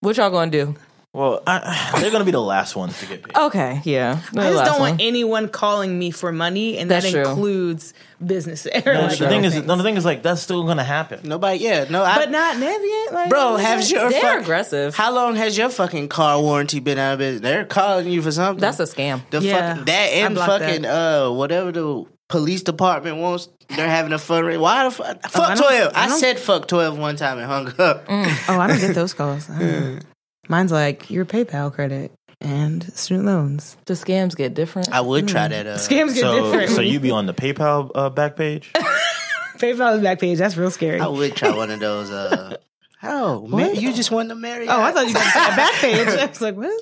What 0.00 0.16
y'all 0.16 0.30
gonna 0.30 0.50
do? 0.50 0.76
Well, 1.18 1.42
I, 1.46 1.96
they're 2.00 2.10
gonna 2.12 2.24
be 2.24 2.30
the 2.30 2.40
last 2.40 2.76
ones 2.76 2.98
to 3.00 3.06
get 3.06 3.22
paid. 3.24 3.36
Okay, 3.36 3.80
yeah. 3.84 4.20
I 4.36 4.50
just 4.52 4.64
don't 4.64 4.80
want 4.80 5.00
anyone 5.00 5.48
calling 5.48 5.98
me 5.98 6.10
for 6.12 6.30
money, 6.32 6.78
and 6.78 6.88
That's 6.90 7.06
that 7.06 7.10
true. 7.12 7.28
includes 7.28 7.92
business. 8.24 8.66
or 8.66 8.70
No, 8.86 9.02
like 9.02 9.18
the 9.18 9.28
thing 9.28 9.44
is, 9.44 9.54
no, 9.64 9.74
the 9.76 9.82
thing 9.82 9.96
is, 9.96 10.04
like 10.04 10.22
that's 10.22 10.40
still 10.40 10.64
gonna 10.64 10.84
happen. 10.84 11.20
Nobody, 11.28 11.58
yeah, 11.58 11.86
no, 11.90 12.04
I, 12.04 12.16
but 12.16 12.30
not 12.30 12.56
Navient. 12.56 13.12
Like, 13.12 13.30
bro, 13.30 13.56
has 13.56 13.90
your 13.90 14.08
They're 14.10 14.20
fuck- 14.20 14.42
aggressive. 14.42 14.94
How 14.94 15.12
long 15.12 15.34
has 15.36 15.58
your 15.58 15.70
fucking 15.70 16.08
car 16.08 16.40
warranty 16.40 16.78
been 16.80 16.98
out 16.98 17.14
of 17.14 17.18
business? 17.18 17.42
They're 17.42 17.64
calling 17.64 18.08
you 18.08 18.22
for 18.22 18.30
something. 18.32 18.60
That's 18.60 18.78
a 18.78 18.84
scam. 18.84 19.22
the 19.30 19.40
Yeah, 19.40 19.70
fucking 19.70 19.84
that 19.86 19.92
and 20.12 20.34
blocked 20.36 20.50
fucking 20.62 20.84
uh 20.84 21.30
whatever 21.30 21.72
the 21.72 22.04
police 22.28 22.62
department 22.62 23.16
wants. 23.16 23.48
They're 23.70 23.86
having 23.88 24.12
a 24.14 24.18
fun 24.18 24.44
rate. 24.44 24.56
Why 24.58 24.84
the 24.84 24.90
fuck? 24.92 25.18
I 25.24 25.28
Fuck 25.28 25.48
don't- 25.48 25.56
twelve. 25.58 25.92
I 25.94 26.06
I, 26.06 26.18
said 26.18 26.38
fuck 26.38 26.68
twelve 26.68 26.98
one 26.98 27.16
time 27.16 27.38
and 27.38 27.46
hung 27.46 27.68
up. 27.80 28.04
oh, 28.08 28.36
I 28.48 28.66
don't 28.66 28.78
get 28.80 28.94
those 28.94 29.12
calls. 29.14 29.48
I 30.48 30.50
don't 30.50 30.50
know. 30.50 30.56
Mine's 30.56 30.72
like 30.72 31.10
your 31.10 31.24
PayPal 31.24 31.72
credit 31.72 32.12
and 32.40 32.82
student 32.94 33.26
loans. 33.26 33.76
The 33.86 33.94
scams 33.94 34.36
get 34.36 34.54
different. 34.54 34.92
I 34.92 35.00
would 35.00 35.28
try 35.28 35.48
that. 35.48 35.66
Uh, 35.66 35.74
Scams 35.76 36.14
get 36.14 36.20
So, 36.22 36.42
different. 36.52 36.70
so 36.70 36.80
you 36.80 37.00
be 37.00 37.10
on 37.10 37.26
the 37.26 37.34
PayPal 37.34 37.90
uh, 37.94 38.10
back 38.10 38.36
page? 38.36 38.72
PayPal 39.58 39.96
is 39.96 40.02
back 40.02 40.20
page. 40.20 40.38
That's 40.38 40.56
real 40.56 40.70
scary. 40.70 41.00
I 41.00 41.06
Oh, 41.06 41.12
would 41.14 41.34
try 41.34 41.50
one 41.56 41.70
of 41.70 41.80
those. 41.80 42.10
Uh, 42.10 42.56
oh, 43.02 43.44
ma- 43.48 43.58
you 43.70 43.92
just 43.92 44.10
wanted 44.12 44.28
to 44.30 44.34
marry? 44.36 44.68
Oh, 44.68 44.80
I 44.80 44.92
thought 44.92 45.08
you 45.08 45.14
got 45.14 45.52
a 45.52 45.56
back 45.56 45.72
page. 45.74 46.06
I 46.20 46.26
was 46.26 46.40
like, 46.40 46.54
what? 46.54 46.80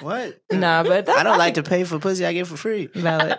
what? 0.00 0.38
nah, 0.50 0.82
but 0.82 1.04
that's 1.06 1.18
I 1.18 1.22
don't 1.24 1.36
like 1.38 1.54
to 1.54 1.62
pay 1.62 1.84
for 1.84 1.98
pussy 1.98 2.24
I 2.24 2.32
get 2.32 2.46
for 2.46 2.56
free. 2.56 2.86
Valid. 2.94 3.36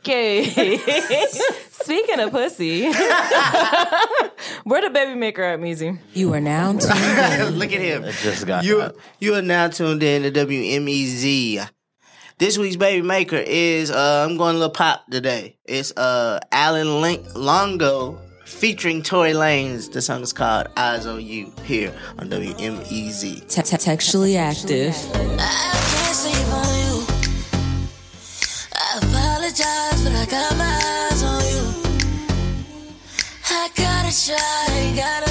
Okay. 0.00 0.44
Speaking 1.70 2.20
of 2.20 2.30
pussy, 2.30 2.84
where 4.64 4.82
the 4.82 4.90
baby 4.92 5.14
maker 5.14 5.42
at, 5.42 5.58
Meezy? 5.60 5.98
You 6.12 6.32
are 6.34 6.40
now 6.40 6.72
tuned 6.72 6.82
Look 7.58 7.72
at 7.72 7.80
him. 7.80 8.04
I 8.04 8.10
just 8.12 8.46
got 8.46 8.64
You 8.64 8.78
that. 8.80 8.94
you 9.18 9.34
are 9.34 9.42
now 9.42 9.68
tuned 9.68 10.02
in 10.02 10.22
to 10.22 10.30
WMEZ. 10.46 11.68
This 12.38 12.56
week's 12.58 12.76
baby 12.76 13.02
maker 13.06 13.36
is 13.36 13.90
uh 13.90 14.26
I'm 14.28 14.36
going 14.36 14.56
a 14.56 14.58
little 14.58 14.74
pop 14.74 15.06
today. 15.10 15.56
It's 15.64 15.92
uh 15.96 16.40
Alan 16.52 17.00
Link 17.00 17.24
Longo 17.34 18.18
featuring 18.44 19.02
Tory 19.02 19.32
Lanez. 19.32 19.90
The 19.92 20.02
song 20.02 20.22
is 20.22 20.32
called 20.32 20.68
Eyes 20.76 21.06
on 21.06 21.20
You 21.24 21.52
here 21.64 21.94
on 22.18 22.28
WMEZ. 22.30 23.46
textually 23.48 24.36
active. 24.36 24.94
Got 30.30 30.56
my 30.56 31.08
eyes 31.10 31.22
on 31.24 31.42
you. 31.44 31.66
I 33.50 33.68
gotta 33.74 34.12
try, 34.24 34.92
gotta 34.94 35.29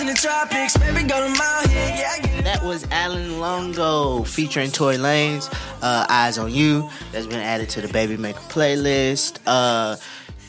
in 0.00 0.06
the 0.06 0.10
in 0.10 0.14
the 0.14 0.20
tropics. 0.20 0.76
Baby, 0.76 1.08
go 1.08 1.26
to 1.26 1.38
my 1.38 1.64
head. 1.68 1.98
Yeah, 1.98 2.12
I 2.12 2.26
get. 2.26 2.44
That 2.44 2.64
was 2.64 2.86
Alan 2.90 3.40
Longo 3.40 4.22
featuring 4.24 4.70
Tory 4.70 4.96
Lanez, 4.96 5.52
uh, 5.82 6.06
Eyes 6.08 6.38
on 6.38 6.52
You. 6.52 6.88
That's 7.12 7.26
been 7.26 7.40
added 7.40 7.68
to 7.70 7.80
the 7.80 7.88
Baby 7.88 8.16
Maker 8.16 8.40
playlist. 8.40 9.38
Uh, 9.46 9.96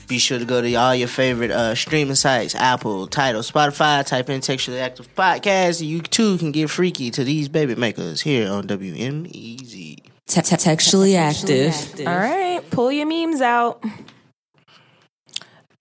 be 0.08 0.20
sure 0.20 0.40
to 0.40 0.46
go 0.46 0.62
to 0.62 0.76
all 0.76 0.96
your 0.96 1.08
favorite 1.08 1.52
uh, 1.52 1.76
streaming 1.76 2.16
sites 2.16 2.56
Apple, 2.56 3.08
Tidal, 3.08 3.42
Spotify. 3.42 4.06
Type 4.06 4.30
in 4.30 4.42
Textually 4.42 4.80
Active 4.80 5.14
Podcast. 5.16 5.86
You 5.86 6.02
too 6.02 6.38
can 6.38 6.52
get 6.52 6.70
freaky 6.70 7.12
to 7.12 7.24
these 7.24 7.48
baby 7.50 7.76
makers 7.76 8.22
here 8.22 8.52
on 8.52 8.68
WMEZ. 8.68 10.00
Textually 10.28 11.16
active. 11.16 11.74
All 12.00 12.16
right, 12.16 12.62
pull 12.72 12.92
your 12.92 13.06
memes 13.06 13.42
out. 13.42 13.84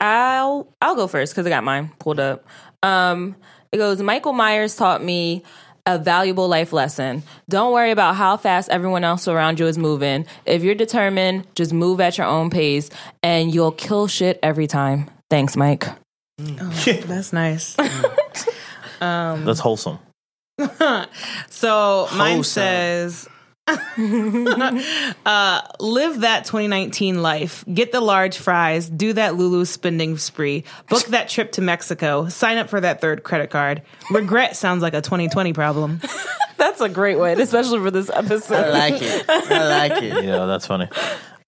I'll 0.00 0.68
I'll 0.82 0.96
go 0.96 1.06
first 1.06 1.32
because 1.32 1.46
I 1.46 1.50
got 1.50 1.64
mine 1.64 1.92
pulled 1.98 2.20
up. 2.20 2.46
Um, 2.82 3.36
it 3.74 3.78
goes. 3.78 4.00
Michael 4.00 4.32
Myers 4.32 4.76
taught 4.76 5.02
me 5.02 5.42
a 5.84 5.98
valuable 5.98 6.48
life 6.48 6.72
lesson. 6.72 7.22
Don't 7.48 7.72
worry 7.72 7.90
about 7.90 8.14
how 8.14 8.36
fast 8.36 8.70
everyone 8.70 9.04
else 9.04 9.28
around 9.28 9.60
you 9.60 9.66
is 9.66 9.76
moving. 9.76 10.26
If 10.46 10.62
you're 10.62 10.74
determined, 10.74 11.46
just 11.54 11.72
move 11.72 12.00
at 12.00 12.16
your 12.16 12.26
own 12.26 12.50
pace, 12.50 12.88
and 13.22 13.52
you'll 13.52 13.72
kill 13.72 14.06
shit 14.06 14.38
every 14.42 14.66
time. 14.66 15.10
Thanks, 15.28 15.56
Mike. 15.56 15.86
Oh, 16.40 16.70
that's 17.06 17.32
nice. 17.32 17.76
That's 19.00 19.60
wholesome. 19.60 19.98
So 21.50 22.08
mine 22.14 22.42
says, 22.42 23.28
uh, 23.66 25.62
live 25.80 26.20
that 26.20 26.44
2019 26.44 27.22
life. 27.22 27.64
Get 27.72 27.92
the 27.92 28.00
large 28.00 28.36
fries. 28.36 28.88
Do 28.88 29.14
that 29.14 29.36
Lulu 29.36 29.64
spending 29.64 30.18
spree. 30.18 30.64
Book 30.88 31.04
that 31.06 31.28
trip 31.30 31.52
to 31.52 31.62
Mexico. 31.62 32.28
Sign 32.28 32.58
up 32.58 32.68
for 32.68 32.80
that 32.80 33.00
third 33.00 33.22
credit 33.22 33.50
card. 33.50 33.82
Regret 34.10 34.56
sounds 34.56 34.82
like 34.82 34.92
a 34.92 35.00
2020 35.00 35.54
problem. 35.54 36.00
That's 36.58 36.80
a 36.80 36.88
great 36.88 37.16
one, 37.18 37.40
especially 37.40 37.78
for 37.80 37.90
this 37.90 38.10
episode. 38.10 38.66
I 38.66 38.70
like 38.70 39.02
it. 39.02 39.24
I 39.28 39.88
like 39.88 40.02
it. 40.02 40.24
Yeah, 40.24 40.46
that's 40.46 40.66
funny. 40.66 40.88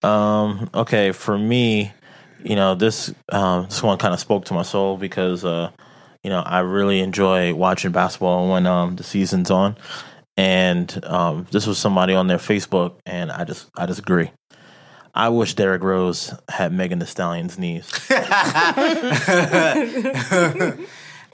Um, 0.02 0.68
okay, 0.74 1.12
for 1.12 1.38
me, 1.38 1.92
you 2.42 2.56
know, 2.56 2.74
this 2.74 3.14
um, 3.30 3.64
this 3.64 3.82
one 3.82 3.98
kind 3.98 4.12
of 4.12 4.20
spoke 4.20 4.46
to 4.46 4.54
my 4.54 4.62
soul 4.62 4.96
because 4.96 5.44
uh, 5.44 5.70
you 6.22 6.30
know 6.30 6.40
I 6.40 6.60
really 6.60 7.00
enjoy 7.00 7.54
watching 7.54 7.92
basketball 7.92 8.50
when 8.50 8.66
um, 8.66 8.96
the 8.96 9.04
season's 9.04 9.50
on, 9.50 9.76
and 10.36 11.04
um, 11.04 11.46
this 11.50 11.66
was 11.66 11.78
somebody 11.78 12.14
on 12.14 12.26
their 12.26 12.38
Facebook, 12.38 12.94
and 13.06 13.32
I 13.32 13.44
just 13.44 13.68
I 13.76 13.86
disagree. 13.86 14.30
I 15.14 15.30
wish 15.30 15.54
Derrick 15.54 15.82
Rose 15.82 16.34
had 16.48 16.72
Megan 16.72 16.98
Thee 16.98 17.06
Stallion's 17.06 17.58
knees. 17.58 17.88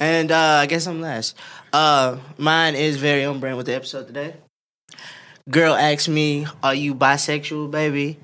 And 0.03 0.33
uh, 0.33 0.59
I 0.61 0.67
guess 0.67 0.89
I'm 0.89 1.01
last. 1.01 1.37
Uh, 1.73 2.17
mine 2.37 2.75
is 2.75 2.97
very 2.97 3.25
on 3.25 3.39
brand 3.39 3.57
with 3.57 3.67
the 3.67 3.77
episode 3.77 4.09
today. 4.09 4.35
Girl 5.49 5.75
asked 5.75 6.09
me, 6.09 6.45
"Are 6.61 6.75
you 6.75 6.97
bisexual, 6.97 7.71
baby?" 7.71 8.19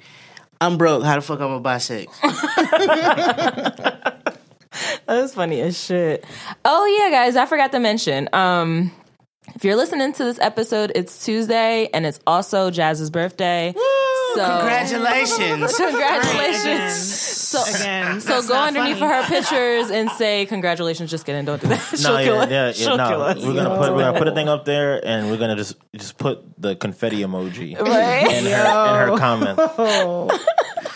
I'm 0.61 0.76
broke. 0.76 1.05
How 1.05 1.14
the 1.14 1.20
fuck 1.20 1.41
I'm 1.41 1.53
a 1.53 1.61
bisex? 1.61 2.20
That 5.07 5.22
was 5.22 5.35
funny 5.35 5.61
as 5.62 5.83
shit. 5.83 6.24
Oh 6.64 6.85
yeah, 6.85 7.11
guys, 7.11 7.35
I 7.35 7.47
forgot 7.47 7.72
to 7.72 7.81
mention. 7.81 8.29
Um, 8.33 8.93
if 9.59 9.64
you're 9.64 9.74
listening 9.74 10.12
to 10.12 10.22
this 10.22 10.38
episode, 10.38 10.92
it's 10.94 11.24
Tuesday 11.24 11.88
and 11.92 12.06
it's 12.06 12.20
also 12.28 12.70
Jazz's 12.70 13.11
birthday. 13.11 13.74
So 14.36 14.46
Congratulations! 14.59 15.76
congratulations. 15.76 16.94
So 16.94 17.64
Again, 17.64 18.20
so 18.20 18.46
go 18.46 18.54
underneath 18.54 18.98
funny. 18.98 19.00
for 19.00 19.09
her 19.09 19.24
pictures 19.24 19.90
and 19.90 20.11
say 20.11 20.46
congratulations. 20.46 21.11
Just 21.11 21.26
kidding. 21.26 21.44
Don't 21.44 21.61
do 21.61 21.66
that. 21.66 21.80
She'll 21.98 22.12
no, 22.12 22.22
kill 22.22 22.36
yeah, 22.36 22.42
us. 22.42 22.50
yeah, 22.50 22.66
yeah, 22.66 22.72
She'll 22.72 22.96
no. 22.98 23.09
kill 23.09 23.22
us. 23.22 23.44
We're 23.44 23.54
gonna 23.54 23.70
put 23.70 23.92
we're 23.96 24.02
gonna 24.04 24.18
put 24.18 24.28
a 24.28 24.34
thing 24.34 24.48
up 24.48 24.64
there, 24.64 25.04
and 25.04 25.28
we're 25.28 25.38
gonna 25.38 25.56
just 25.56 25.74
just 25.96 26.18
put 26.18 26.44
the 26.56 26.76
confetti 26.76 27.22
emoji 27.22 27.76
Right? 27.80 28.30
in 28.30 28.44
her 28.44 29.02
in 29.02 29.09
her 29.09 29.18
comment. 29.18 29.59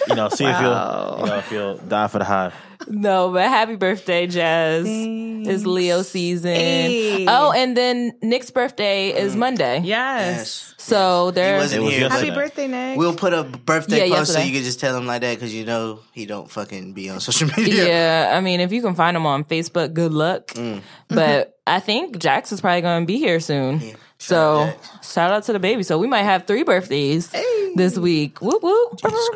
You 0.08 0.14
know, 0.14 0.28
see 0.28 0.44
if 0.44 0.60
you'll 0.60 1.18
you 1.20 1.26
know 1.26 1.38
if 1.38 1.50
you'll 1.50 1.78
die 1.78 2.06
for 2.06 2.20
the 2.20 2.24
hive. 2.26 2.54
No, 2.88 3.30
but 3.32 3.42
happy 3.48 3.76
birthday, 3.76 4.26
Jazz. 4.26 4.86
It's 4.88 5.64
Leo 5.66 6.02
season. 6.02 6.54
Hey. 6.54 7.26
Oh, 7.28 7.52
and 7.52 7.76
then 7.76 8.12
Nick's 8.22 8.50
birthday 8.50 9.10
is 9.10 9.34
Monday. 9.36 9.80
Yes. 9.84 10.74
So 10.78 11.26
He 11.26 11.32
there. 11.32 11.58
wasn't 11.58 11.84
was 11.84 11.92
here. 11.94 12.08
Happy 12.08 12.30
birthday, 12.30 12.66
Nick. 12.68 12.98
We'll 12.98 13.14
put 13.14 13.32
a 13.32 13.44
birthday 13.44 14.08
Yeah, 14.08 14.18
post 14.18 14.32
so 14.32 14.40
you 14.40 14.52
can 14.52 14.62
just 14.62 14.80
tell 14.80 14.96
him 14.96 15.06
like 15.06 15.20
that 15.22 15.34
because 15.34 15.54
you 15.54 15.64
know 15.64 16.00
he 16.12 16.26
don't 16.26 16.50
fucking 16.50 16.92
be 16.92 17.08
on 17.10 17.20
social 17.28 17.48
media. 17.56 17.86
Yeah, 17.86 18.36
I 18.36 18.40
mean, 18.40 18.60
if 18.60 18.72
you 18.72 18.82
can 18.82 18.94
find 18.94 19.16
him 19.16 19.26
on 19.26 19.44
Facebook, 19.44 19.92
good 19.94 20.12
luck. 20.12 20.48
Mm. 20.48 20.82
But 21.08 21.58
I 21.66 21.80
think 21.80 22.18
Jax 22.18 22.52
is 22.52 22.60
probably 22.60 22.80
going 22.82 23.02
to 23.02 23.06
be 23.06 23.18
here 23.18 23.40
soon. 23.40 23.80
So 24.22 24.60
out 24.60 25.04
shout 25.04 25.32
out 25.32 25.44
to 25.44 25.52
the 25.52 25.58
baby. 25.58 25.82
So 25.82 25.98
we 25.98 26.06
might 26.06 26.22
have 26.22 26.46
three 26.46 26.62
birthdays 26.62 27.28
this 27.74 27.98
week. 27.98 28.40
Whoop 28.40 28.62
whoop. 28.62 29.00
Jesus 29.00 29.28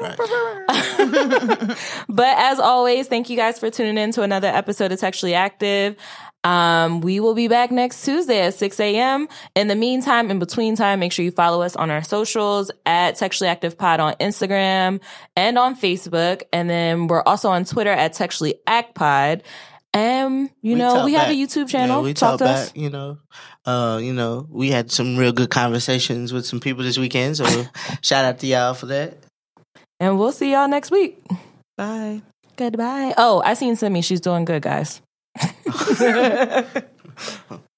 But 2.09 2.39
as 2.39 2.59
always, 2.61 3.09
thank 3.09 3.29
you 3.31 3.37
guys 3.37 3.59
for 3.59 3.71
tuning 3.71 3.99
in 3.99 4.13
to 4.13 4.23
another 4.23 4.49
episode 4.49 4.93
of 4.93 5.01
Textually 5.01 5.35
Active. 5.35 5.97
Um, 6.47 7.01
we 7.01 7.19
will 7.19 7.35
be 7.35 7.49
back 7.49 7.73
next 7.73 8.05
Tuesday 8.05 8.43
at 8.43 8.55
6 8.55 8.79
a.m. 8.79 9.27
In 9.57 9.67
the 9.67 9.75
meantime, 9.75 10.31
in 10.31 10.39
between 10.39 10.77
time, 10.77 11.01
make 11.01 11.11
sure 11.11 11.25
you 11.25 11.33
follow 11.33 11.61
us 11.63 11.75
on 11.75 11.91
our 11.91 12.05
socials 12.05 12.71
at 12.85 13.17
Textually 13.17 13.49
Active 13.49 13.77
Pod 13.77 13.99
on 13.99 14.15
Instagram 14.21 15.01
and 15.35 15.59
on 15.59 15.75
Facebook. 15.75 16.43
And 16.53 16.71
then 16.71 17.09
we're 17.09 17.23
also 17.25 17.49
on 17.49 17.65
Twitter 17.65 17.91
at 17.91 18.13
Textually 18.13 18.55
Act 18.65 18.95
Pod. 18.95 19.43
And, 19.97 20.51
you 20.63 20.73
We 20.73 20.79
know, 20.79 20.95
talk 20.95 21.05
we 21.07 21.15
have 21.15 21.31
a. 21.31 21.33
YouTube 21.33 21.69
channel. 21.69 21.99
Yeah, 21.99 22.05
we 22.05 22.13
talk 22.15 22.33
talk 22.33 22.39
to 22.41 22.45
back. 22.45 22.57
us. 22.57 22.73
You 22.77 22.91
know, 22.91 23.19
uh, 23.65 23.99
you 24.03 24.13
know, 24.13 24.47
we 24.51 24.71
had 24.71 24.91
some 24.93 25.17
real 25.17 25.33
good 25.33 25.51
conversations 25.51 26.33
with 26.33 26.45
some 26.47 26.61
people 26.61 26.85
this 26.85 26.99
weekend. 26.99 27.37
So 27.37 27.45
shout 28.03 28.25
out 28.25 28.39
to 28.41 28.47
y'all 28.47 28.75
for 28.75 28.87
that. 28.87 29.19
And 29.99 30.19
we'll 30.19 30.33
see 30.33 30.53
y'all 30.53 30.69
next 30.69 30.91
week. 30.91 31.23
Bye. 31.77 32.23
Goodbye. 32.57 33.15
Oh, 33.17 33.43
I 33.45 33.55
seen 33.55 33.77
Simi. 33.77 34.03
She's 34.03 34.21
doing 34.21 34.45
good, 34.45 34.63
guys. 34.63 35.01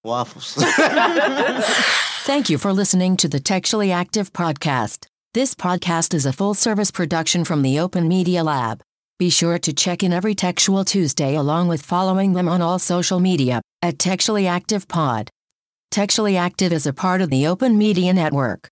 Waffles. 0.05 0.55
Thank 2.25 2.49
you 2.51 2.59
for 2.59 2.73
listening 2.73 3.16
to 3.19 3.29
the 3.29 3.41
Textually 3.41 3.91
Active 3.93 4.33
podcast. 4.33 5.07
This 5.35 5.55
podcast 5.55 6.14
is 6.14 6.27
a 6.27 6.33
full 6.33 6.55
service 6.55 6.91
production 6.91 7.45
from 7.45 7.62
the 7.62 7.79
Open 7.79 8.09
Media 8.09 8.43
Lab. 8.45 8.81
Be 9.19 9.31
sure 9.31 9.59
to 9.59 9.73
check 9.73 10.05
in 10.05 10.12
every 10.12 10.37
Textual 10.37 10.85
Tuesday 10.85 11.35
along 11.35 11.66
with 11.66 11.83
following 11.83 12.35
them 12.35 12.49
on 12.49 12.62
all 12.62 12.79
social 12.79 13.19
media 13.19 13.61
at 13.83 13.99
Textually 13.99 14.47
Active 14.47 14.87
Pod. 14.87 15.29
Textually 15.91 16.37
Active 16.37 16.73
is 16.73 16.87
a 16.87 16.93
part 16.93 17.21
of 17.21 17.29
the 17.29 17.45
Open 17.49 17.77
Media 17.77 18.14
Network. 18.14 18.71